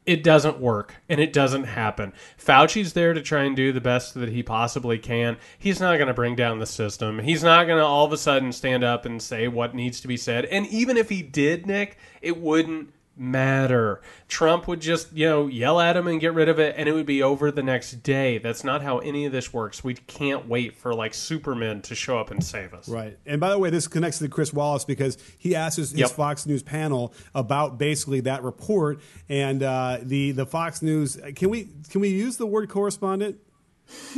it 0.08 0.22
doesn't 0.22 0.58
work 0.58 0.94
and 1.06 1.20
it 1.20 1.34
doesn't 1.34 1.64
happen. 1.64 2.14
Fauci's 2.38 2.94
there 2.94 3.12
to 3.12 3.20
try 3.20 3.42
and 3.42 3.54
do 3.54 3.72
the 3.72 3.80
best 3.80 4.14
that 4.14 4.30
he 4.30 4.42
possibly 4.42 4.98
can. 4.98 5.36
He's 5.58 5.80
not 5.80 5.96
going 5.96 6.08
to 6.08 6.14
bring 6.14 6.34
down 6.34 6.60
the 6.60 6.66
system. 6.66 7.18
He's 7.18 7.42
not 7.42 7.66
going 7.66 7.78
to 7.78 7.84
all 7.84 8.06
of 8.06 8.12
a 8.12 8.16
sudden 8.16 8.52
stand 8.52 8.82
up 8.82 9.04
and 9.04 9.20
say 9.20 9.48
what 9.48 9.74
needs 9.74 10.00
to 10.00 10.08
be 10.08 10.16
said. 10.16 10.46
And 10.46 10.66
even 10.68 10.96
if 10.96 11.10
he 11.10 11.20
did, 11.20 11.66
Nick, 11.66 11.98
it 12.22 12.40
wouldn't 12.40 12.94
matter. 13.18 14.00
Trump 14.28 14.68
would 14.68 14.80
just, 14.80 15.12
you 15.12 15.28
know, 15.28 15.46
yell 15.46 15.80
at 15.80 15.96
him 15.96 16.06
and 16.06 16.20
get 16.20 16.34
rid 16.34 16.48
of 16.48 16.58
it 16.58 16.74
and 16.76 16.88
it 16.88 16.92
would 16.92 17.06
be 17.06 17.22
over 17.22 17.50
the 17.50 17.62
next 17.62 18.02
day. 18.02 18.38
That's 18.38 18.64
not 18.64 18.82
how 18.82 18.98
any 18.98 19.24
of 19.24 19.32
this 19.32 19.52
works. 19.52 19.82
We 19.82 19.94
can't 19.94 20.46
wait 20.48 20.76
for 20.76 20.94
like 20.94 21.14
Superman 21.14 21.82
to 21.82 21.94
show 21.94 22.18
up 22.18 22.30
and 22.30 22.42
save 22.42 22.74
us. 22.74 22.88
Right. 22.88 23.18
And 23.26 23.40
by 23.40 23.50
the 23.50 23.58
way, 23.58 23.70
this 23.70 23.88
connects 23.88 24.18
to 24.18 24.28
Chris 24.28 24.52
Wallace 24.52 24.84
because 24.84 25.18
he 25.38 25.54
asked 25.56 25.76
his, 25.76 25.90
his 25.90 26.00
yep. 26.00 26.10
Fox 26.10 26.46
News 26.46 26.62
panel 26.62 27.12
about 27.34 27.78
basically 27.78 28.20
that 28.20 28.42
report 28.42 29.00
and 29.28 29.62
uh, 29.62 29.98
the 30.02 30.32
the 30.32 30.46
Fox 30.46 30.82
News 30.82 31.18
can 31.34 31.50
we 31.50 31.68
can 31.90 32.00
we 32.00 32.08
use 32.08 32.36
the 32.36 32.46
word 32.46 32.68
correspondent? 32.68 33.38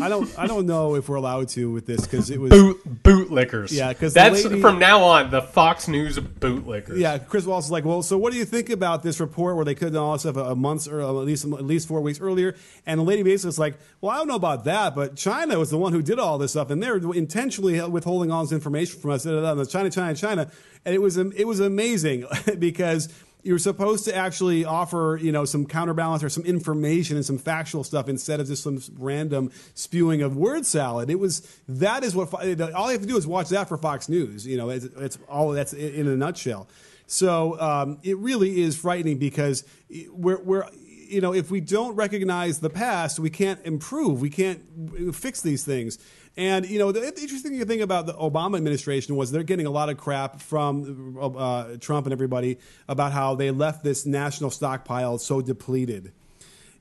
I 0.01 0.09
don't. 0.09 0.39
I 0.39 0.47
don't 0.47 0.67
know 0.67 0.97
if 0.97 1.09
we're 1.09 1.17
allowed 1.17 1.49
to 1.51 1.71
with 1.71 1.87
this 1.87 2.03
because 2.03 2.31
it 2.31 2.41
was 2.41 2.51
boot 2.51 3.03
bootlickers. 3.03 3.73
Yeah, 3.73 3.93
because 3.93 4.15
that's 4.15 4.45
lady, 4.45 4.61
from 4.61 4.79
now 4.79 5.03
on 5.03 5.31
the 5.31 5.43
Fox 5.43 5.89
News 5.89 6.19
bootlickers. 6.19 6.99
Yeah, 6.99 7.19
Chris 7.19 7.47
Wallace 7.47 7.67
is 7.67 7.71
like, 7.71 7.85
well, 7.85 8.03
so 8.03 8.19
what 8.19 8.33
do 8.33 8.39
you 8.39 8.45
think 8.45 8.71
about 8.71 9.03
this 9.03 9.21
report 9.21 9.57
where 9.57 9.65
they 9.65 9.75
could 9.75 9.87
have 9.87 9.93
done 9.95 10.03
all 10.03 10.13
this 10.13 10.23
stuff 10.23 10.37
a, 10.37 10.45
a 10.45 10.57
month 10.57 10.89
or 10.89 11.01
uh, 11.01 11.09
at 11.09 11.27
least 11.27 11.45
at 11.45 11.65
least 11.65 11.87
four 11.87 12.01
weeks 12.01 12.21
earlier? 12.21 12.57
And 12.87 12.99
the 12.99 13.05
lady 13.05 13.23
basically 13.23 13.51
is 13.51 13.59
like, 13.59 13.79
well, 14.01 14.13
I 14.13 14.17
don't 14.17 14.29
know 14.29 14.35
about 14.35 14.65
that, 14.65 14.95
but 14.95 15.17
China 15.17 15.59
was 15.59 15.71
the 15.71 15.79
one 15.79 15.93
who 15.93 16.03
did 16.03 16.19
all 16.19 16.39
this 16.39 16.53
stuff, 16.53 16.71
and 16.71 16.83
they're 16.83 16.97
intentionally 16.97 17.81
withholding 17.89 18.31
all 18.31 18.43
this 18.43 18.53
information 18.53 19.01
from 19.01 19.11
us. 19.13 19.25
China, 19.71 19.91
China, 19.91 20.15
China, 20.15 20.51
and 20.85 20.95
it 20.95 20.99
was 20.99 21.17
it 21.17 21.47
was 21.47 21.61
amazing 21.61 22.25
because 22.59 23.09
you're 23.43 23.59
supposed 23.59 24.05
to 24.05 24.15
actually 24.15 24.65
offer, 24.65 25.19
you 25.21 25.33
know, 25.33 25.45
some 25.45 25.67
counterbalance 25.67 26.23
or 26.23 26.29
some 26.29 26.45
information 26.45 27.17
and 27.17 27.25
some 27.25 27.39
factual 27.39 27.85
stuff 27.85 28.09
instead 28.09 28.41
of 28.41 28.47
just 28.47 28.63
some 28.63 28.81
random 28.99 29.51
spewing 29.75 30.23
of 30.23 30.37
word 30.37 30.67
salad. 30.67 31.11
It 31.11 31.19
was 31.19 31.41
that 31.69 32.05
is 32.05 32.15
what 32.15 32.33
all 32.35 32.45
you 32.45 32.57
have 32.57 33.01
to 33.01 33.07
do 33.07 33.17
is 33.17 33.27
watch 33.27 33.49
that 33.51 33.69
for 33.69 33.77
Fox 33.77 34.09
News. 34.09 34.47
You 34.47 34.57
know, 34.57 34.71
it's, 34.71 34.85
it's 34.85 35.19
all 35.29 35.51
that's 35.51 35.73
in 35.73 36.07
a 36.07 36.17
nutshell. 36.17 36.69
So 37.07 37.61
um, 37.61 37.99
it 38.03 38.17
really 38.19 38.61
is 38.61 38.77
frightening 38.77 39.19
because 39.19 39.65
we're, 40.11 40.41
we're 40.43 40.65
you 41.11 41.21
know, 41.21 41.35
if 41.35 41.51
we 41.51 41.61
don't 41.61 41.97
recognize 41.97 42.61
the 42.61 42.71
past, 42.71 43.19
we 43.19 43.31
can't 43.31 43.61
improve. 43.65 44.21
We 44.21 44.31
can't 44.31 45.15
fix 45.15 45.41
these 45.41 45.65
things. 45.65 45.99
And 46.37 46.69
you 46.69 46.79
know, 46.79 46.93
the 46.93 47.07
interesting 47.07 47.65
thing 47.67 47.83
about 47.83 48.07
the 48.07 48.15
Obama 48.15 48.57
administration 48.57 49.17
was 49.17 49.31
they're 49.31 49.43
getting 49.43 49.67
a 49.67 49.71
lot 49.71 49.89
of 49.89 49.99
crap 49.99 50.41
from 50.41 51.19
uh, 51.21 51.77
Trump 51.81 52.07
and 52.07 52.13
everybody 52.13 52.59
about 52.89 53.13
how 53.13 53.35
they 53.35 53.51
left 53.51 53.83
this 53.83 54.07
national 54.07 54.51
stockpile 54.51 55.19
so 55.19 55.41
depleted. 55.41 56.13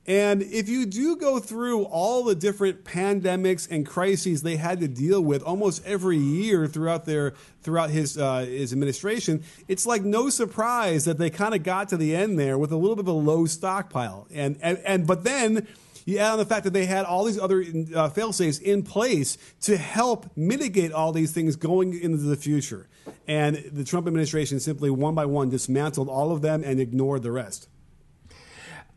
And 0.06 0.42
if 0.42 0.68
you 0.68 0.86
do 0.86 1.14
go 1.16 1.38
through 1.38 1.84
all 1.84 2.24
the 2.24 2.34
different 2.34 2.84
pandemics 2.84 3.70
and 3.70 3.86
crises 3.86 4.42
they 4.42 4.56
had 4.56 4.80
to 4.80 4.88
deal 4.88 5.20
with 5.20 5.42
almost 5.42 5.84
every 5.84 6.16
year 6.16 6.66
throughout 6.66 7.04
their 7.04 7.34
throughout 7.62 7.90
his 7.90 8.16
uh, 8.16 8.40
his 8.40 8.72
administration, 8.72 9.44
it's 9.68 9.84
like 9.84 10.02
no 10.02 10.30
surprise 10.30 11.04
that 11.04 11.18
they 11.18 11.28
kind 11.28 11.54
of 11.54 11.62
got 11.62 11.90
to 11.90 11.96
the 11.96 12.16
end 12.16 12.38
there 12.38 12.56
with 12.56 12.72
a 12.72 12.76
little 12.76 12.96
bit 12.96 13.04
of 13.04 13.08
a 13.08 13.12
low 13.12 13.44
stockpile. 13.46 14.26
And 14.32 14.56
and, 14.62 14.78
and 14.78 15.06
but 15.06 15.22
then 15.24 15.68
You 16.04 16.18
add 16.18 16.32
on 16.32 16.38
the 16.38 16.44
fact 16.44 16.64
that 16.64 16.72
they 16.72 16.86
had 16.86 17.04
all 17.04 17.24
these 17.24 17.38
other 17.38 17.64
uh, 17.94 18.08
fail 18.10 18.32
safes 18.32 18.58
in 18.58 18.82
place 18.82 19.38
to 19.62 19.76
help 19.76 20.30
mitigate 20.36 20.92
all 20.92 21.12
these 21.12 21.32
things 21.32 21.56
going 21.56 21.98
into 21.98 22.18
the 22.18 22.36
future. 22.36 22.88
And 23.26 23.56
the 23.72 23.84
Trump 23.84 24.06
administration 24.06 24.60
simply 24.60 24.90
one 24.90 25.14
by 25.14 25.26
one 25.26 25.48
dismantled 25.48 26.08
all 26.08 26.32
of 26.32 26.42
them 26.42 26.62
and 26.64 26.80
ignored 26.80 27.22
the 27.22 27.32
rest. 27.32 27.68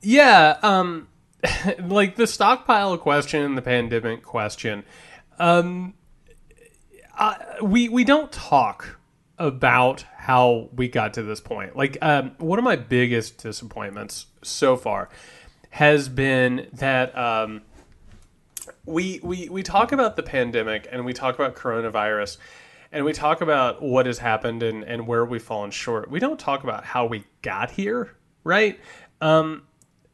Yeah, 0.02 0.58
um, 0.62 1.08
like 1.80 2.16
the 2.16 2.28
stockpile 2.28 2.98
question, 2.98 3.56
the 3.56 3.62
pandemic 3.62 4.24
question. 4.24 4.84
Um, 5.40 5.94
we 7.62 7.90
we 7.90 8.04
don't 8.04 8.32
talk 8.32 9.00
about 9.38 10.06
how 10.18 10.70
we 10.74 10.88
got 10.88 11.14
to 11.16 11.24
this 11.24 11.42
point. 11.42 11.76
Like, 11.76 11.98
um, 12.02 12.32
one 12.38 12.60
of 12.60 12.66
my 12.66 12.76
biggest 12.76 13.40
disappointments 13.40 14.28
so 14.42 14.78
far 14.78 15.10
has 15.74 16.08
been 16.08 16.68
that 16.74 17.18
um, 17.18 17.64
we 18.86 19.20
we 19.24 19.50
we 19.50 19.64
talk 19.64 19.92
about 19.92 20.16
the 20.16 20.22
pandemic 20.22 20.88
and 20.92 21.04
we 21.04 21.14
talk 21.14 21.34
about 21.34 21.56
coronavirus 21.56 22.38
and 22.92 23.04
we 23.04 23.12
talk 23.12 23.42
about 23.42 23.82
what 23.82 24.06
has 24.06 24.20
happened 24.20 24.62
and, 24.62 24.84
and 24.84 25.08
where 25.08 25.26
we've 25.26 25.42
fallen 25.42 25.72
short. 25.72 26.12
We 26.12 26.20
don't 26.20 26.40
talk 26.40 26.64
about 26.64 26.86
how 26.86 27.08
we 27.08 27.24
got 27.42 27.72
here, 27.72 28.16
right? 28.44 28.80
Um, 29.20 29.64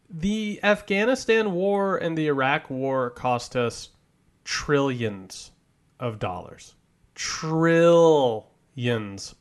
the 0.10 0.62
Afghanistan 0.64 1.52
war 1.52 1.98
and 1.98 2.18
the 2.18 2.28
Iraq 2.28 2.70
war 2.70 3.10
cost 3.10 3.58
us 3.58 3.90
trillions 4.46 5.52
of 6.00 6.20
dollars. 6.20 6.76
Trillions 7.16 8.46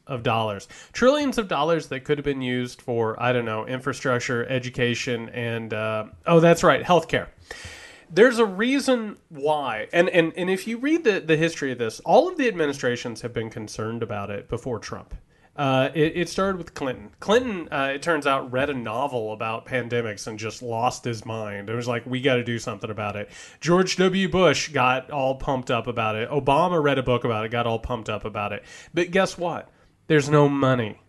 of 0.07 0.23
dollars. 0.23 0.69
Trillions 0.93 1.39
of 1.39 1.49
dollars 1.49 1.89
that 1.89 2.05
could 2.05 2.19
have 2.19 2.25
been 2.25 2.43
used 2.43 2.83
for, 2.83 3.21
I 3.23 3.33
don't 3.33 3.45
know, 3.45 3.67
infrastructure, 3.67 4.45
education, 4.47 5.29
and, 5.31 5.73
uh, 5.73 6.07
oh, 6.27 6.41
that's 6.41 6.63
right, 6.63 6.83
healthcare 6.83 7.29
there's 8.11 8.39
a 8.39 8.45
reason 8.45 9.17
why 9.29 9.87
and, 9.93 10.09
and 10.09 10.33
and 10.37 10.49
if 10.49 10.67
you 10.67 10.79
read 10.79 11.05
the, 11.05 11.21
the 11.21 11.37
history 11.37 11.73
of 11.73 11.79
this 11.79 12.01
all 12.01 12.29
of 12.29 12.39
the 12.39 12.49
administrations 12.49 13.21
have 13.21 13.35
been 13.35 13.51
concerned 13.51 14.03
about 14.03 14.31
it 14.31 14.49
before 14.49 14.79
trump 14.79 15.15
uh, 15.59 15.91
it, 15.93 16.13
it, 16.15 16.29
started 16.29 16.57
with 16.57 16.73
Clinton. 16.73 17.11
Clinton, 17.19 17.69
uh, 17.73 17.91
it 17.93 18.01
turns 18.01 18.29
out, 18.29 18.53
read 18.53 18.71
a 18.71 18.75
novel 18.75 19.33
about 19.33 19.67
pandemics 19.67 20.29
and 20.29 20.39
just 20.39 20.63
lost 20.63 21.05
his 21.05 21.27
mind. 21.27 21.69
It 21.69 21.75
was 21.75 21.89
like, 21.89 22.07
we 22.07 22.21
got 22.21 22.37
to 22.37 22.45
do 22.45 22.61
something 22.61 22.89
about 22.89 23.17
it. 23.17 23.29
George 23.61 23.97
W. 23.97 24.29
Bush 24.29 24.69
got 24.69 25.11
all 25.11 25.35
pumped 25.35 25.73
up 25.73 25.89
about 25.89 26.15
it. 26.15 26.31
Obama 26.31 26.81
read 26.81 26.99
a 26.99 27.03
book 27.03 27.25
about 27.25 27.45
it, 27.45 27.51
got 27.51 27.67
all 27.67 27.81
pumped 27.81 28.09
up 28.09 28.25
about 28.25 28.53
it. 28.53 28.63
But 28.95 29.11
guess 29.11 29.37
what? 29.37 29.69
There's 30.07 30.31
no 30.31 30.49
money 30.49 31.01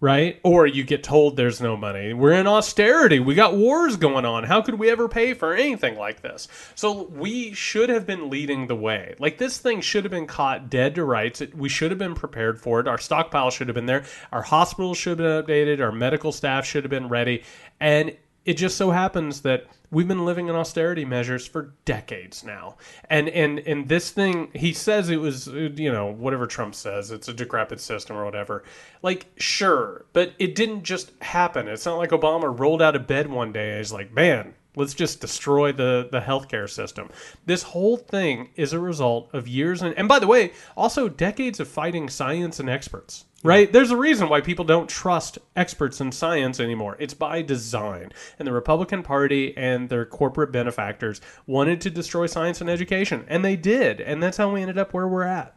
right? 0.00 0.38
Or 0.42 0.66
you 0.66 0.84
get 0.84 1.02
told 1.02 1.36
there's 1.36 1.60
no 1.60 1.76
money. 1.76 2.12
We're 2.12 2.32
in 2.32 2.46
austerity. 2.46 3.18
We 3.18 3.34
got 3.34 3.56
wars 3.56 3.96
going 3.96 4.24
on. 4.24 4.44
How 4.44 4.60
could 4.60 4.78
we 4.78 4.90
ever 4.90 5.08
pay 5.08 5.32
for 5.34 5.54
anything 5.54 5.96
like 5.96 6.22
this? 6.22 6.48
So 6.74 7.04
we 7.04 7.54
should 7.54 7.88
have 7.88 8.06
been 8.06 8.28
leading 8.28 8.66
the 8.66 8.76
way. 8.76 9.14
Like 9.18 9.38
this 9.38 9.58
thing 9.58 9.80
should 9.80 10.04
have 10.04 10.10
been 10.10 10.26
caught 10.26 10.68
dead 10.68 10.94
to 10.96 11.04
rights. 11.04 11.42
We 11.54 11.68
should 11.68 11.90
have 11.90 11.98
been 11.98 12.14
prepared 12.14 12.60
for 12.60 12.80
it. 12.80 12.88
Our 12.88 12.98
stockpile 12.98 13.50
should 13.50 13.68
have 13.68 13.74
been 13.74 13.86
there. 13.86 14.04
Our 14.32 14.42
hospitals 14.42 14.98
should 14.98 15.18
have 15.18 15.46
been 15.46 15.56
updated. 15.56 15.80
Our 15.80 15.92
medical 15.92 16.32
staff 16.32 16.66
should 16.66 16.84
have 16.84 16.90
been 16.90 17.08
ready. 17.08 17.42
And 17.80 18.16
it 18.44 18.54
just 18.54 18.76
so 18.76 18.90
happens 18.90 19.40
that 19.42 19.66
we've 19.96 20.06
been 20.06 20.26
living 20.26 20.48
in 20.48 20.54
austerity 20.54 21.06
measures 21.06 21.46
for 21.46 21.72
decades 21.86 22.44
now. 22.44 22.76
And 23.08 23.30
and 23.30 23.60
and 23.60 23.88
this 23.88 24.10
thing 24.10 24.50
he 24.52 24.74
says 24.74 25.08
it 25.08 25.16
was 25.16 25.46
you 25.46 25.90
know 25.90 26.12
whatever 26.12 26.46
trump 26.46 26.74
says 26.74 27.10
it's 27.10 27.28
a 27.28 27.32
decrepit 27.32 27.80
system 27.80 28.14
or 28.14 28.26
whatever. 28.26 28.62
Like 29.00 29.24
sure 29.38 30.04
but 30.12 30.34
it 30.38 30.54
didn't 30.54 30.82
just 30.82 31.12
happen. 31.22 31.66
It's 31.66 31.86
not 31.86 31.96
like 31.96 32.10
obama 32.10 32.56
rolled 32.56 32.82
out 32.82 32.94
of 32.94 33.06
bed 33.06 33.30
one 33.30 33.52
day 33.52 33.70
and 33.70 33.78
he's 33.78 33.90
like 33.90 34.12
man 34.12 34.54
let's 34.76 34.94
just 34.94 35.20
destroy 35.20 35.72
the 35.72 36.08
the 36.12 36.20
healthcare 36.20 36.70
system 36.70 37.10
this 37.44 37.64
whole 37.64 37.96
thing 37.96 38.50
is 38.54 38.72
a 38.72 38.78
result 38.78 39.28
of 39.32 39.48
years 39.48 39.82
and 39.82 39.96
and 39.98 40.06
by 40.06 40.18
the 40.18 40.26
way 40.26 40.52
also 40.76 41.08
decades 41.08 41.58
of 41.58 41.66
fighting 41.66 42.08
science 42.08 42.60
and 42.60 42.70
experts 42.70 43.24
right? 43.46 43.72
There's 43.72 43.90
a 43.90 43.96
reason 43.96 44.28
why 44.28 44.40
people 44.40 44.64
don't 44.64 44.88
trust 44.88 45.38
experts 45.54 46.00
in 46.00 46.10
science 46.12 46.58
anymore. 46.58 46.96
It's 46.98 47.14
by 47.14 47.42
design. 47.42 48.12
And 48.38 48.46
the 48.46 48.52
Republican 48.52 49.02
Party 49.02 49.56
and 49.56 49.88
their 49.88 50.04
corporate 50.04 50.52
benefactors 50.52 51.20
wanted 51.46 51.80
to 51.82 51.90
destroy 51.90 52.26
science 52.26 52.60
and 52.60 52.68
education, 52.68 53.24
and 53.28 53.44
they 53.44 53.56
did. 53.56 54.00
And 54.00 54.22
that's 54.22 54.36
how 54.36 54.52
we 54.52 54.62
ended 54.62 54.78
up 54.78 54.92
where 54.92 55.08
we're 55.08 55.22
at. 55.22 55.54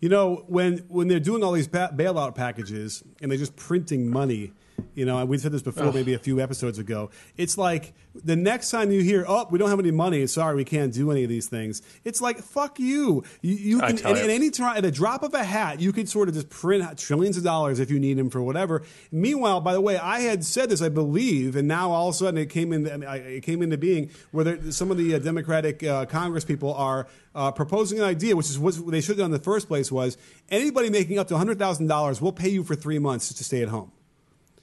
You 0.00 0.08
know, 0.08 0.44
when 0.48 0.78
when 0.88 1.06
they're 1.08 1.20
doing 1.20 1.44
all 1.44 1.52
these 1.52 1.68
bailout 1.68 2.34
packages 2.34 3.04
and 3.20 3.30
they're 3.30 3.38
just 3.38 3.54
printing 3.54 4.10
money, 4.10 4.52
you 4.94 5.04
know, 5.04 5.24
we 5.24 5.38
said 5.38 5.52
this 5.52 5.62
before, 5.62 5.86
Ugh. 5.86 5.94
maybe 5.94 6.14
a 6.14 6.18
few 6.18 6.40
episodes 6.40 6.78
ago. 6.78 7.10
It's 7.36 7.56
like 7.56 7.94
the 8.14 8.36
next 8.36 8.70
time 8.70 8.90
you 8.92 9.00
hear, 9.00 9.24
"Oh, 9.26 9.46
we 9.50 9.58
don't 9.58 9.70
have 9.70 9.78
any 9.78 9.90
money. 9.90 10.26
Sorry, 10.26 10.54
we 10.54 10.64
can't 10.64 10.92
do 10.92 11.10
any 11.10 11.24
of 11.24 11.30
these 11.30 11.46
things." 11.48 11.82
It's 12.04 12.20
like, 12.20 12.38
"Fuck 12.38 12.78
you!" 12.78 13.24
You, 13.40 13.54
you 13.54 13.78
can 13.80 13.98
at, 13.98 14.04
at, 14.04 14.30
any 14.30 14.50
time, 14.50 14.76
at 14.76 14.84
a 14.84 14.90
drop 14.90 15.22
of 15.22 15.32
a 15.34 15.44
hat, 15.44 15.80
you 15.80 15.92
could 15.92 16.08
sort 16.08 16.28
of 16.28 16.34
just 16.34 16.50
print 16.50 16.98
trillions 16.98 17.36
of 17.36 17.44
dollars 17.44 17.80
if 17.80 17.90
you 17.90 17.98
need 17.98 18.18
them 18.18 18.28
for 18.30 18.42
whatever. 18.42 18.82
Meanwhile, 19.10 19.60
by 19.60 19.72
the 19.72 19.80
way, 19.80 19.96
I 19.96 20.20
had 20.20 20.44
said 20.44 20.68
this, 20.68 20.82
I 20.82 20.88
believe, 20.88 21.56
and 21.56 21.66
now 21.66 21.90
all 21.90 22.08
of 22.08 22.14
a 22.14 22.18
sudden 22.18 22.38
it 22.38 22.50
came 22.50 22.72
in. 22.72 22.86
It 22.86 23.42
came 23.42 23.62
into 23.62 23.78
being 23.78 24.10
where 24.30 24.44
there, 24.44 24.72
some 24.72 24.90
of 24.90 24.98
the 24.98 25.14
uh, 25.14 25.18
Democratic 25.18 25.82
uh, 25.82 26.04
Congress 26.06 26.44
people 26.44 26.74
are 26.74 27.06
uh, 27.34 27.50
proposing 27.50 27.98
an 27.98 28.04
idea, 28.04 28.36
which 28.36 28.50
is 28.50 28.58
what 28.58 28.74
they 28.90 29.00
should 29.00 29.16
have 29.16 29.18
done 29.18 29.26
in 29.26 29.32
the 29.32 29.38
first 29.38 29.68
place, 29.68 29.90
was 29.90 30.18
anybody 30.50 30.90
making 30.90 31.18
up 31.18 31.28
to 31.28 31.36
hundred 31.38 31.58
thousand 31.58 31.86
dollars, 31.86 32.20
we'll 32.20 32.32
pay 32.32 32.48
you 32.50 32.62
for 32.62 32.74
three 32.74 32.98
months 32.98 33.32
to 33.32 33.44
stay 33.44 33.62
at 33.62 33.68
home. 33.68 33.90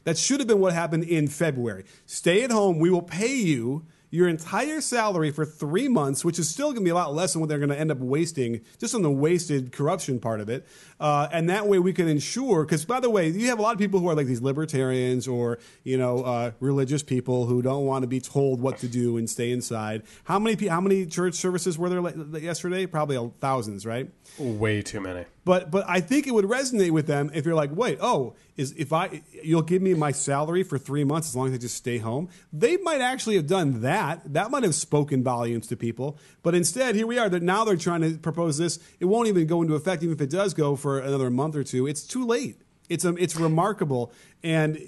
That 0.03 0.17
should 0.17 0.39
have 0.39 0.47
been 0.47 0.59
what 0.59 0.73
happened 0.73 1.03
in 1.03 1.27
February. 1.27 1.85
Stay 2.05 2.43
at 2.43 2.51
home. 2.51 2.79
We 2.79 2.89
will 2.89 3.01
pay 3.01 3.35
you 3.35 3.85
your 4.11 4.27
entire 4.27 4.81
salary 4.81 5.29
for 5.29 5.45
three 5.45 5.87
months, 5.87 6.25
which 6.25 6.39
is 6.39 6.49
still 6.49 6.67
going 6.67 6.77
to 6.77 6.83
be 6.83 6.89
a 6.89 6.95
lot 6.95 7.13
less 7.13 7.33
than 7.33 7.41
what 7.41 7.47
they're 7.47 7.59
going 7.59 7.69
to 7.69 7.79
end 7.79 7.91
up 7.91 7.99
wasting 7.99 8.61
just 8.79 8.95
on 8.95 9.03
the 9.03 9.11
wasted 9.11 9.71
corruption 9.71 10.19
part 10.19 10.39
of 10.39 10.49
it. 10.49 10.65
Uh, 10.99 11.27
and 11.31 11.47
that 11.49 11.67
way 11.67 11.77
we 11.77 11.93
can 11.93 12.07
ensure, 12.07 12.65
because 12.65 12.85
by 12.85 12.99
the 12.99 13.09
way, 13.09 13.29
you 13.29 13.47
have 13.47 13.59
a 13.59 13.61
lot 13.61 13.73
of 13.73 13.79
people 13.79 13.99
who 13.99 14.09
are 14.09 14.15
like 14.15 14.25
these 14.25 14.41
libertarians 14.41 15.27
or, 15.27 15.59
you 15.83 15.97
know, 15.97 16.23
uh, 16.23 16.51
religious 16.59 17.03
people 17.03 17.45
who 17.45 17.61
don't 17.61 17.85
want 17.85 18.01
to 18.01 18.07
be 18.07 18.19
told 18.19 18.59
what 18.59 18.79
to 18.79 18.87
do 18.87 19.17
and 19.17 19.29
stay 19.29 19.51
inside. 19.51 20.01
How 20.23 20.39
many, 20.39 20.67
how 20.67 20.81
many 20.81 21.05
church 21.05 21.35
services 21.35 21.77
were 21.77 21.89
there 21.89 22.39
yesterday? 22.39 22.87
Probably 22.87 23.31
thousands, 23.39 23.85
right? 23.85 24.09
Way 24.39 24.81
too 24.81 25.01
many. 25.01 25.25
But 25.45 25.71
but 25.71 25.85
I 25.87 26.01
think 26.01 26.27
it 26.27 26.33
would 26.33 26.45
resonate 26.45 26.91
with 26.91 27.07
them 27.07 27.31
if 27.33 27.45
you're 27.45 27.55
like, 27.55 27.71
wait, 27.73 27.97
oh, 28.01 28.35
is 28.57 28.73
if 28.73 28.91
I 28.91 29.21
you'll 29.43 29.61
give 29.61 29.81
me 29.81 29.93
my 29.93 30.11
salary 30.11 30.63
for 30.63 30.77
three 30.77 31.03
months 31.03 31.29
as 31.29 31.35
long 31.35 31.47
as 31.47 31.53
I 31.53 31.57
just 31.57 31.75
stay 31.75 31.97
home. 31.97 32.29
They 32.51 32.77
might 32.77 33.01
actually 33.01 33.35
have 33.35 33.47
done 33.47 33.81
that. 33.81 34.33
That 34.33 34.51
might 34.51 34.63
have 34.63 34.75
spoken 34.75 35.23
volumes 35.23 35.67
to 35.67 35.77
people. 35.77 36.17
But 36.43 36.55
instead, 36.55 36.95
here 36.95 37.07
we 37.07 37.17
are. 37.17 37.29
That 37.29 37.43
now 37.43 37.63
they're 37.63 37.77
trying 37.77 38.01
to 38.01 38.17
propose 38.17 38.57
this. 38.57 38.79
It 38.99 39.05
won't 39.05 39.27
even 39.27 39.47
go 39.47 39.61
into 39.61 39.75
effect, 39.75 40.03
even 40.03 40.15
if 40.15 40.21
it 40.21 40.29
does 40.29 40.53
go 40.53 40.75
for 40.75 40.99
another 40.99 41.29
month 41.29 41.55
or 41.55 41.63
two. 41.63 41.87
It's 41.87 42.03
too 42.03 42.25
late. 42.25 42.61
It's 42.89 43.05
um, 43.05 43.17
it's 43.19 43.35
remarkable, 43.35 44.11
and 44.43 44.79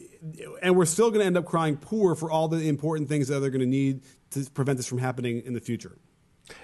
and 0.62 0.76
we're 0.76 0.86
still 0.86 1.10
going 1.10 1.22
to 1.22 1.26
end 1.26 1.38
up 1.38 1.46
crying 1.46 1.78
poor 1.78 2.16
for 2.16 2.30
all 2.30 2.48
the 2.48 2.68
important 2.68 3.10
things 3.10 3.28
that 3.30 3.40
they're 3.40 3.50
going 3.50 3.62
to 3.62 3.66
need 3.66 4.02
to 4.32 4.50
prevent 4.52 4.78
this 4.78 4.88
from 4.88 4.98
happening 4.98 5.42
in 5.46 5.54
the 5.54 5.60
future. 5.60 5.98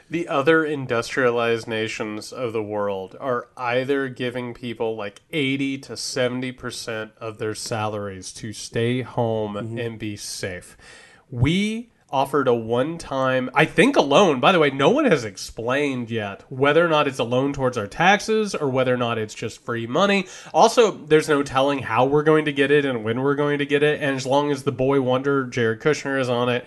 The 0.10 0.28
other 0.28 0.64
industrialized 0.64 1.68
nations 1.68 2.32
of 2.32 2.54
the 2.54 2.64
world 2.64 3.16
are 3.20 3.50
either 3.58 4.08
giving 4.10 4.54
people 4.54 4.96
like 4.96 5.22
80 5.32 5.80
to 5.80 5.94
70% 5.94 7.12
of 7.18 7.38
their 7.38 7.56
salaries 7.56 8.32
to 8.34 8.54
stay 8.54 9.02
home 9.02 9.56
mm-hmm. 9.56 9.78
and 9.78 10.00
be 10.00 10.16
safe. 10.16 10.78
We 11.30 11.90
offered 12.10 12.48
a 12.48 12.54
one 12.54 12.98
time, 12.98 13.50
I 13.54 13.66
think 13.66 13.96
a 13.96 14.02
loan. 14.02 14.40
By 14.40 14.52
the 14.52 14.60
way, 14.60 14.70
no 14.70 14.90
one 14.90 15.06
has 15.06 15.26
explained 15.26 16.10
yet 16.10 16.44
whether 16.50 16.86
or 16.86 16.90
not 16.90 17.08
it's 17.08 17.20
a 17.20 17.24
loan 17.24 17.54
towards 17.54 17.78
our 17.78 17.88
taxes 17.88 18.56
or 18.56 18.70
whether 18.70 18.94
or 18.94 18.98
not 18.98 19.18
it's 19.18 19.34
just 19.34 19.64
free 19.64 19.88
money. 19.88 20.26
Also, 20.54 20.92
there's 20.92 21.28
no 21.28 21.44
telling 21.44 21.80
how 21.80 22.06
we're 22.06 22.24
going 22.24 22.46
to 22.46 22.54
get 22.54 22.72
it 22.72 22.86
and 22.86 23.04
when 23.04 23.22
we're 23.22 23.36
going 23.36 23.60
to 23.60 23.66
get 23.66 23.84
it. 23.84 24.02
And 24.02 24.16
as 24.16 24.26
long 24.26 24.52
as 24.52 24.64
the 24.64 24.72
boy 24.72 25.02
wonder, 25.02 25.46
Jared 25.46 25.82
Kushner, 25.82 26.20
is 26.20 26.30
on 26.30 26.50
it, 26.50 26.66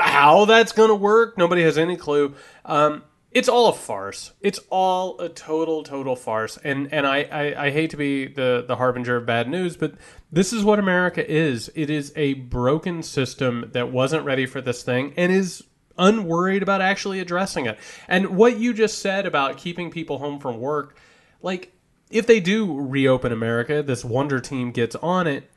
how 0.00 0.44
that's 0.44 0.72
going 0.72 0.88
to 0.88 0.94
work. 0.94 1.38
Nobody 1.38 1.62
has 1.62 1.78
any 1.78 1.96
clue. 1.96 2.34
Um, 2.64 3.02
it's 3.30 3.48
all 3.48 3.68
a 3.68 3.74
farce. 3.74 4.32
It's 4.40 4.58
all 4.70 5.20
a 5.20 5.28
total, 5.28 5.82
total 5.82 6.16
farce. 6.16 6.58
And 6.64 6.92
and 6.92 7.06
I, 7.06 7.22
I, 7.24 7.66
I, 7.66 7.70
hate 7.70 7.90
to 7.90 7.96
be 7.96 8.26
the, 8.26 8.64
the 8.66 8.76
harbinger 8.76 9.16
of 9.16 9.26
bad 9.26 9.48
news, 9.48 9.76
but 9.76 9.94
this 10.32 10.52
is 10.52 10.64
what 10.64 10.78
America 10.78 11.28
is. 11.30 11.70
It 11.74 11.90
is 11.90 12.12
a 12.16 12.34
broken 12.34 13.02
system 13.02 13.70
that 13.72 13.92
wasn't 13.92 14.24
ready 14.24 14.46
for 14.46 14.60
this 14.60 14.82
thing 14.82 15.12
and 15.16 15.30
is 15.30 15.62
unworried 15.98 16.62
about 16.62 16.80
actually 16.80 17.20
addressing 17.20 17.66
it. 17.66 17.78
And 18.06 18.36
what 18.36 18.58
you 18.58 18.72
just 18.72 18.98
said 18.98 19.26
about 19.26 19.58
keeping 19.58 19.90
people 19.90 20.18
home 20.18 20.38
from 20.38 20.58
work, 20.58 20.96
like 21.42 21.72
if 22.10 22.26
they 22.26 22.40
do 22.40 22.80
reopen 22.80 23.32
America, 23.32 23.82
this 23.82 24.04
wonder 24.04 24.40
team 24.40 24.72
gets 24.72 24.96
on 24.96 25.26
it 25.26 25.50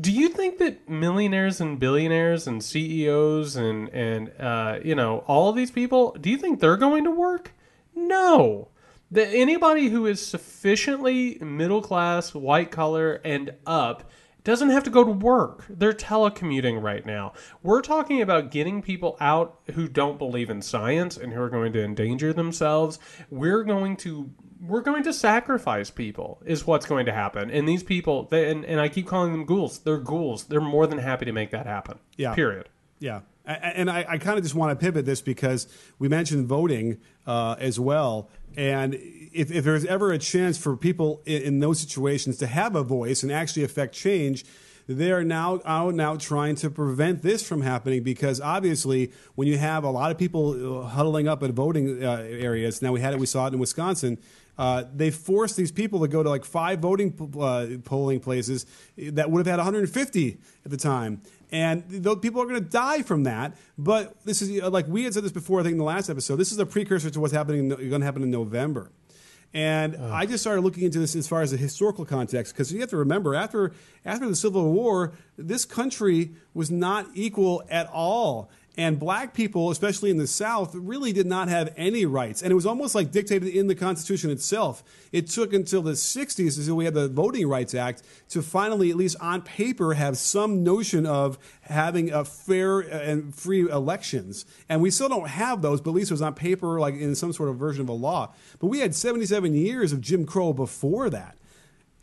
do 0.00 0.10
you 0.10 0.28
think 0.28 0.58
that 0.58 0.88
millionaires 0.88 1.60
and 1.60 1.78
billionaires 1.78 2.46
and 2.46 2.62
CEOs 2.62 3.56
and 3.56 3.88
and 3.90 4.32
uh, 4.40 4.78
you 4.82 4.94
know 4.94 5.18
all 5.26 5.48
of 5.48 5.56
these 5.56 5.70
people 5.70 6.16
do 6.20 6.30
you 6.30 6.36
think 6.36 6.60
they're 6.60 6.76
going 6.76 7.04
to 7.04 7.10
work? 7.10 7.52
No. 7.94 8.68
That 9.10 9.28
anybody 9.28 9.88
who 9.88 10.06
is 10.06 10.26
sufficiently 10.26 11.38
middle 11.40 11.82
class, 11.82 12.34
white 12.34 12.70
collar, 12.70 13.20
and 13.24 13.54
up 13.64 14.10
doesn't 14.42 14.70
have 14.70 14.84
to 14.84 14.90
go 14.90 15.04
to 15.04 15.10
work. 15.10 15.64
They're 15.70 15.92
telecommuting 15.94 16.82
right 16.82 17.04
now. 17.04 17.32
We're 17.62 17.80
talking 17.80 18.20
about 18.20 18.50
getting 18.50 18.82
people 18.82 19.16
out 19.20 19.60
who 19.72 19.88
don't 19.88 20.18
believe 20.18 20.50
in 20.50 20.60
science 20.60 21.16
and 21.16 21.32
who 21.32 21.40
are 21.40 21.48
going 21.48 21.72
to 21.72 21.84
endanger 21.84 22.32
themselves. 22.32 22.98
We're 23.30 23.62
going 23.62 23.96
to 23.98 24.30
we're 24.66 24.80
going 24.80 25.02
to 25.04 25.12
sacrifice 25.12 25.90
people 25.90 26.40
is 26.44 26.66
what's 26.66 26.86
going 26.86 27.06
to 27.06 27.12
happen. 27.12 27.50
And 27.50 27.68
these 27.68 27.82
people 27.82 28.24
they, 28.24 28.50
and, 28.50 28.64
and 28.64 28.80
I 28.80 28.88
keep 28.88 29.06
calling 29.06 29.32
them 29.32 29.44
ghouls. 29.44 29.78
They're 29.78 29.98
ghouls. 29.98 30.44
They're 30.44 30.60
more 30.60 30.86
than 30.86 30.98
happy 30.98 31.24
to 31.24 31.32
make 31.32 31.50
that 31.50 31.66
happen. 31.66 31.98
Yeah. 32.16 32.34
Period. 32.34 32.68
Yeah. 32.98 33.20
And 33.46 33.90
I, 33.90 34.06
I 34.08 34.18
kind 34.18 34.38
of 34.38 34.42
just 34.42 34.54
want 34.54 34.78
to 34.78 34.82
pivot 34.82 35.04
this 35.04 35.20
because 35.20 35.68
we 35.98 36.08
mentioned 36.08 36.46
voting 36.46 36.98
uh, 37.26 37.56
as 37.58 37.78
well. 37.78 38.30
And 38.56 38.94
if, 38.94 39.50
if, 39.50 39.64
there's 39.64 39.84
ever 39.84 40.12
a 40.12 40.18
chance 40.18 40.56
for 40.56 40.76
people 40.78 41.20
in, 41.26 41.42
in, 41.42 41.60
those 41.60 41.80
situations 41.80 42.38
to 42.38 42.46
have 42.46 42.74
a 42.74 42.82
voice 42.82 43.22
and 43.22 43.30
actually 43.30 43.64
affect 43.64 43.94
change, 43.94 44.46
they 44.86 45.12
are 45.12 45.24
now 45.24 45.60
out 45.64 45.94
now 45.94 46.16
trying 46.16 46.54
to 46.56 46.70
prevent 46.70 47.22
this 47.22 47.46
from 47.46 47.62
happening 47.62 48.02
because 48.02 48.40
obviously 48.40 49.12
when 49.34 49.48
you 49.48 49.58
have 49.58 49.84
a 49.84 49.90
lot 49.90 50.10
of 50.10 50.18
people 50.18 50.82
uh, 50.82 50.86
huddling 50.86 51.28
up 51.28 51.42
at 51.42 51.50
voting 51.50 52.02
uh, 52.02 52.24
areas, 52.28 52.82
now 52.82 52.92
we 52.92 53.00
had 53.00 53.14
it, 53.14 53.20
we 53.20 53.26
saw 53.26 53.46
it 53.46 53.52
in 53.52 53.58
Wisconsin. 53.58 54.18
Uh, 54.56 54.84
they 54.94 55.10
forced 55.10 55.56
these 55.56 55.72
people 55.72 56.00
to 56.00 56.08
go 56.08 56.22
to 56.22 56.28
like 56.28 56.44
five 56.44 56.78
voting 56.78 57.12
uh, 57.40 57.66
polling 57.84 58.20
places 58.20 58.66
that 58.96 59.30
would 59.30 59.44
have 59.44 59.52
had 59.52 59.58
150 59.58 60.38
at 60.64 60.70
the 60.70 60.76
time 60.76 61.20
and 61.54 61.84
those 61.88 62.18
people 62.18 62.42
are 62.42 62.46
going 62.46 62.62
to 62.62 62.68
die 62.68 63.02
from 63.02 63.22
that. 63.24 63.56
But 63.78 64.16
this 64.24 64.42
is 64.42 64.60
like 64.62 64.88
we 64.88 65.04
had 65.04 65.14
said 65.14 65.22
this 65.22 65.32
before. 65.32 65.60
I 65.60 65.62
think 65.62 65.74
in 65.74 65.78
the 65.78 65.84
last 65.84 66.10
episode, 66.10 66.36
this 66.36 66.50
is 66.50 66.58
a 66.58 66.66
precursor 66.66 67.10
to 67.10 67.20
what's 67.20 67.32
happening 67.32 67.68
going 67.68 68.00
to 68.00 68.04
happen 68.04 68.24
in 68.24 68.30
November. 68.30 68.90
And 69.54 69.96
oh. 69.96 70.12
I 70.12 70.26
just 70.26 70.42
started 70.42 70.62
looking 70.62 70.82
into 70.82 70.98
this 70.98 71.14
as 71.14 71.28
far 71.28 71.40
as 71.40 71.52
the 71.52 71.56
historical 71.56 72.04
context 72.04 72.52
because 72.52 72.72
you 72.72 72.80
have 72.80 72.90
to 72.90 72.96
remember 72.96 73.36
after 73.36 73.72
after 74.04 74.28
the 74.28 74.34
Civil 74.34 74.72
War, 74.72 75.12
this 75.38 75.64
country 75.64 76.32
was 76.52 76.72
not 76.72 77.06
equal 77.14 77.62
at 77.70 77.86
all. 77.86 78.50
And 78.76 78.98
black 78.98 79.34
people, 79.34 79.70
especially 79.70 80.10
in 80.10 80.16
the 80.16 80.26
South, 80.26 80.74
really 80.74 81.12
did 81.12 81.26
not 81.26 81.48
have 81.48 81.72
any 81.76 82.04
rights. 82.06 82.42
And 82.42 82.50
it 82.50 82.56
was 82.56 82.66
almost 82.66 82.92
like 82.92 83.12
dictated 83.12 83.48
in 83.48 83.68
the 83.68 83.76
Constitution 83.76 84.30
itself. 84.30 84.82
It 85.12 85.28
took 85.28 85.52
until 85.52 85.80
the 85.80 85.92
60s, 85.92 86.58
until 86.58 86.74
we 86.74 86.84
had 86.84 86.94
the 86.94 87.06
Voting 87.06 87.48
Rights 87.48 87.72
Act, 87.72 88.02
to 88.30 88.42
finally, 88.42 88.90
at 88.90 88.96
least 88.96 89.16
on 89.20 89.42
paper, 89.42 89.94
have 89.94 90.18
some 90.18 90.64
notion 90.64 91.06
of 91.06 91.38
having 91.62 92.10
a 92.10 92.24
fair 92.24 92.80
uh, 92.80 92.98
and 92.98 93.32
free 93.32 93.60
elections. 93.60 94.44
And 94.68 94.82
we 94.82 94.90
still 94.90 95.08
don't 95.08 95.28
have 95.28 95.62
those, 95.62 95.80
but 95.80 95.90
at 95.90 95.96
least 95.96 96.10
it 96.10 96.14
was 96.14 96.22
on 96.22 96.34
paper, 96.34 96.80
like 96.80 96.94
in 96.94 97.14
some 97.14 97.32
sort 97.32 97.50
of 97.50 97.56
version 97.56 97.82
of 97.82 97.88
a 97.88 97.92
law. 97.92 98.34
But 98.58 98.66
we 98.66 98.80
had 98.80 98.92
77 98.92 99.54
years 99.54 99.92
of 99.92 100.00
Jim 100.00 100.26
Crow 100.26 100.52
before 100.52 101.10
that. 101.10 101.36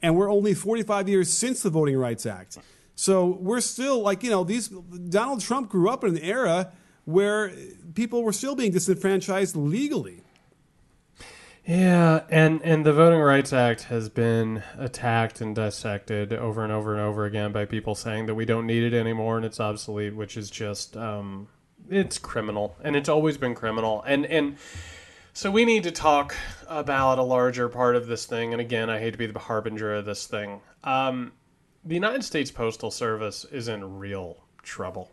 And 0.01 0.15
we're 0.15 0.31
only 0.31 0.53
45 0.53 1.09
years 1.09 1.31
since 1.31 1.61
the 1.61 1.69
Voting 1.69 1.97
Rights 1.97 2.25
Act. 2.25 2.57
So 2.95 3.25
we're 3.25 3.61
still 3.61 4.01
like, 4.01 4.23
you 4.23 4.29
know, 4.29 4.43
these 4.43 4.67
Donald 4.67 5.41
Trump 5.41 5.69
grew 5.69 5.89
up 5.89 6.03
in 6.03 6.17
an 6.17 6.23
era 6.23 6.71
where 7.05 7.51
people 7.95 8.23
were 8.23 8.33
still 8.33 8.55
being 8.55 8.71
disenfranchised 8.71 9.55
legally. 9.55 10.23
Yeah, 11.65 12.23
and 12.29 12.59
and 12.63 12.85
the 12.85 12.93
Voting 12.93 13.19
Rights 13.19 13.53
Act 13.53 13.83
has 13.83 14.09
been 14.09 14.63
attacked 14.77 15.41
and 15.41 15.55
dissected 15.55 16.33
over 16.33 16.63
and 16.63 16.73
over 16.73 16.93
and 16.93 17.01
over 17.01 17.25
again 17.25 17.51
by 17.51 17.65
people 17.65 17.93
saying 17.93 18.25
that 18.25 18.35
we 18.35 18.45
don't 18.45 18.65
need 18.65 18.83
it 18.83 18.97
anymore 18.97 19.37
and 19.37 19.45
it's 19.45 19.59
obsolete, 19.59 20.15
which 20.15 20.37
is 20.37 20.49
just 20.49 20.97
um, 20.97 21.47
it's 21.89 22.17
criminal, 22.17 22.75
and 22.83 22.95
it's 22.95 23.09
always 23.09 23.37
been 23.37 23.53
criminal. 23.53 24.01
And 24.07 24.25
and 24.25 24.57
so 25.33 25.51
we 25.51 25.63
need 25.63 25.83
to 25.83 25.91
talk 25.91 26.35
about 26.67 27.19
a 27.19 27.23
larger 27.23 27.69
part 27.69 27.95
of 27.95 28.07
this 28.07 28.25
thing. 28.25 28.53
And 28.53 28.61
again, 28.61 28.89
I 28.89 28.99
hate 28.99 29.11
to 29.11 29.17
be 29.17 29.27
the 29.27 29.39
harbinger 29.39 29.93
of 29.93 30.05
this 30.05 30.25
thing. 30.25 30.61
Um, 30.83 31.31
the 31.83 31.95
United 31.95 32.23
States 32.23 32.51
Postal 32.51 32.91
Service 32.91 33.45
is 33.45 33.67
in 33.67 33.97
real 33.97 34.43
trouble. 34.61 35.09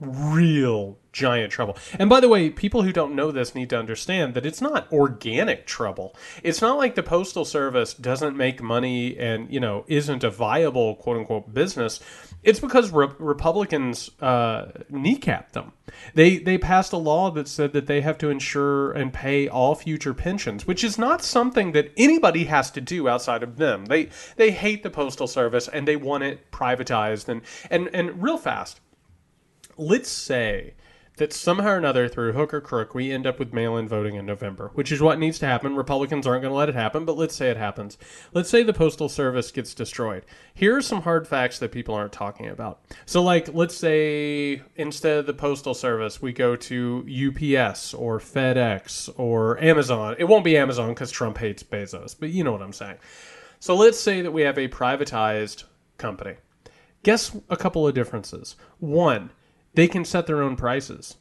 Real 0.00 0.98
giant 1.12 1.52
trouble. 1.52 1.76
And 1.98 2.08
by 2.08 2.20
the 2.20 2.28
way, 2.28 2.50
people 2.50 2.82
who 2.82 2.92
don't 2.92 3.14
know 3.14 3.30
this 3.30 3.54
need 3.54 3.68
to 3.70 3.78
understand 3.78 4.34
that 4.34 4.46
it's 4.46 4.60
not 4.60 4.90
organic 4.92 5.66
trouble. 5.66 6.16
It's 6.42 6.62
not 6.62 6.78
like 6.78 6.94
the 6.94 7.02
Postal 7.02 7.44
Service 7.44 7.92
doesn't 7.92 8.36
make 8.36 8.62
money 8.62 9.18
and, 9.18 9.52
you 9.52 9.60
know, 9.60 9.84
isn't 9.88 10.24
a 10.24 10.30
viable 10.30 10.96
quote 10.96 11.18
unquote 11.18 11.52
business. 11.52 12.00
It's 12.42 12.60
because 12.60 12.90
re- 12.90 13.08
Republicans 13.18 14.10
uh, 14.20 14.66
kneecapped 14.90 15.52
them. 15.52 15.72
They 16.14 16.38
they 16.38 16.56
passed 16.56 16.92
a 16.92 16.96
law 16.96 17.30
that 17.32 17.48
said 17.48 17.72
that 17.72 17.86
they 17.86 18.00
have 18.00 18.16
to 18.18 18.30
insure 18.30 18.92
and 18.92 19.12
pay 19.12 19.48
all 19.48 19.74
future 19.74 20.14
pensions, 20.14 20.66
which 20.66 20.84
is 20.84 20.96
not 20.96 21.22
something 21.22 21.72
that 21.72 21.92
anybody 21.96 22.44
has 22.44 22.70
to 22.70 22.80
do 22.80 23.08
outside 23.08 23.42
of 23.42 23.56
them. 23.56 23.86
They 23.86 24.08
they 24.36 24.52
hate 24.52 24.82
the 24.82 24.90
postal 24.90 25.26
service 25.26 25.68
and 25.68 25.86
they 25.86 25.96
want 25.96 26.24
it 26.24 26.50
privatized 26.52 27.28
and 27.28 27.42
and 27.70 27.90
and 27.92 28.22
real 28.22 28.38
fast. 28.38 28.80
Let's 29.76 30.10
say 30.10 30.74
that 31.20 31.32
somehow 31.34 31.72
or 31.72 31.76
another, 31.76 32.08
through 32.08 32.32
hook 32.32 32.54
or 32.54 32.62
crook, 32.62 32.94
we 32.94 33.12
end 33.12 33.26
up 33.26 33.38
with 33.38 33.52
mail 33.52 33.76
in 33.76 33.86
voting 33.86 34.14
in 34.14 34.24
November, 34.24 34.70
which 34.72 34.90
is 34.90 35.02
what 35.02 35.18
needs 35.18 35.38
to 35.38 35.46
happen. 35.46 35.76
Republicans 35.76 36.26
aren't 36.26 36.40
going 36.40 36.50
to 36.50 36.56
let 36.56 36.70
it 36.70 36.74
happen, 36.74 37.04
but 37.04 37.16
let's 37.16 37.36
say 37.36 37.50
it 37.50 37.58
happens. 37.58 37.98
Let's 38.32 38.48
say 38.48 38.62
the 38.62 38.72
Postal 38.72 39.08
Service 39.10 39.50
gets 39.50 39.74
destroyed. 39.74 40.24
Here 40.54 40.74
are 40.74 40.80
some 40.80 41.02
hard 41.02 41.28
facts 41.28 41.58
that 41.58 41.72
people 41.72 41.94
aren't 41.94 42.12
talking 42.12 42.48
about. 42.48 42.80
So, 43.04 43.22
like, 43.22 43.52
let's 43.52 43.76
say 43.76 44.62
instead 44.76 45.18
of 45.18 45.26
the 45.26 45.34
Postal 45.34 45.74
Service, 45.74 46.22
we 46.22 46.32
go 46.32 46.56
to 46.56 47.00
UPS 47.06 47.92
or 47.92 48.18
FedEx 48.18 49.12
or 49.18 49.62
Amazon. 49.62 50.16
It 50.18 50.24
won't 50.24 50.44
be 50.44 50.56
Amazon 50.56 50.88
because 50.88 51.10
Trump 51.10 51.36
hates 51.36 51.62
Bezos, 51.62 52.16
but 52.18 52.30
you 52.30 52.44
know 52.44 52.52
what 52.52 52.62
I'm 52.62 52.72
saying. 52.72 52.96
So, 53.58 53.76
let's 53.76 54.00
say 54.00 54.22
that 54.22 54.32
we 54.32 54.40
have 54.40 54.56
a 54.56 54.68
privatized 54.68 55.64
company. 55.98 56.36
Guess 57.02 57.36
a 57.50 57.58
couple 57.58 57.86
of 57.86 57.94
differences. 57.94 58.56
One, 58.78 59.32
they 59.74 59.88
can 59.88 60.04
set 60.04 60.26
their 60.26 60.42
own 60.42 60.56
prices. 60.56 61.16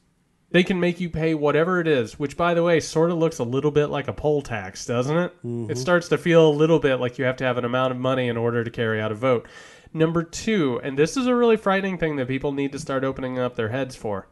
They 0.52 0.64
can 0.64 0.80
make 0.80 1.00
you 1.00 1.10
pay 1.10 1.36
whatever 1.36 1.80
it 1.80 1.88
is, 1.88 2.18
which, 2.18 2.36
by 2.36 2.56
the 2.56 2.64
way, 2.64 2.80
sort 2.80 3.12
of 3.12 3.18
looks 3.18 3.38
a 3.38 3.44
little 3.44 3.70
bit 3.70 3.88
like 3.88 4.08
a 4.08 4.14
poll 4.14 4.42
tax, 4.42 4.86
doesn't 4.86 5.16
it? 5.16 5.32
Mm-hmm. 5.44 5.70
It 5.70 5.78
starts 5.78 6.08
to 6.10 6.18
feel 6.18 6.48
a 6.48 6.50
little 6.50 6.80
bit 6.80 6.96
like 6.96 7.20
you 7.20 7.26
have 7.26 7.38
to 7.38 7.44
have 7.44 7.60
an 7.60 7.66
amount 7.66 7.92
of 7.92 8.00
money 8.00 8.28
in 8.28 8.38
order 8.38 8.64
to 8.64 8.72
carry 8.72 9.00
out 9.00 9.12
a 9.12 9.16
vote. 9.16 9.48
Number 9.94 10.24
two, 10.24 10.80
and 10.84 10.98
this 10.98 11.18
is 11.18 11.28
a 11.28 11.36
really 11.36 11.58
frightening 11.58 12.00
thing 12.00 12.16
that 12.16 12.28
people 12.28 12.52
need 12.52 12.72
to 12.72 12.80
start 12.80 13.04
opening 13.04 13.38
up 13.38 13.56
their 13.56 13.70
heads 13.70 13.96
for. 13.96 14.28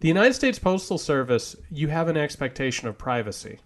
The 0.00 0.08
United 0.08 0.34
States 0.34 0.58
Postal 0.58 0.98
Service, 0.98 1.56
you 1.70 1.88
have 1.88 2.06
an 2.06 2.16
expectation 2.16 2.86
of 2.86 2.98
privacy. 2.98 3.58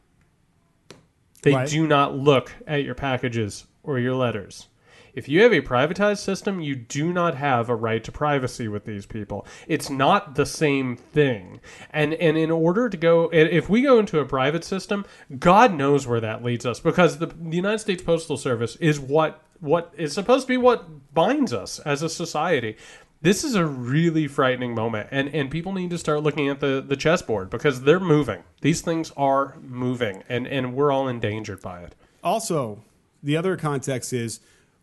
They 1.43 1.55
right. 1.55 1.69
do 1.69 1.87
not 1.87 2.17
look 2.17 2.55
at 2.67 2.85
your 2.85 2.95
packages 2.95 3.67
or 3.83 3.99
your 3.99 4.15
letters. 4.15 4.69
If 5.15 5.29
you 5.29 5.43
have 5.43 5.53
a 5.53 5.61
privatized 5.61 6.19
system, 6.19 6.61
you 6.61 6.75
do 6.77 7.13
not 7.13 7.35
have 7.37 7.69
a 7.69 7.75
right 7.75 8.03
to 8.05 8.13
privacy 8.13 8.69
with 8.69 8.85
these 8.85 9.07
people. 9.07 9.47
It's 9.67 9.91
not 9.91 10.35
the 10.35 10.47
same 10.47 10.97
thing. 10.97 11.61
And 11.91 12.15
and 12.15 12.37
in 12.37 12.51
order 12.51 12.89
to 12.89 12.97
go 12.97 13.31
if 13.33 13.69
we 13.69 13.83
go 13.83 13.99
into 13.99 14.19
a 14.19 14.25
private 14.25 14.65
system, 14.65 15.05
God 15.39 15.75
knows 15.75 16.07
where 16.07 16.21
that 16.21 16.45
leads 16.45 16.67
us 16.67 16.81
because 16.81 17.19
the, 17.19 17.27
the 17.27 17.57
United 17.57 17.79
States 17.79 18.03
Postal 18.03 18.37
Service 18.37 18.77
is 18.77 18.99
what 18.99 19.43
what 19.61 19.93
is 19.97 20.13
supposed 20.13 20.47
to 20.47 20.49
be 20.49 20.57
what 20.57 21.15
binds 21.15 21.53
us 21.53 21.79
as 21.81 22.03
a 22.03 22.09
society 22.09 22.77
this 23.23 23.45
is 23.45 23.55
a 23.55 23.65
really 23.65 24.27
frightening 24.27 24.75
moment 24.75 25.09
and 25.11 25.29
and 25.35 25.51
people 25.51 25.73
need 25.73 25.91
to 25.91 25.99
start 25.99 26.23
looking 26.23 26.49
at 26.49 26.61
the 26.61 26.83
the 26.87 26.97
chessboard 26.97 27.51
because 27.51 27.83
they're 27.83 28.01
moving 28.01 28.43
these 28.63 28.81
things 28.81 29.13
are 29.17 29.57
moving 29.61 30.23
and 30.29 30.47
and 30.47 30.75
we're 30.75 30.91
all 30.91 31.09
endangered 31.09 31.61
by 31.61 31.81
it 31.81 31.95
also 32.25 32.83
the 33.23 33.37
other 33.37 33.57
context 33.57 34.13
is 34.13 34.41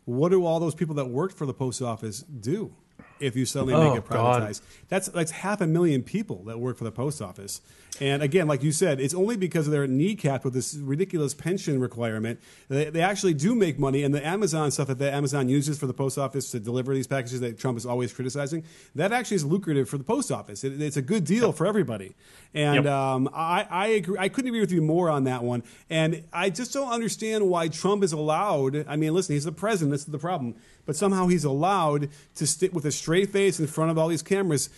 what 0.08 0.30
do 0.30 0.46
all 0.46 0.58
those 0.58 0.74
people 0.74 0.94
that 0.94 1.06
worked 1.06 1.36
for 1.36 1.44
the 1.44 1.52
post 1.52 1.82
office 1.82 2.20
do 2.20 2.74
if 3.20 3.36
you 3.36 3.44
suddenly 3.44 3.74
oh, 3.74 3.90
make 3.90 3.98
it 3.98 4.06
privatized? 4.06 4.60
God. 4.60 4.60
That's 4.88 5.08
that's 5.08 5.30
half 5.30 5.60
a 5.60 5.66
million 5.66 6.02
people 6.02 6.44
that 6.44 6.58
work 6.58 6.78
for 6.78 6.84
the 6.84 6.90
post 6.90 7.20
office. 7.20 7.60
And 8.00 8.22
again, 8.22 8.46
like 8.46 8.62
you 8.62 8.72
said, 8.72 9.00
it's 9.00 9.14
only 9.14 9.36
because 9.36 9.68
they're 9.68 9.86
kneecapped 9.86 10.44
with 10.44 10.54
this 10.54 10.76
ridiculous 10.76 11.34
pension 11.34 11.80
requirement. 11.80 12.40
They, 12.68 12.90
they 12.90 13.00
actually 13.00 13.34
do 13.34 13.54
make 13.54 13.78
money, 13.78 14.02
and 14.02 14.14
the 14.14 14.24
Amazon 14.24 14.70
stuff 14.70 14.88
that 14.88 14.98
the 14.98 15.12
Amazon 15.12 15.48
uses 15.48 15.78
for 15.78 15.86
the 15.86 15.94
post 15.94 16.18
office 16.18 16.50
to 16.52 16.60
deliver 16.60 16.94
these 16.94 17.06
packages 17.06 17.40
that 17.40 17.58
Trump 17.58 17.76
is 17.76 17.86
always 17.86 18.12
criticizing, 18.12 18.64
that 18.94 19.12
actually 19.12 19.36
is 19.36 19.44
lucrative 19.44 19.88
for 19.88 19.98
the 19.98 20.04
post 20.04 20.30
office. 20.30 20.64
It, 20.64 20.80
it's 20.80 20.96
a 20.96 21.02
good 21.02 21.24
deal 21.24 21.52
for 21.52 21.66
everybody. 21.66 22.14
And 22.54 22.84
yep. 22.84 22.92
um, 22.92 23.28
I, 23.34 23.66
I 23.68 23.86
agree. 23.88 24.16
I 24.18 24.28
couldn't 24.28 24.48
agree 24.48 24.60
with 24.60 24.72
you 24.72 24.82
more 24.82 25.10
on 25.10 25.24
that 25.24 25.42
one. 25.42 25.62
And 25.90 26.24
I 26.32 26.50
just 26.50 26.72
don't 26.72 26.90
understand 26.90 27.48
why 27.48 27.68
Trump 27.68 28.02
is 28.02 28.12
allowed. 28.12 28.86
I 28.88 28.96
mean, 28.96 29.12
listen, 29.14 29.34
he's 29.34 29.44
the 29.44 29.52
president. 29.52 29.90
That's 29.90 30.04
the 30.04 30.18
problem. 30.18 30.54
But 30.86 30.96
somehow 30.96 31.26
he's 31.26 31.44
allowed 31.44 32.08
to 32.36 32.46
stick 32.46 32.72
with 32.72 32.86
a 32.86 32.92
straight 32.92 33.30
face 33.30 33.60
in 33.60 33.66
front 33.66 33.90
of 33.90 33.98
all 33.98 34.08
these 34.08 34.22
cameras 34.22 34.70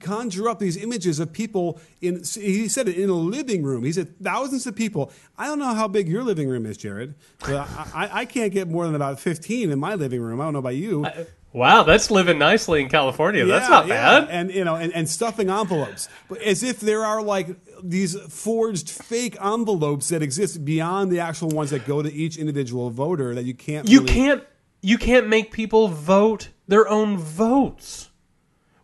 conjure 0.00 0.48
up 0.48 0.58
these 0.58 0.76
images 0.76 1.20
of 1.20 1.32
people 1.32 1.80
in 2.00 2.22
he 2.34 2.68
said 2.68 2.88
it 2.88 2.96
in 2.96 3.08
a 3.08 3.14
living 3.14 3.62
room. 3.62 3.84
He 3.84 3.92
said 3.92 4.18
thousands 4.22 4.66
of 4.66 4.74
people. 4.74 5.12
I 5.38 5.46
don't 5.46 5.58
know 5.58 5.74
how 5.74 5.88
big 5.88 6.08
your 6.08 6.22
living 6.22 6.48
room 6.48 6.66
is 6.66 6.76
jared 6.76 7.14
but 7.40 7.68
I, 7.94 8.10
I, 8.12 8.24
can't 8.24 8.52
get 8.52 8.68
more 8.68 8.86
than 8.86 8.94
about 8.94 9.20
15 9.20 9.70
in 9.70 9.78
my 9.78 9.94
living 9.94 10.20
room. 10.20 10.40
I 10.40 10.44
don't 10.44 10.52
know 10.52 10.58
about 10.58 10.76
you. 10.76 11.06
I, 11.06 11.26
wow 11.52 11.82
that's 11.82 12.10
living 12.10 12.38
nicely 12.38 12.80
in 12.80 12.88
california. 12.88 13.44
Yeah, 13.44 13.58
that's 13.58 13.70
not 13.70 13.86
yeah. 13.86 14.20
bad. 14.20 14.28
and 14.30 14.50
you 14.50 14.64
know 14.64 14.74
and, 14.74 14.92
and 14.92 15.08
stuffing 15.08 15.50
envelopes. 15.50 16.08
But 16.28 16.42
as 16.42 16.62
if 16.62 16.80
there 16.80 17.04
are 17.04 17.22
like 17.22 17.56
these 17.82 18.18
forged 18.20 18.90
fake 18.90 19.36
envelopes 19.42 20.08
that 20.08 20.22
exist 20.22 20.64
beyond 20.64 21.12
the 21.12 21.20
actual 21.20 21.48
ones 21.48 21.70
that 21.70 21.86
go 21.86 22.02
to 22.02 22.12
each 22.12 22.36
individual 22.36 22.90
voter 22.90 23.34
that 23.34 23.44
you 23.44 23.54
can't 23.54 23.88
you 23.88 24.00
really... 24.00 24.12
can't 24.12 24.44
You 24.80 24.98
can't 24.98 25.28
make 25.28 25.52
people 25.52 25.88
vote 25.88 26.48
their 26.66 26.88
own 26.88 27.16
votes. 27.16 28.10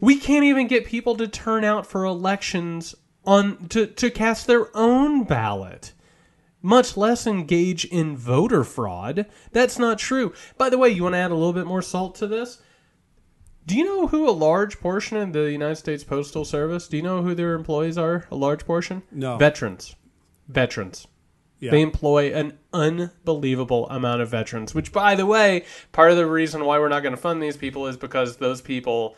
We 0.00 0.16
can't 0.16 0.44
even 0.44 0.66
get 0.66 0.86
people 0.86 1.16
to 1.16 1.28
turn 1.28 1.64
out 1.64 1.86
for 1.86 2.04
elections 2.04 2.94
on 3.24 3.68
to, 3.68 3.86
to 3.86 4.10
cast 4.10 4.46
their 4.46 4.74
own 4.76 5.24
ballot 5.24 5.92
much 6.62 6.96
less 6.96 7.26
engage 7.26 7.84
in 7.84 8.16
voter 8.16 8.64
fraud. 8.64 9.26
That's 9.52 9.78
not 9.78 9.98
true. 9.98 10.32
By 10.56 10.70
the 10.70 10.78
way, 10.78 10.88
you 10.90 11.04
want 11.04 11.14
to 11.14 11.18
add 11.18 11.30
a 11.30 11.34
little 11.34 11.52
bit 11.52 11.66
more 11.66 11.82
salt 11.82 12.16
to 12.16 12.26
this? 12.26 12.60
Do 13.66 13.76
you 13.76 13.84
know 13.84 14.06
who 14.06 14.28
a 14.28 14.32
large 14.32 14.80
portion 14.80 15.18
of 15.18 15.32
the 15.32 15.52
United 15.52 15.76
States 15.76 16.02
Postal 16.02 16.44
Service? 16.44 16.88
Do 16.88 16.96
you 16.96 17.02
know 17.02 17.22
who 17.22 17.34
their 17.34 17.54
employees 17.54 17.98
are? 17.98 18.26
A 18.30 18.36
large 18.36 18.64
portion? 18.64 19.02
No. 19.12 19.36
Veterans. 19.36 19.94
Veterans. 20.48 21.06
Yeah. 21.60 21.72
They 21.72 21.82
employ 21.82 22.32
an 22.32 22.56
unbelievable 22.72 23.88
amount 23.90 24.22
of 24.22 24.28
veterans, 24.30 24.74
which, 24.74 24.92
by 24.92 25.16
the 25.16 25.26
way, 25.26 25.64
part 25.92 26.10
of 26.10 26.16
the 26.16 26.24
reason 26.24 26.64
why 26.64 26.78
we're 26.78 26.88
not 26.88 27.02
going 27.02 27.14
to 27.14 27.20
fund 27.20 27.42
these 27.42 27.56
people 27.56 27.88
is 27.88 27.96
because 27.96 28.36
those 28.36 28.62
people 28.62 29.16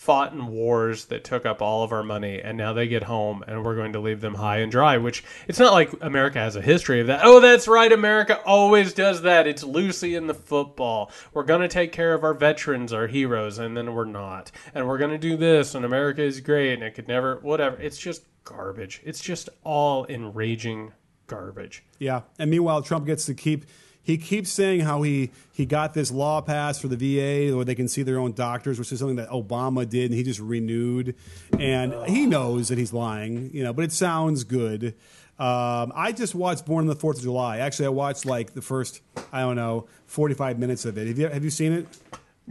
fought 0.00 0.32
in 0.32 0.46
wars 0.46 1.04
that 1.04 1.22
took 1.22 1.44
up 1.44 1.60
all 1.60 1.82
of 1.82 1.92
our 1.92 2.02
money 2.02 2.40
and 2.40 2.56
now 2.56 2.72
they 2.72 2.88
get 2.88 3.02
home 3.02 3.44
and 3.46 3.62
we're 3.62 3.76
going 3.76 3.92
to 3.92 4.00
leave 4.00 4.22
them 4.22 4.34
high 4.34 4.56
and 4.56 4.72
dry 4.72 4.96
which 4.96 5.22
it's 5.46 5.58
not 5.58 5.74
like 5.74 5.92
america 6.00 6.38
has 6.38 6.56
a 6.56 6.62
history 6.62 7.02
of 7.02 7.06
that. 7.06 7.20
Oh 7.22 7.38
that's 7.38 7.68
right 7.68 7.92
america 7.92 8.40
always 8.46 8.94
does 8.94 9.20
that. 9.20 9.46
It's 9.46 9.62
lucy 9.62 10.14
in 10.14 10.26
the 10.26 10.32
football. 10.32 11.10
We're 11.34 11.42
going 11.42 11.60
to 11.60 11.68
take 11.68 11.92
care 11.92 12.14
of 12.14 12.24
our 12.24 12.32
veterans 12.32 12.94
our 12.94 13.08
heroes 13.08 13.58
and 13.58 13.76
then 13.76 13.92
we're 13.92 14.06
not. 14.06 14.50
And 14.74 14.88
we're 14.88 14.96
going 14.96 15.10
to 15.10 15.18
do 15.18 15.36
this 15.36 15.74
and 15.74 15.84
america 15.84 16.22
is 16.22 16.40
great 16.40 16.72
and 16.72 16.82
it 16.82 16.94
could 16.94 17.06
never 17.06 17.36
whatever. 17.42 17.78
It's 17.78 17.98
just 17.98 18.24
garbage. 18.44 19.02
It's 19.04 19.20
just 19.20 19.50
all 19.64 20.06
enraging 20.06 20.92
garbage. 21.26 21.84
Yeah, 21.98 22.22
and 22.38 22.50
meanwhile, 22.50 22.80
Trump 22.80 23.04
gets 23.04 23.26
to 23.26 23.34
keep. 23.34 23.66
He 24.10 24.18
keeps 24.18 24.50
saying 24.50 24.80
how 24.80 25.02
he 25.02 25.30
he 25.52 25.66
got 25.66 25.94
this 25.94 26.10
law 26.10 26.40
passed 26.40 26.80
for 26.80 26.88
the 26.88 26.96
VA 26.96 27.54
where 27.54 27.64
they 27.64 27.76
can 27.76 27.86
see 27.86 28.02
their 28.02 28.18
own 28.18 28.32
doctors, 28.32 28.76
which 28.76 28.90
is 28.90 28.98
something 28.98 29.16
that 29.16 29.28
Obama 29.28 29.88
did, 29.88 30.06
and 30.10 30.14
he 30.14 30.24
just 30.24 30.40
renewed. 30.40 31.14
And 31.58 31.94
he 32.08 32.26
knows 32.26 32.68
that 32.68 32.78
he's 32.78 32.92
lying, 32.92 33.50
you 33.54 33.62
know, 33.62 33.72
but 33.72 33.84
it 33.84 33.92
sounds 33.92 34.42
good. 34.42 34.94
Um, 35.38 35.92
I 35.94 36.12
just 36.12 36.34
watched 36.34 36.66
Born 36.66 36.82
on 36.82 36.88
the 36.88 36.96
Fourth 36.96 37.18
of 37.18 37.22
July. 37.22 37.58
Actually, 37.58 37.86
I 37.86 37.90
watched 37.90 38.26
like 38.26 38.52
the 38.52 38.62
first 38.62 39.00
I 39.32 39.42
don't 39.42 39.56
know 39.56 39.86
forty 40.06 40.34
five 40.34 40.58
minutes 40.58 40.84
of 40.84 40.98
it. 40.98 41.06
Have 41.06 41.18
you 41.18 41.28
have 41.28 41.44
you 41.44 41.50
seen 41.50 41.72
it? 41.72 41.86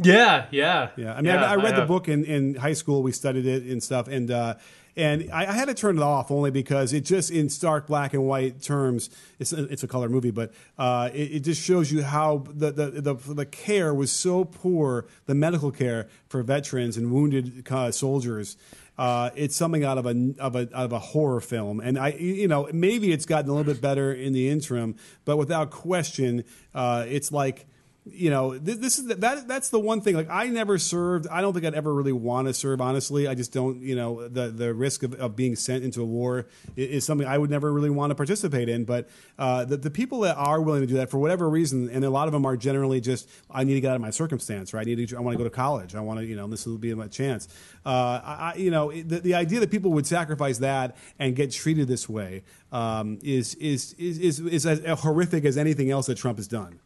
yeah 0.02 0.46
yeah 0.52 0.90
Yeah, 0.96 1.14
I 1.14 1.22
mean, 1.22 1.36
I, 1.36 1.52
I 1.52 1.56
read 1.56 1.76
the 1.76 1.86
book 1.86 2.08
in, 2.08 2.24
in 2.24 2.56
high 2.56 2.74
school. 2.74 3.04
We 3.04 3.12
studied 3.12 3.46
it 3.46 3.64
and 3.64 3.84
stuff, 3.84 4.08
and 4.08 4.32
uh, 4.32 4.56
and 4.96 5.30
I, 5.32 5.48
I 5.48 5.54
had 5.54 5.66
to 5.66 5.74
turn 5.74 5.98
it 5.98 6.04
off 6.04 6.32
only 6.32 6.52
because 6.52 6.94
it 6.94 7.02
just 7.02 7.32
in 7.32 7.50
stark 7.50 7.88
black 7.88 8.14
and 8.14 8.26
white 8.26 8.62
terms. 8.62 9.10
It's 9.40 9.54
a, 9.54 9.64
it's 9.66 9.84
a 9.84 9.88
color 9.88 10.10
movie, 10.10 10.32
but 10.32 10.52
uh, 10.78 11.10
it, 11.14 11.32
it 11.32 11.40
just 11.42 11.62
shows 11.62 11.92
you 11.92 12.04
how 12.04 12.44
the, 12.50 12.72
the 12.72 13.02
the 13.02 13.34
the 13.34 13.46
care 13.46 13.94
was 13.94 14.12
so 14.12 14.44
poor, 14.44 15.06
the 15.26 15.36
medical 15.36 15.72
care 15.72 16.08
for 16.28 16.44
veterans 16.44 16.98
and 16.98 17.12
wounded 17.12 17.68
uh, 17.72 17.92
soldiers. 17.92 18.58
Uh, 18.98 19.30
it's 19.36 19.56
something 19.56 19.86
out 19.86 19.98
of 19.98 20.06
a 20.06 20.34
of 20.40 20.58
a 20.58 20.68
of 20.74 20.92
a 20.92 21.00
horror 21.00 21.40
film, 21.40 21.80
and 21.80 21.98
I 21.98 22.10
you 22.10 22.50
know 22.50 22.68
maybe 22.74 23.14
it's 23.14 23.26
gotten 23.26 23.50
a 23.50 23.54
little 23.54 23.72
bit 23.74 23.82
better 23.82 24.12
in 24.12 24.34
the 24.34 24.50
interim, 24.50 24.98
but 25.24 25.38
without 25.38 25.70
question, 25.72 26.44
uh, 26.76 27.06
it's 27.08 27.32
like 27.32 27.66
you 28.06 28.30
know, 28.30 28.58
this, 28.58 28.78
this 28.78 29.00
is 29.00 29.08
the, 29.08 29.16
that. 29.16 29.48
That's 29.48 29.70
the 29.70 29.80
one 29.80 30.02
thing. 30.02 30.16
Like, 30.16 30.30
I 30.30 30.48
never 30.48 30.78
served. 30.78 31.28
I 31.28 31.42
don't 31.42 31.54
think 31.54 31.66
I'd 31.66 31.74
ever 31.74 31.94
really 31.94 32.12
want 32.12 32.48
to 32.48 32.54
serve. 32.54 32.82
Honestly, 32.82 33.28
I 33.28 33.36
just 33.36 33.52
don't. 33.52 33.82
You 33.82 33.96
know, 33.96 34.28
the 34.28 34.50
the 34.50 34.74
risk 34.74 35.04
of, 35.04 35.14
of 35.16 35.36
being 35.36 35.56
sent 35.56 35.84
into 35.84 36.02
a 36.02 36.06
war 36.06 36.48
is, 36.76 36.90
is 36.90 37.06
something 37.06 37.28
I 37.28 37.38
would 37.38 37.50
never 37.50 37.72
really 37.72 37.90
want 37.90 38.12
to 38.12 38.16
participate 38.16 38.70
in. 38.70 38.86
But 38.86 39.10
uh, 39.38 39.66
the 39.66 39.78
the 39.78 39.92
people 39.92 40.22
that 40.22 40.38
are 40.38 40.62
willing 40.62 40.82
to 40.82 40.88
do 40.88 40.96
that 40.96 41.10
for 41.10 41.20
whatever 41.20 41.50
reason, 41.50 41.90
and 41.90 42.04
a 42.04 42.10
lot 42.10 42.28
of 42.28 42.32
them 42.32 42.46
are 42.46 42.58
generally 42.58 43.02
just, 43.02 43.30
I 43.52 43.64
need 43.64 43.76
to 43.76 43.82
get 43.82 43.90
out 43.90 43.96
of 43.96 44.02
my 44.02 44.12
circumstance. 44.12 44.74
Right? 44.74 44.82
I 44.82 44.96
need 44.96 45.10
to. 45.10 45.18
I 45.18 45.20
want 45.20 45.36
to 45.36 45.38
go 45.38 45.44
to 45.44 45.50
college. 45.54 45.94
I 45.94 46.00
want 46.00 46.20
to. 46.20 46.26
You 46.26 46.36
know, 46.36 46.48
this 46.48 46.66
will 46.66 46.78
be 46.78 46.94
my 46.94 47.08
chance. 47.08 47.48
Uh, 47.86 48.22
I, 48.24 48.54
you 48.58 48.72
know, 48.72 48.92
the, 48.92 49.20
the 49.20 49.36
idea 49.36 49.60
that 49.60 49.72
people 49.72 49.92
would 49.92 50.08
sacrifice 50.08 50.60
that 50.60 50.96
and 51.20 51.36
get 51.36 51.52
treated 51.52 51.88
this 51.88 52.08
way 52.08 52.44
um, 52.72 53.20
is, 53.24 53.56
is 53.56 53.94
is 53.94 54.20
is 54.20 54.40
is 54.40 54.66
as 54.66 55.00
horrific 55.02 55.46
as 55.46 55.58
anything 55.58 55.92
else 55.92 56.08
that 56.08 56.18
Trump 56.18 56.38
has 56.38 56.48
done. 56.48 56.80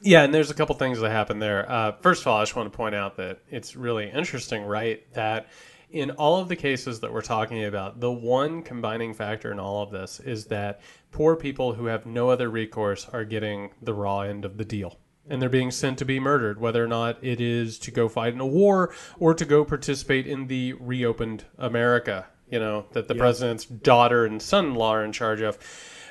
Yeah, 0.00 0.22
and 0.22 0.32
there's 0.32 0.50
a 0.50 0.54
couple 0.54 0.74
things 0.76 1.00
that 1.00 1.10
happen 1.10 1.38
there. 1.38 1.70
Uh, 1.70 1.92
first 2.00 2.22
of 2.22 2.28
all, 2.28 2.38
I 2.38 2.42
just 2.42 2.54
want 2.54 2.70
to 2.70 2.76
point 2.76 2.94
out 2.94 3.16
that 3.16 3.40
it's 3.50 3.76
really 3.76 4.10
interesting, 4.10 4.64
right? 4.64 5.02
That 5.14 5.48
in 5.90 6.10
all 6.12 6.40
of 6.40 6.48
the 6.48 6.56
cases 6.56 7.00
that 7.00 7.12
we're 7.12 7.22
talking 7.22 7.64
about, 7.64 8.00
the 8.00 8.12
one 8.12 8.62
combining 8.62 9.14
factor 9.14 9.50
in 9.50 9.58
all 9.58 9.82
of 9.82 9.90
this 9.90 10.20
is 10.20 10.46
that 10.46 10.80
poor 11.10 11.34
people 11.34 11.74
who 11.74 11.86
have 11.86 12.06
no 12.06 12.28
other 12.28 12.50
recourse 12.50 13.08
are 13.12 13.24
getting 13.24 13.70
the 13.82 13.94
raw 13.94 14.20
end 14.20 14.44
of 14.44 14.58
the 14.58 14.64
deal. 14.64 14.98
And 15.30 15.42
they're 15.42 15.48
being 15.48 15.70
sent 15.70 15.98
to 15.98 16.04
be 16.04 16.20
murdered, 16.20 16.60
whether 16.60 16.82
or 16.82 16.88
not 16.88 17.22
it 17.22 17.40
is 17.40 17.78
to 17.80 17.90
go 17.90 18.08
fight 18.08 18.32
in 18.32 18.40
a 18.40 18.46
war 18.46 18.94
or 19.18 19.34
to 19.34 19.44
go 19.44 19.64
participate 19.64 20.26
in 20.26 20.46
the 20.46 20.74
reopened 20.74 21.44
America, 21.58 22.26
you 22.50 22.58
know, 22.58 22.86
that 22.92 23.08
the 23.08 23.14
president's 23.14 23.66
daughter 23.66 24.24
and 24.24 24.40
son 24.40 24.66
in 24.66 24.74
law 24.74 24.94
are 24.94 25.04
in 25.04 25.12
charge 25.12 25.42
of. 25.42 25.58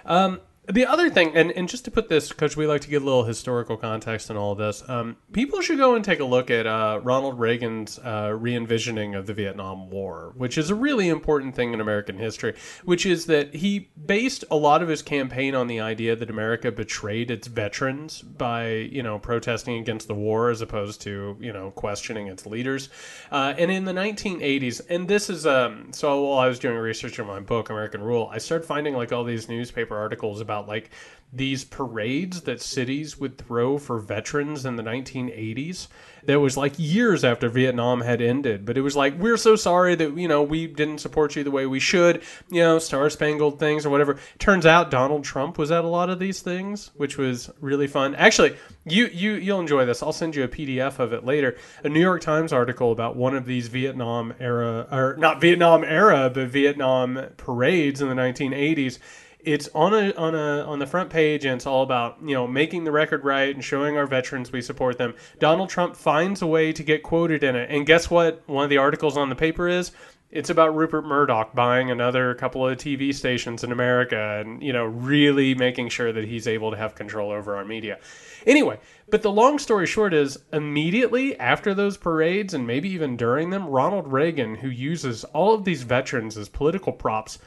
Um, 0.05 0.39
the 0.69 0.85
other 0.85 1.09
thing, 1.09 1.31
and, 1.33 1.51
and 1.51 1.69
just 1.69 1.85
to 1.85 1.91
put 1.91 2.09
this, 2.09 2.27
because 2.27 2.57
we 2.57 2.67
like 2.67 2.81
to 2.81 2.89
give 2.89 3.01
a 3.01 3.05
little 3.05 3.23
historical 3.23 3.77
context 3.77 4.29
in 4.29 4.35
all 4.35 4.51
of 4.51 4.57
this, 4.57 4.87
um, 4.89 5.15
people 5.31 5.61
should 5.61 5.77
go 5.77 5.95
and 5.95 6.03
take 6.03 6.19
a 6.19 6.25
look 6.25 6.51
at 6.51 6.67
uh, 6.67 6.99
Ronald 7.03 7.39
Reagan's 7.39 7.97
uh, 7.99 8.33
re 8.37 8.53
envisioning 8.53 9.15
of 9.15 9.27
the 9.27 9.33
Vietnam 9.33 9.89
War, 9.89 10.33
which 10.35 10.57
is 10.57 10.69
a 10.69 10.75
really 10.75 11.07
important 11.07 11.55
thing 11.55 11.73
in 11.73 11.79
American 11.79 12.17
history, 12.17 12.53
which 12.83 13.05
is 13.05 13.27
that 13.27 13.55
he 13.55 13.89
based 14.05 14.43
a 14.51 14.57
lot 14.57 14.83
of 14.83 14.89
his 14.89 15.01
campaign 15.01 15.55
on 15.55 15.67
the 15.67 15.79
idea 15.79 16.17
that 16.17 16.29
America 16.29 16.69
betrayed 16.69 17.31
its 17.31 17.47
veterans 17.47 18.21
by, 18.21 18.67
you 18.67 19.01
know, 19.01 19.17
protesting 19.17 19.79
against 19.79 20.09
the 20.09 20.15
war 20.15 20.49
as 20.49 20.59
opposed 20.59 20.99
to, 21.01 21.37
you 21.39 21.53
know, 21.53 21.71
questioning 21.71 22.27
its 22.27 22.45
leaders. 22.45 22.89
Uh, 23.31 23.53
and 23.57 23.71
in 23.71 23.85
the 23.85 23.93
1980s, 23.93 24.81
and 24.89 25.07
this 25.07 25.29
is, 25.29 25.45
um, 25.45 25.93
so 25.93 26.23
while 26.23 26.39
I 26.39 26.49
was 26.49 26.59
doing 26.59 26.75
research 26.75 27.17
on 27.21 27.27
my 27.27 27.39
book, 27.39 27.69
American 27.69 28.01
Rule, 28.01 28.29
I 28.33 28.37
started 28.37 28.67
finding 28.67 28.95
like 28.95 29.13
all 29.13 29.23
these 29.23 29.47
newspaper 29.47 29.95
articles 29.95 30.41
about 30.41 30.56
like 30.61 30.89
these 31.33 31.65
parades 31.65 32.41
that 32.41 32.61
cities 32.61 33.19
would 33.19 33.37
throw 33.37 33.77
for 33.77 33.99
veterans 33.99 34.65
in 34.65 34.77
the 34.77 34.83
1980s 34.83 35.87
that 36.23 36.39
was 36.39 36.55
like 36.55 36.73
years 36.77 37.25
after 37.25 37.49
Vietnam 37.49 37.99
had 37.99 38.21
ended 38.21 38.65
but 38.65 38.77
it 38.77 38.81
was 38.81 38.95
like 38.95 39.17
we're 39.19 39.35
so 39.35 39.53
sorry 39.55 39.93
that 39.93 40.17
you 40.17 40.27
know 40.27 40.41
we 40.41 40.67
didn't 40.67 40.99
support 40.99 41.35
you 41.35 41.43
the 41.43 41.51
way 41.51 41.65
we 41.65 41.81
should 41.81 42.23
you 42.49 42.61
know 42.61 42.79
star 42.79 43.09
spangled 43.09 43.59
things 43.59 43.85
or 43.85 43.89
whatever. 43.89 44.17
Turns 44.39 44.65
out 44.65 44.89
Donald 44.89 45.25
Trump 45.25 45.57
was 45.57 45.69
at 45.69 45.83
a 45.83 45.87
lot 45.87 46.09
of 46.09 46.17
these 46.17 46.41
things 46.41 46.91
which 46.95 47.17
was 47.17 47.51
really 47.59 47.87
fun. 47.87 48.15
Actually 48.15 48.55
you 48.85 49.07
you 49.07 49.33
you'll 49.33 49.59
enjoy 49.59 49.85
this. 49.85 50.01
I'll 50.01 50.13
send 50.13 50.33
you 50.33 50.45
a 50.45 50.47
PDF 50.47 50.97
of 50.97 51.11
it 51.11 51.25
later. 51.25 51.57
A 51.83 51.89
New 51.89 51.99
York 51.99 52.21
Times 52.21 52.53
article 52.53 52.93
about 52.93 53.17
one 53.17 53.35
of 53.35 53.45
these 53.45 53.67
Vietnam 53.67 54.33
era 54.39 54.87
or 54.89 55.17
not 55.17 55.41
Vietnam 55.41 55.83
era 55.83 56.31
but 56.33 56.47
Vietnam 56.47 57.19
parades 57.35 58.01
in 58.01 58.07
the 58.07 58.15
1980s 58.15 58.99
it's 59.47 59.69
on 59.73 59.93
a 59.93 60.11
on 60.15 60.35
a 60.35 60.65
on 60.65 60.77
the 60.79 60.85
front 60.85 61.09
page 61.09 61.45
and 61.45 61.55
it's 61.55 61.65
all 61.65 61.81
about 61.81 62.17
you 62.21 62.33
know 62.33 62.45
making 62.45 62.83
the 62.83 62.91
record 62.91 63.23
right 63.23 63.55
and 63.55 63.63
showing 63.63 63.95
our 63.95 64.05
veterans 64.05 64.51
we 64.51 64.61
support 64.61 64.97
them. 64.97 65.15
Donald 65.39 65.69
trump 65.69 65.95
finds 65.95 66.41
a 66.41 66.47
way 66.47 66.73
to 66.73 66.83
get 66.83 67.01
quoted 67.01 67.43
in 67.45 67.55
it. 67.55 67.71
And 67.71 67.85
guess 67.85 68.09
what 68.09 68.43
one 68.47 68.65
of 68.65 68.69
the 68.69 68.77
articles 68.77 69.15
on 69.15 69.29
the 69.29 69.35
paper 69.35 69.69
is? 69.69 69.93
It's 70.29 70.49
about 70.49 70.75
rupert 70.75 71.05
murdoch 71.05 71.55
buying 71.55 71.89
another 71.89 72.35
couple 72.35 72.67
of 72.67 72.77
tv 72.77 73.15
stations 73.15 73.63
in 73.63 73.71
america 73.71 74.41
and 74.41 74.61
you 74.61 74.73
know 74.73 74.83
really 74.83 75.55
making 75.55 75.87
sure 75.87 76.11
that 76.11 76.25
he's 76.25 76.45
able 76.45 76.71
to 76.71 76.77
have 76.77 76.95
control 76.95 77.31
over 77.31 77.55
our 77.55 77.63
media. 77.63 77.99
Anyway 78.45 78.77
but 79.09 79.21
the 79.21 79.31
long 79.31 79.57
story 79.59 79.87
short 79.87 80.13
is 80.13 80.37
immediately 80.51 81.39
after 81.39 81.73
those 81.73 81.95
parades 81.95 82.53
and 82.53 82.67
maybe 82.67 82.89
even 82.89 83.15
during 83.15 83.49
them 83.49 83.65
ronald 83.65 84.11
reagan 84.11 84.55
who 84.55 84.67
uses 84.67 85.23
all 85.23 85.53
of 85.53 85.63
these 85.63 85.83
veterans 85.83 86.37
as 86.37 86.49
political 86.49 86.91
props 86.91 87.39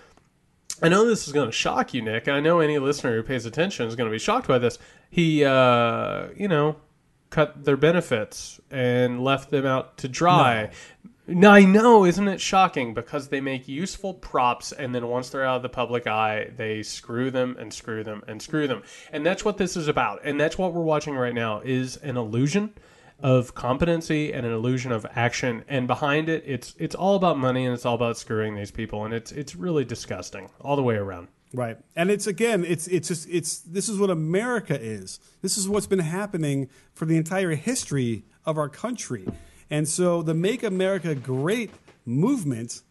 I 0.83 0.89
know 0.89 1.07
this 1.07 1.27
is 1.27 1.33
going 1.33 1.49
to 1.49 1.53
shock 1.53 1.93
you, 1.93 2.03
Nick. 2.03 2.29
I 2.29 2.41
know 2.41 2.61
any 2.61 2.79
listener 2.79 3.15
who 3.17 3.23
pays 3.23 3.45
attention 3.47 3.87
is 3.87 3.97
going 3.97 4.09
to 4.09 4.15
be 4.15 4.19
shocked 4.19 4.49
by 4.49 4.59
this. 4.59 4.79
He, 5.11 5.45
uh, 5.45 6.29
you 6.37 6.49
know, 6.49 6.77
cut 7.31 7.65
their 7.65 7.77
benefits 7.77 8.61
and 8.71 9.23
left 9.23 9.51
them 9.51 9.67
out 9.67 9.99
to 9.99 10.09
dry. 10.09 10.71
No. 11.27 11.51
I 11.51 11.65
know, 11.65 12.05
isn't 12.05 12.27
it 12.27 12.41
shocking? 12.41 12.93
Because 12.93 13.29
they 13.29 13.41
make 13.41 13.69
useful 13.69 14.15
props, 14.15 14.73
and 14.73 14.95
then 14.95 15.07
once 15.07 15.31
they're 15.31 15.45
out 15.45 15.57
of 15.57 15.63
the 15.63 15.69
public 15.69 16.07
eye, 16.09 16.51
they 16.57 16.83
screw 16.83 17.31
them 17.31 17.57
and 17.59 17.73
screw 17.73 18.03
them 18.03 18.25
and 18.27 18.43
screw 18.43 18.67
them. 18.67 18.83
And 19.13 19.25
that's 19.25 19.45
what 19.45 19.57
this 19.57 19.77
is 19.77 19.87
about. 19.87 20.21
And 20.25 20.41
that's 20.41 20.59
what 20.59 20.73
we're 20.75 20.83
watching 20.83 21.15
right 21.15 21.35
now 21.35 21.61
is 21.61 21.99
an 21.99 22.17
illusion 22.17 22.75
of 23.23 23.55
competency 23.55 24.33
and 24.33 24.47
an 24.47 24.53
illusion 24.53 24.93
of 24.93 25.07
action 25.15 25.65
and 25.69 25.87
behind 25.87 26.29
it 26.29 26.43
it's 26.47 26.75
it's 26.79 26.95
all 26.95 27.17
about 27.17 27.39
money 27.39 27.65
and 27.65 27.75
it's 27.75 27.87
all 27.87 27.95
about 27.95 28.17
screwing 28.17 28.55
these 28.55 28.71
people 28.71 29.05
and 29.05 29.15
it's 29.15 29.33
it's 29.33 29.55
really 29.55 29.85
disgusting 29.85 30.49
all 30.61 30.77
the 30.77 30.83
way 30.83 30.97
around 30.97 31.29
Right. 31.53 31.79
And 31.97 32.11
it's 32.11 32.27
again, 32.27 32.65
it's 32.65 32.87
it's 32.87 33.09
just 33.09 33.29
it's 33.29 33.59
this 33.59 33.89
is 33.89 33.99
what 33.99 34.11
America 34.11 34.81
is. 34.81 35.19
This 35.43 35.59
is 35.59 35.69
what's 35.69 35.87
been 35.87 35.99
happening 35.99 36.69
for 36.95 37.07
the 37.07 37.17
entire 37.17 37.57
history 37.57 38.25
of 38.47 38.57
our 38.57 38.69
country. 38.69 39.27
And 39.69 39.89
so 39.89 40.23
the 40.23 40.35
Make 40.35 40.63
America 40.63 41.15
Great 41.15 41.71
movement 42.05 42.83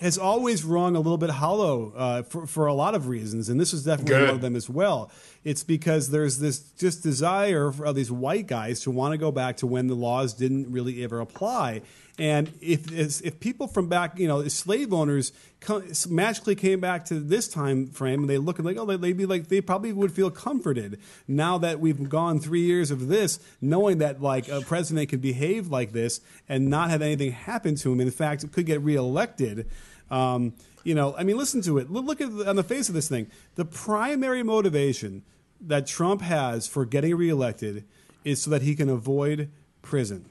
has 0.00 0.18
always 0.18 0.64
rung 0.64 0.96
a 0.96 1.00
little 1.00 1.18
bit 1.18 1.30
hollow 1.30 1.92
uh, 1.96 2.22
for, 2.22 2.46
for 2.46 2.66
a 2.66 2.74
lot 2.74 2.94
of 2.94 3.08
reasons, 3.08 3.48
and 3.48 3.60
this 3.60 3.72
is 3.72 3.84
definitely 3.84 4.16
Good. 4.16 4.26
one 4.26 4.34
of 4.34 4.40
them 4.40 4.56
as 4.56 4.68
well. 4.68 5.10
It's 5.44 5.62
because 5.62 6.10
there's 6.10 6.38
this 6.38 6.58
just 6.78 7.02
desire 7.02 7.70
for 7.70 7.92
these 7.92 8.10
white 8.10 8.46
guys 8.46 8.80
to 8.80 8.90
want 8.90 9.12
to 9.12 9.18
go 9.18 9.30
back 9.30 9.56
to 9.58 9.66
when 9.66 9.86
the 9.86 9.94
laws 9.94 10.34
didn't 10.34 10.70
really 10.70 11.04
ever 11.04 11.20
apply. 11.20 11.82
And 12.16 12.52
if 12.60 12.92
if 12.92 13.40
people 13.40 13.66
from 13.66 13.88
back, 13.88 14.18
you 14.20 14.28
know, 14.28 14.46
slave 14.46 14.92
owners 14.92 15.32
come, 15.58 15.82
magically 16.08 16.54
came 16.54 16.78
back 16.78 17.06
to 17.06 17.18
this 17.18 17.48
time 17.48 17.88
frame, 17.88 18.20
and 18.20 18.30
they 18.30 18.38
look 18.38 18.58
and 18.58 18.66
like, 18.66 18.76
oh, 18.76 18.84
they'd 18.84 19.16
be 19.16 19.26
like, 19.26 19.48
they 19.48 19.60
probably 19.60 19.92
would 19.92 20.12
feel 20.12 20.30
comforted 20.30 21.00
now 21.26 21.58
that 21.58 21.80
we've 21.80 22.08
gone 22.08 22.38
three 22.38 22.60
years 22.60 22.92
of 22.92 23.08
this, 23.08 23.40
knowing 23.60 23.98
that 23.98 24.22
like 24.22 24.48
a 24.48 24.60
president 24.60 25.08
can 25.08 25.18
behave 25.18 25.68
like 25.68 25.90
this 25.92 26.20
and 26.48 26.70
not 26.70 26.90
have 26.90 27.02
anything 27.02 27.32
happen 27.32 27.74
to 27.74 27.92
him. 27.92 28.00
In 28.00 28.12
fact, 28.12 28.50
could 28.52 28.66
get 28.66 28.80
reelected. 28.80 29.68
Um, 30.08 30.52
you 30.84 30.94
know, 30.94 31.16
I 31.18 31.24
mean, 31.24 31.36
listen 31.36 31.62
to 31.62 31.78
it. 31.78 31.90
Look 31.90 32.20
at 32.20 32.30
on 32.46 32.54
the 32.54 32.62
face 32.62 32.88
of 32.88 32.94
this 32.94 33.08
thing. 33.08 33.26
The 33.56 33.64
primary 33.64 34.44
motivation 34.44 35.24
that 35.60 35.88
Trump 35.88 36.20
has 36.20 36.68
for 36.68 36.84
getting 36.84 37.16
reelected 37.16 37.84
is 38.24 38.42
so 38.42 38.50
that 38.50 38.62
he 38.62 38.76
can 38.76 38.88
avoid 38.88 39.50
prison. 39.82 40.26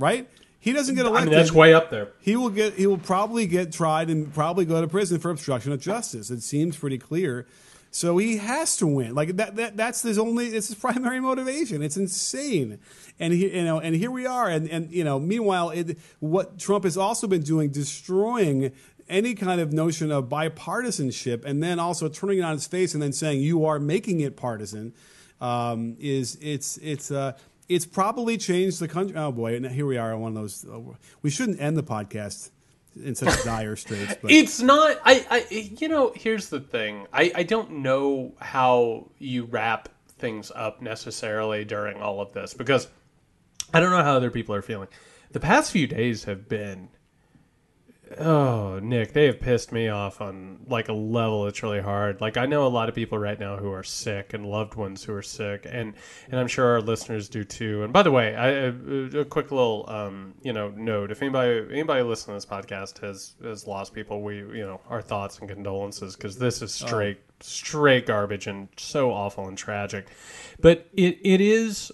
Right? 0.00 0.28
He 0.58 0.72
doesn't 0.72 0.94
get 0.94 1.06
I 1.06 1.08
elected. 1.08 1.30
mean, 1.30 1.38
that's 1.38 1.52
way 1.52 1.72
up 1.72 1.90
there. 1.90 2.08
He 2.20 2.36
will 2.36 2.50
get. 2.50 2.74
He 2.74 2.86
will 2.86 2.98
probably 2.98 3.46
get 3.46 3.72
tried 3.72 4.10
and 4.10 4.32
probably 4.32 4.64
go 4.66 4.80
to 4.80 4.88
prison 4.88 5.18
for 5.18 5.30
obstruction 5.30 5.72
of 5.72 5.80
justice. 5.80 6.30
It 6.30 6.42
seems 6.42 6.76
pretty 6.76 6.98
clear. 6.98 7.46
So 7.90 8.18
he 8.18 8.36
has 8.36 8.76
to 8.76 8.86
win. 8.86 9.14
Like 9.14 9.36
that. 9.36 9.56
that 9.56 9.76
that's 9.76 10.02
his 10.02 10.18
only. 10.18 10.48
It's 10.48 10.68
his 10.68 10.76
primary 10.78 11.18
motivation. 11.18 11.82
It's 11.82 11.96
insane. 11.96 12.78
And 13.18 13.32
he, 13.32 13.56
you 13.56 13.64
know, 13.64 13.80
and 13.80 13.96
here 13.96 14.10
we 14.10 14.26
are. 14.26 14.48
And 14.48 14.68
and 14.68 14.92
you 14.92 15.02
know, 15.02 15.18
meanwhile, 15.18 15.70
it, 15.70 15.98
what 16.18 16.58
Trump 16.58 16.84
has 16.84 16.96
also 16.96 17.26
been 17.26 17.42
doing, 17.42 17.70
destroying 17.70 18.72
any 19.08 19.34
kind 19.34 19.60
of 19.60 19.72
notion 19.72 20.12
of 20.12 20.28
bipartisanship, 20.28 21.44
and 21.44 21.62
then 21.62 21.78
also 21.78 22.08
turning 22.08 22.38
it 22.38 22.42
on 22.42 22.54
its 22.54 22.66
face 22.66 22.92
and 22.94 23.02
then 23.02 23.12
saying 23.12 23.40
you 23.40 23.64
are 23.64 23.80
making 23.80 24.20
it 24.20 24.36
partisan, 24.36 24.92
um, 25.40 25.96
is 25.98 26.36
it's 26.42 26.76
it's. 26.78 27.10
Uh, 27.10 27.32
it's 27.70 27.86
probably 27.86 28.36
changed 28.36 28.80
the 28.80 28.88
country. 28.88 29.16
Oh 29.16 29.30
boy, 29.30 29.54
and 29.54 29.64
here 29.64 29.86
we 29.86 29.96
are 29.96 30.12
on 30.12 30.20
one 30.20 30.36
of 30.36 30.42
those. 30.42 30.66
Uh, 30.66 30.80
we 31.22 31.30
shouldn't 31.30 31.60
end 31.60 31.76
the 31.76 31.84
podcast 31.84 32.50
in 33.00 33.14
such 33.14 33.42
dire 33.44 33.76
straits. 33.76 34.16
But 34.20 34.32
It's 34.32 34.60
not. 34.60 35.00
I, 35.04 35.24
I. 35.30 35.46
You 35.78 35.88
know, 35.88 36.12
here's 36.14 36.48
the 36.48 36.58
thing. 36.58 37.06
I, 37.12 37.30
I 37.32 37.42
don't 37.44 37.70
know 37.82 38.34
how 38.40 39.08
you 39.18 39.44
wrap 39.44 39.88
things 40.18 40.50
up 40.54 40.82
necessarily 40.82 41.64
during 41.64 42.02
all 42.02 42.20
of 42.20 42.32
this 42.32 42.54
because 42.54 42.88
I 43.72 43.78
don't 43.78 43.90
know 43.90 44.02
how 44.02 44.16
other 44.16 44.32
people 44.32 44.54
are 44.56 44.62
feeling. 44.62 44.88
The 45.30 45.40
past 45.40 45.70
few 45.70 45.86
days 45.86 46.24
have 46.24 46.48
been. 46.48 46.88
Oh, 48.18 48.80
Nick, 48.82 49.12
they 49.12 49.26
have 49.26 49.38
pissed 49.38 49.70
me 49.70 49.88
off 49.88 50.20
on 50.20 50.58
like 50.66 50.88
a 50.88 50.92
level 50.92 51.44
that's 51.44 51.62
really 51.62 51.80
hard. 51.80 52.20
Like 52.20 52.36
I 52.36 52.44
know 52.44 52.66
a 52.66 52.68
lot 52.68 52.88
of 52.88 52.94
people 52.94 53.18
right 53.18 53.38
now 53.38 53.56
who 53.56 53.70
are 53.70 53.84
sick 53.84 54.34
and 54.34 54.44
loved 54.46 54.74
ones 54.74 55.04
who 55.04 55.14
are 55.14 55.22
sick, 55.22 55.64
and 55.70 55.94
and 56.28 56.40
I'm 56.40 56.48
sure 56.48 56.66
our 56.66 56.80
listeners 56.80 57.28
do 57.28 57.44
too. 57.44 57.84
And 57.84 57.92
by 57.92 58.02
the 58.02 58.10
way, 58.10 58.34
I, 58.34 58.48
a, 58.48 59.20
a 59.20 59.24
quick 59.24 59.52
little 59.52 59.84
um, 59.88 60.34
you 60.42 60.52
know 60.52 60.70
note: 60.70 61.12
if 61.12 61.22
anybody 61.22 61.64
anybody 61.70 62.02
listening 62.02 62.40
to 62.40 62.46
this 62.46 62.52
podcast 62.52 62.98
has 62.98 63.34
has 63.44 63.68
lost 63.68 63.94
people, 63.94 64.22
we 64.22 64.38
you 64.38 64.66
know 64.66 64.80
our 64.88 65.02
thoughts 65.02 65.38
and 65.38 65.48
condolences 65.48 66.16
because 66.16 66.36
this 66.36 66.62
is 66.62 66.74
straight 66.74 67.20
straight 67.38 68.06
garbage 68.06 68.48
and 68.48 68.68
so 68.76 69.12
awful 69.12 69.46
and 69.46 69.56
tragic. 69.56 70.08
But 70.60 70.88
it 70.94 71.18
it 71.22 71.40
is 71.40 71.92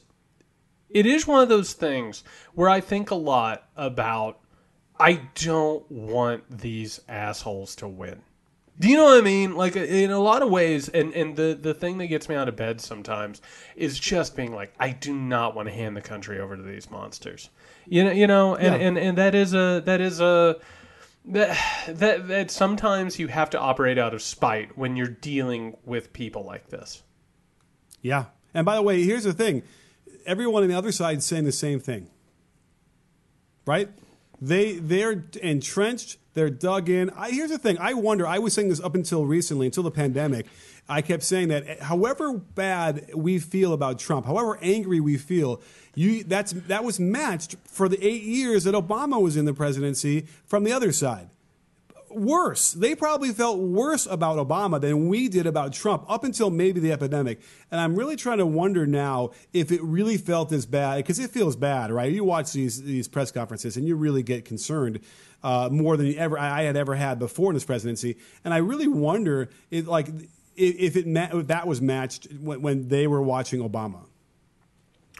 it 0.88 1.04
is 1.04 1.26
one 1.26 1.42
of 1.42 1.50
those 1.50 1.74
things 1.74 2.24
where 2.54 2.70
I 2.70 2.80
think 2.80 3.10
a 3.10 3.16
lot 3.16 3.68
about 3.76 4.40
I 4.98 5.20
don't 5.34 5.90
want 5.90 6.58
these 6.58 7.00
assholes 7.08 7.74
to 7.76 7.88
win. 7.88 8.20
Do 8.78 8.88
you 8.88 8.96
know 8.96 9.04
what 9.04 9.18
I 9.18 9.22
mean? 9.22 9.54
Like 9.56 9.74
in 9.74 10.10
a 10.10 10.18
lot 10.18 10.42
of 10.42 10.50
ways, 10.50 10.88
and, 10.90 11.14
and 11.14 11.34
the, 11.34 11.58
the 11.60 11.72
thing 11.72 11.96
that 11.98 12.08
gets 12.08 12.28
me 12.28 12.34
out 12.34 12.46
of 12.48 12.56
bed 12.56 12.80
sometimes 12.80 13.40
is 13.74 13.98
just 13.98 14.36
being 14.36 14.52
like, 14.54 14.74
I 14.78 14.90
do 14.90 15.14
not 15.14 15.54
want 15.54 15.68
to 15.68 15.74
hand 15.74 15.96
the 15.96 16.02
country 16.02 16.38
over 16.40 16.56
to 16.56 16.62
these 16.62 16.90
monsters. 16.90 17.48
You 17.86 18.04
know, 18.04 18.10
you 18.10 18.26
know, 18.26 18.54
and, 18.54 18.74
Yeah. 18.80 18.86
and, 18.88 18.98
and 18.98 19.18
that 19.18 19.34
is 19.34 19.54
a 19.54 19.82
that 19.86 20.00
is 20.02 20.20
a 20.20 20.56
that, 21.26 21.58
that 21.88 22.28
that 22.28 22.50
sometimes 22.50 23.18
you 23.18 23.28
have 23.28 23.48
to 23.50 23.58
operate 23.58 23.96
out 23.98 24.12
of 24.12 24.20
spite 24.20 24.76
when 24.76 24.94
you're 24.94 25.06
dealing 25.08 25.76
with 25.84 26.12
people 26.12 26.44
like 26.44 26.68
this. 26.68 27.02
yeah. 28.02 28.26
And 28.54 28.64
by 28.64 28.74
the 28.74 28.82
way, 28.82 29.02
here's 29.04 29.24
the 29.24 29.32
thing: 29.34 29.62
everyone 30.26 30.62
on 30.62 30.68
the 30.68 30.76
other 30.76 30.92
side 30.92 31.18
is 31.18 31.24
saying 31.24 31.44
the 31.44 31.52
same 31.52 31.78
thing. 31.80 32.08
Right? 33.66 33.88
They 34.40 34.74
they're 34.74 35.24
entrenched. 35.42 36.18
They're 36.34 36.50
dug 36.50 36.90
in. 36.90 37.10
I, 37.10 37.30
here's 37.30 37.50
the 37.50 37.58
thing. 37.58 37.78
I 37.78 37.94
wonder. 37.94 38.26
I 38.26 38.38
was 38.38 38.52
saying 38.52 38.68
this 38.68 38.80
up 38.80 38.94
until 38.94 39.24
recently, 39.24 39.66
until 39.66 39.82
the 39.82 39.90
pandemic. 39.90 40.46
I 40.88 41.02
kept 41.02 41.22
saying 41.24 41.48
that, 41.48 41.66
eh, 41.66 41.76
however 41.82 42.34
bad 42.34 43.10
we 43.14 43.38
feel 43.38 43.72
about 43.72 43.98
Trump, 43.98 44.26
however 44.26 44.58
angry 44.62 45.00
we 45.00 45.16
feel, 45.16 45.60
you 45.94 46.22
that's 46.24 46.52
that 46.52 46.84
was 46.84 47.00
matched 47.00 47.56
for 47.64 47.88
the 47.88 48.04
eight 48.06 48.22
years 48.22 48.64
that 48.64 48.74
Obama 48.74 49.20
was 49.20 49.36
in 49.36 49.46
the 49.46 49.54
presidency 49.54 50.26
from 50.46 50.64
the 50.64 50.72
other 50.72 50.92
side 50.92 51.30
worse. 52.10 52.72
They 52.72 52.94
probably 52.94 53.30
felt 53.30 53.58
worse 53.58 54.06
about 54.06 54.36
Obama 54.36 54.80
than 54.80 55.08
we 55.08 55.28
did 55.28 55.46
about 55.46 55.72
Trump 55.72 56.04
up 56.08 56.24
until 56.24 56.50
maybe 56.50 56.80
the 56.80 56.92
epidemic. 56.92 57.40
And 57.70 57.80
I'm 57.80 57.96
really 57.96 58.16
trying 58.16 58.38
to 58.38 58.46
wonder 58.46 58.86
now 58.86 59.30
if 59.52 59.72
it 59.72 59.82
really 59.82 60.16
felt 60.16 60.52
as 60.52 60.66
bad 60.66 60.96
because 60.98 61.18
it 61.18 61.30
feels 61.30 61.56
bad, 61.56 61.90
right? 61.90 62.12
You 62.12 62.24
watch 62.24 62.52
these 62.52 62.82
these 62.82 63.08
press 63.08 63.30
conferences 63.30 63.76
and 63.76 63.86
you 63.86 63.96
really 63.96 64.22
get 64.22 64.44
concerned 64.44 65.00
uh, 65.42 65.68
more 65.70 65.96
than 65.96 66.14
ever 66.16 66.38
I 66.38 66.62
had 66.62 66.76
ever 66.76 66.94
had 66.94 67.18
before 67.18 67.50
in 67.50 67.54
this 67.54 67.64
presidency. 67.64 68.16
And 68.44 68.52
I 68.52 68.58
really 68.58 68.88
wonder 68.88 69.48
if 69.70 69.86
like 69.86 70.08
if 70.56 70.96
it 70.96 71.06
ma- 71.06 71.28
if 71.32 71.48
that 71.48 71.66
was 71.66 71.80
matched 71.80 72.28
when, 72.40 72.62
when 72.62 72.88
they 72.88 73.06
were 73.06 73.22
watching 73.22 73.60
Obama. 73.60 74.04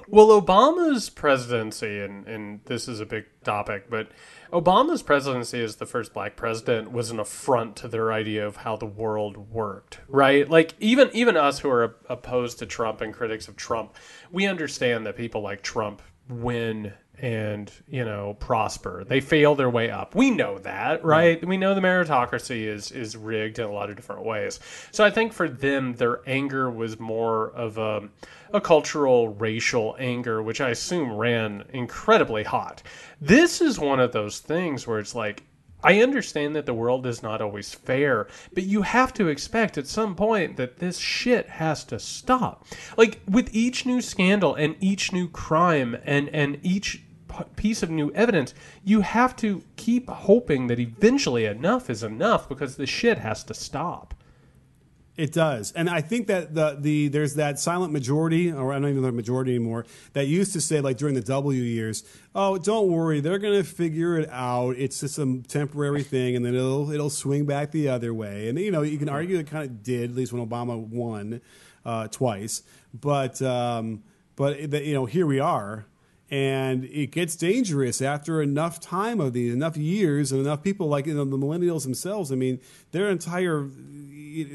Well, 0.08 0.28
Obama's 0.40 1.10
presidency, 1.10 2.00
and, 2.00 2.26
and 2.28 2.60
this 2.66 2.86
is 2.86 3.00
a 3.00 3.06
big 3.06 3.24
topic, 3.42 3.90
but 3.90 4.08
Obama's 4.52 5.02
presidency 5.02 5.62
as 5.62 5.76
the 5.76 5.86
first 5.86 6.12
black 6.12 6.36
president 6.36 6.92
was 6.92 7.10
an 7.10 7.18
affront 7.18 7.76
to 7.76 7.88
their 7.88 8.12
idea 8.12 8.46
of 8.46 8.56
how 8.56 8.76
the 8.76 8.86
world 8.86 9.50
worked, 9.50 10.00
right? 10.08 10.48
Like 10.48 10.74
even 10.78 11.10
even 11.12 11.36
us 11.36 11.58
who 11.58 11.70
are 11.70 11.96
opposed 12.08 12.58
to 12.60 12.66
Trump 12.66 13.00
and 13.00 13.12
critics 13.12 13.48
of 13.48 13.56
Trump, 13.56 13.94
we 14.30 14.46
understand 14.46 15.06
that 15.06 15.16
people 15.16 15.40
like 15.40 15.62
Trump 15.62 16.02
win 16.28 16.92
and 17.18 17.70
you 17.88 18.04
know 18.04 18.36
prosper. 18.40 19.04
They 19.04 19.20
fail 19.20 19.54
their 19.54 19.70
way 19.70 19.90
up. 19.90 20.14
We 20.14 20.30
know 20.30 20.58
that, 20.58 21.04
right? 21.04 21.44
We 21.44 21.56
know 21.56 21.74
the 21.74 21.80
meritocracy 21.80 22.66
is 22.66 22.90
is 22.92 23.16
rigged 23.16 23.58
in 23.58 23.66
a 23.66 23.72
lot 23.72 23.90
of 23.90 23.96
different 23.96 24.24
ways. 24.24 24.60
So 24.90 25.04
I 25.04 25.10
think 25.10 25.32
for 25.32 25.48
them, 25.48 25.94
their 25.94 26.20
anger 26.26 26.70
was 26.70 26.98
more 27.00 27.50
of 27.50 27.78
a 27.78 28.08
a 28.52 28.60
cultural, 28.60 29.28
racial 29.28 29.96
anger, 29.98 30.42
which 30.42 30.60
I 30.60 30.70
assume 30.70 31.12
ran 31.12 31.64
incredibly 31.72 32.44
hot. 32.44 32.82
This 33.20 33.60
is 33.60 33.78
one 33.78 34.00
of 34.00 34.12
those 34.12 34.38
things 34.38 34.86
where 34.86 34.98
it's 34.98 35.14
like, 35.14 35.42
I 35.82 36.00
understand 36.00 36.56
that 36.56 36.66
the 36.66 36.74
world 36.74 37.06
is 37.06 37.22
not 37.22 37.40
always 37.40 37.74
fair, 37.74 38.28
but 38.52 38.64
you 38.64 38.82
have 38.82 39.12
to 39.14 39.28
expect 39.28 39.78
at 39.78 39.86
some 39.86 40.16
point 40.16 40.56
that 40.56 40.78
this 40.78 40.98
shit 40.98 41.48
has 41.48 41.84
to 41.84 41.98
stop. 41.98 42.66
Like 42.96 43.20
with 43.28 43.54
each 43.54 43.86
new 43.86 44.00
scandal 44.00 44.54
and 44.54 44.74
each 44.80 45.12
new 45.12 45.28
crime 45.28 45.96
and 46.04 46.28
and 46.30 46.58
each 46.62 47.02
piece 47.44 47.82
of 47.82 47.90
new 47.90 48.10
evidence, 48.12 48.54
you 48.84 49.00
have 49.00 49.36
to 49.36 49.62
keep 49.76 50.08
hoping 50.08 50.66
that 50.68 50.78
eventually 50.78 51.44
enough 51.44 51.90
is 51.90 52.02
enough 52.02 52.48
because 52.48 52.76
the 52.76 52.86
shit 52.86 53.18
has 53.18 53.44
to 53.44 53.54
stop. 53.54 54.14
It 55.16 55.32
does, 55.32 55.72
and 55.72 55.88
I 55.88 56.02
think 56.02 56.26
that 56.26 56.54
the 56.54 56.76
the 56.78 57.08
there's 57.08 57.36
that 57.36 57.58
silent 57.58 57.90
majority, 57.90 58.52
or 58.52 58.70
I 58.70 58.78
don't 58.78 58.90
even 58.90 59.00
know 59.00 59.06
the 59.06 59.12
majority 59.12 59.54
anymore, 59.54 59.86
that 60.12 60.26
used 60.26 60.52
to 60.52 60.60
say 60.60 60.82
like 60.82 60.98
during 60.98 61.14
the 61.14 61.22
W 61.22 61.62
years, 61.62 62.04
"Oh, 62.34 62.58
don't 62.58 62.88
worry, 62.88 63.20
they're 63.20 63.38
to 63.38 63.64
figure 63.64 64.18
it 64.18 64.28
out. 64.30 64.76
It's 64.76 65.00
just 65.00 65.18
a 65.18 65.40
temporary 65.48 66.02
thing, 66.02 66.36
and 66.36 66.44
then 66.44 66.54
it'll 66.54 66.90
it'll 66.90 67.08
swing 67.08 67.46
back 67.46 67.70
the 67.70 67.88
other 67.88 68.12
way." 68.12 68.50
And 68.50 68.58
you 68.58 68.70
know, 68.70 68.82
you 68.82 68.98
can 68.98 69.08
argue 69.08 69.38
it 69.38 69.46
kind 69.46 69.64
of 69.64 69.82
did, 69.82 70.10
at 70.10 70.16
least 70.16 70.34
when 70.34 70.46
Obama 70.46 70.78
won 70.78 71.40
uh, 71.86 72.08
twice. 72.08 72.62
But 72.92 73.40
um, 73.40 74.02
but 74.36 74.84
you 74.84 74.92
know, 74.92 75.06
here 75.06 75.26
we 75.26 75.40
are, 75.40 75.86
and 76.30 76.84
it 76.84 77.12
gets 77.12 77.36
dangerous 77.36 78.02
after 78.02 78.42
enough 78.42 78.80
time 78.80 79.20
of 79.20 79.32
these, 79.32 79.54
enough 79.54 79.76
years, 79.76 80.32
and 80.32 80.40
enough 80.40 80.62
people 80.62 80.88
like 80.88 81.06
you 81.06 81.14
know 81.14 81.24
the 81.24 81.36
millennials 81.36 81.84
themselves. 81.84 82.32
I 82.32 82.34
mean, 82.34 82.60
their 82.90 83.08
entire 83.08 83.68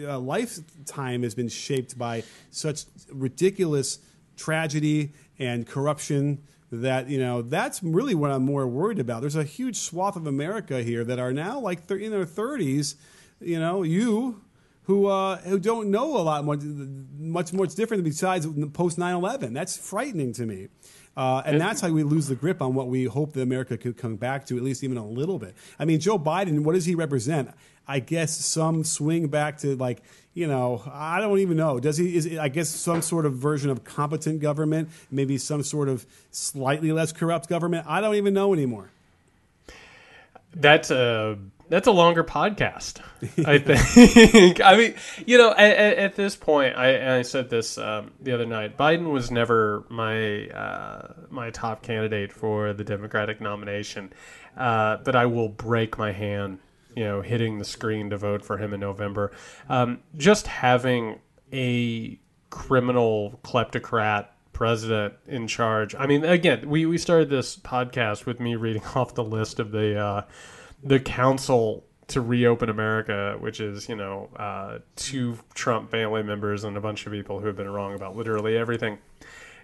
uh, 0.06 0.20
lifetime 0.20 1.24
has 1.24 1.34
been 1.34 1.48
shaped 1.48 1.98
by 1.98 2.24
such 2.50 2.86
ridiculous 3.12 4.00
tragedy 4.36 5.14
and 5.40 5.66
corruption 5.66 6.42
that 6.72 7.10
you 7.10 7.20
know 7.20 7.42
that's 7.42 7.82
really 7.84 8.16
what 8.16 8.32
I'm 8.32 8.44
more 8.44 8.68
worried 8.68 9.00
about. 9.00 9.22
There's 9.22 9.36
a 9.36 9.44
huge 9.44 9.78
swath 9.78 10.16
of 10.16 10.28
America 10.28 10.84
here 10.84 11.04
that 11.06 11.20
are 11.20 11.32
now 11.32 11.60
like 11.60 11.86
thir- 11.86 11.98
in 11.98 12.12
their 12.12 12.26
30s. 12.26 12.96
You 13.40 13.60
know, 13.60 13.84
you 13.84 14.42
who 14.84 15.08
uh, 15.08 15.38
who 15.38 15.60
don't 15.60 15.90
know 15.90 16.18
a 16.18 16.24
lot 16.24 16.46
much 16.46 16.62
much 17.18 17.54
more 17.54 17.66
different 17.68 18.04
besides 18.04 18.48
post 18.74 18.98
9-11. 18.98 19.54
That's 19.54 19.78
frightening 19.78 20.34
to 20.34 20.46
me. 20.46 20.68
Uh, 21.16 21.42
and 21.46 21.60
that's 21.60 21.82
how 21.82 21.90
we 21.90 22.04
lose 22.04 22.28
the 22.28 22.36
grip 22.36 22.62
on 22.62 22.74
what 22.74 22.88
we 22.88 23.06
hope 23.06 23.34
that 23.34 23.42
America 23.42 23.78
could 23.78 23.98
come 23.98 24.16
back 24.16 24.46
to, 24.46 24.58
at 24.58 24.64
least 24.64 24.84
even 24.84 24.98
a 24.98 25.06
little 25.06 25.40
bit. 25.40 25.54
I 25.78 25.86
mean, 25.86 26.00
Joe 26.00 26.18
Biden, 26.18 26.62
what 26.62 26.74
does 26.74 26.86
he 26.86 26.96
represent? 26.96 27.50
I 27.88 28.00
guess 28.00 28.36
some 28.38 28.84
swing 28.84 29.28
back 29.28 29.58
to 29.60 29.76
like, 29.76 30.02
you 30.34 30.48
know, 30.48 30.82
I 30.90 31.20
don't 31.20 31.40
even 31.40 31.58
know. 31.58 31.80
Does 31.80 31.98
he? 31.98 32.16
Is 32.16 32.38
I 32.38 32.48
guess 32.48 32.70
some 32.70 33.02
sort 33.02 33.26
of 33.26 33.34
version 33.34 33.70
of 33.70 33.84
competent 33.84 34.40
government, 34.40 34.90
maybe 35.10 35.38
some 35.38 35.64
sort 35.64 35.90
of 35.90 36.06
slightly 36.32 36.94
less 36.94 37.12
corrupt 37.12 37.50
government. 37.50 37.86
I 37.88 38.00
don't 38.00 38.16
even 38.16 38.34
know 38.34 38.54
anymore. 38.54 38.92
That's 40.54 40.92
a 40.92 41.38
that's 41.72 41.88
a 41.88 41.92
longer 41.92 42.24
podcast. 42.24 43.00
I 43.48 43.58
think. 44.38 44.60
I 44.62 44.76
mean, 44.76 44.96
you 45.26 45.38
know, 45.38 45.52
at, 45.52 45.78
at 45.78 46.16
this 46.16 46.36
point, 46.36 46.76
I, 46.76 47.20
I 47.20 47.22
said 47.22 47.50
this 47.50 47.78
um, 47.78 48.12
the 48.20 48.34
other 48.34 48.46
night. 48.46 48.78
Biden 48.78 49.12
was 49.12 49.32
never 49.32 49.86
my 49.90 50.48
uh, 50.50 51.14
my 51.30 51.50
top 51.50 51.82
candidate 51.82 52.34
for 52.34 52.74
the 52.74 52.84
Democratic 52.84 53.40
nomination, 53.40 54.12
uh, 54.58 54.98
but 54.98 55.16
I 55.16 55.28
will 55.28 55.48
break 55.48 55.98
my 55.98 56.12
hand, 56.12 56.60
you 56.94 57.06
know, 57.06 57.22
hitting 57.22 57.58
the 57.58 57.66
screen 57.66 58.10
to 58.10 58.18
vote 58.18 58.44
for 58.44 58.58
him 58.58 58.74
in 58.74 58.82
November. 58.82 59.32
Um, 59.70 60.00
just 60.18 60.48
having 60.48 61.20
a 61.54 62.20
criminal 62.50 63.40
kleptocrat 63.46 64.28
president 64.62 65.16
in 65.26 65.48
charge. 65.48 65.96
I 65.96 66.06
mean, 66.06 66.24
again, 66.24 66.70
we, 66.70 66.86
we 66.86 67.00
started 67.00 67.32
this 67.32 67.56
podcast 67.56 68.28
with 68.28 68.40
me 68.40 68.56
reading 68.56 68.84
off 68.96 69.16
the 69.16 69.24
list 69.24 69.60
of 69.60 69.72
the 69.72 70.00
uh, 70.00 70.26
the 70.84 71.00
council 71.00 71.84
to 72.10 72.22
reopen 72.22 72.70
America, 72.70 73.38
which 73.40 73.60
is 73.60 73.90
you 73.90 73.96
know 73.96 74.30
uh, 74.36 74.78
two 74.96 75.40
Trump 75.56 75.90
family 75.90 76.22
members 76.22 76.64
and 76.64 76.78
a 76.78 76.80
bunch 76.80 77.08
of 77.08 77.12
people 77.12 77.40
who 77.40 77.48
have 77.48 77.56
been 77.56 77.72
wrong 77.72 77.96
about 77.96 78.16
literally 78.16 78.56
everything. 78.56 79.00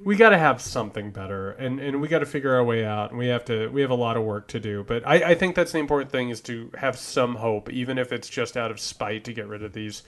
We 0.04 0.16
got 0.16 0.30
to 0.30 0.38
have 0.40 0.62
something 0.62 1.12
better, 1.12 1.52
and, 1.52 1.80
and 1.80 2.02
we 2.02 2.08
got 2.08 2.20
to 2.20 2.26
figure 2.26 2.56
our 2.56 2.64
way 2.64 2.84
out. 2.84 3.12
And 3.12 3.20
we 3.20 3.28
have 3.28 3.46
to 3.46 3.68
we 3.68 3.82
have 3.82 3.92
a 3.92 3.96
lot 3.96 4.18
of 4.18 4.24
work 4.24 4.48
to 4.48 4.60
do. 4.60 4.84
But 4.84 5.06
I, 5.06 5.30
I 5.32 5.36
think 5.36 5.54
that's 5.54 5.74
the 5.74 5.78
important 5.78 6.10
thing 6.10 6.32
is 6.32 6.42
to 6.42 6.72
have 6.76 6.98
some 6.98 7.36
hope, 7.36 7.72
even 7.72 8.00
if 8.00 8.12
it's 8.12 8.30
just 8.30 8.58
out 8.58 8.72
of 8.72 8.80
spite 8.80 9.26
to 9.26 9.34
get 9.34 9.48
rid 9.48 9.62
of 9.62 9.74
these 9.74 10.02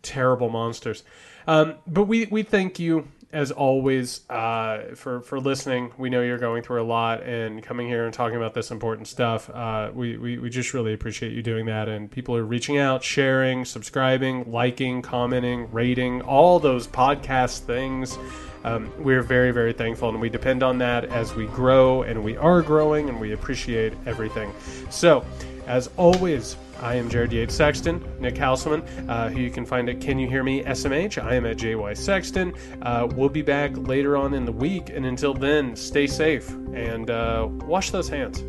terrible 0.00 0.48
monsters. 0.48 1.04
Um, 1.46 1.74
but 1.86 2.04
we 2.04 2.24
we 2.30 2.42
thank 2.42 2.78
you 2.78 3.06
as 3.32 3.52
always, 3.52 4.28
uh, 4.28 4.94
for 4.94 5.20
for 5.20 5.38
listening. 5.38 5.92
We 5.96 6.10
know 6.10 6.20
you're 6.20 6.38
going 6.38 6.62
through 6.62 6.82
a 6.82 6.84
lot, 6.84 7.22
and 7.22 7.62
coming 7.62 7.86
here 7.86 8.04
and 8.04 8.12
talking 8.12 8.36
about 8.36 8.54
this 8.54 8.70
important 8.70 9.06
stuff. 9.08 9.48
Uh, 9.50 9.90
we, 9.94 10.16
we 10.16 10.38
we 10.38 10.50
just 10.50 10.74
really 10.74 10.92
appreciate 10.92 11.32
you 11.32 11.42
doing 11.42 11.66
that, 11.66 11.88
and 11.88 12.10
people 12.10 12.36
are 12.36 12.44
reaching 12.44 12.78
out, 12.78 13.04
sharing, 13.04 13.64
subscribing, 13.64 14.50
liking, 14.50 15.02
commenting, 15.02 15.70
rating, 15.70 16.22
all 16.22 16.58
those 16.58 16.86
podcast 16.86 17.60
things. 17.60 18.18
Um, 18.62 18.92
we're 18.98 19.22
very 19.22 19.52
very 19.52 19.72
thankful, 19.72 20.08
and 20.08 20.20
we 20.20 20.28
depend 20.28 20.62
on 20.62 20.78
that 20.78 21.04
as 21.06 21.34
we 21.34 21.46
grow, 21.46 22.02
and 22.02 22.22
we 22.24 22.36
are 22.36 22.62
growing, 22.62 23.08
and 23.08 23.20
we 23.20 23.32
appreciate 23.32 23.92
everything. 24.06 24.52
So, 24.90 25.24
as 25.70 25.88
always. 25.96 26.56
I 26.82 26.96
am 26.96 27.08
Jared 27.08 27.32
Yates 27.32 27.54
Sexton, 27.54 28.02
Nick 28.18 28.34
Hauselman, 28.34 28.82
uh, 29.08 29.28
who 29.28 29.38
you 29.38 29.50
can 29.50 29.64
find 29.64 29.88
at 29.88 30.00
Can 30.00 30.18
You 30.18 30.28
Hear 30.28 30.42
Me 30.42 30.64
SMH. 30.64 31.22
I 31.22 31.36
am 31.36 31.46
at 31.46 31.58
JY 31.58 31.96
Sexton. 31.96 32.52
Uh, 32.82 33.06
we'll 33.14 33.28
be 33.28 33.42
back 33.42 33.70
later 33.76 34.16
on 34.16 34.34
in 34.34 34.44
the 34.44 34.52
week, 34.52 34.90
and 34.90 35.06
until 35.06 35.32
then, 35.32 35.76
stay 35.76 36.08
safe 36.08 36.50
and 36.74 37.08
uh, 37.08 37.46
wash 37.48 37.90
those 37.92 38.08
hands. 38.08 38.42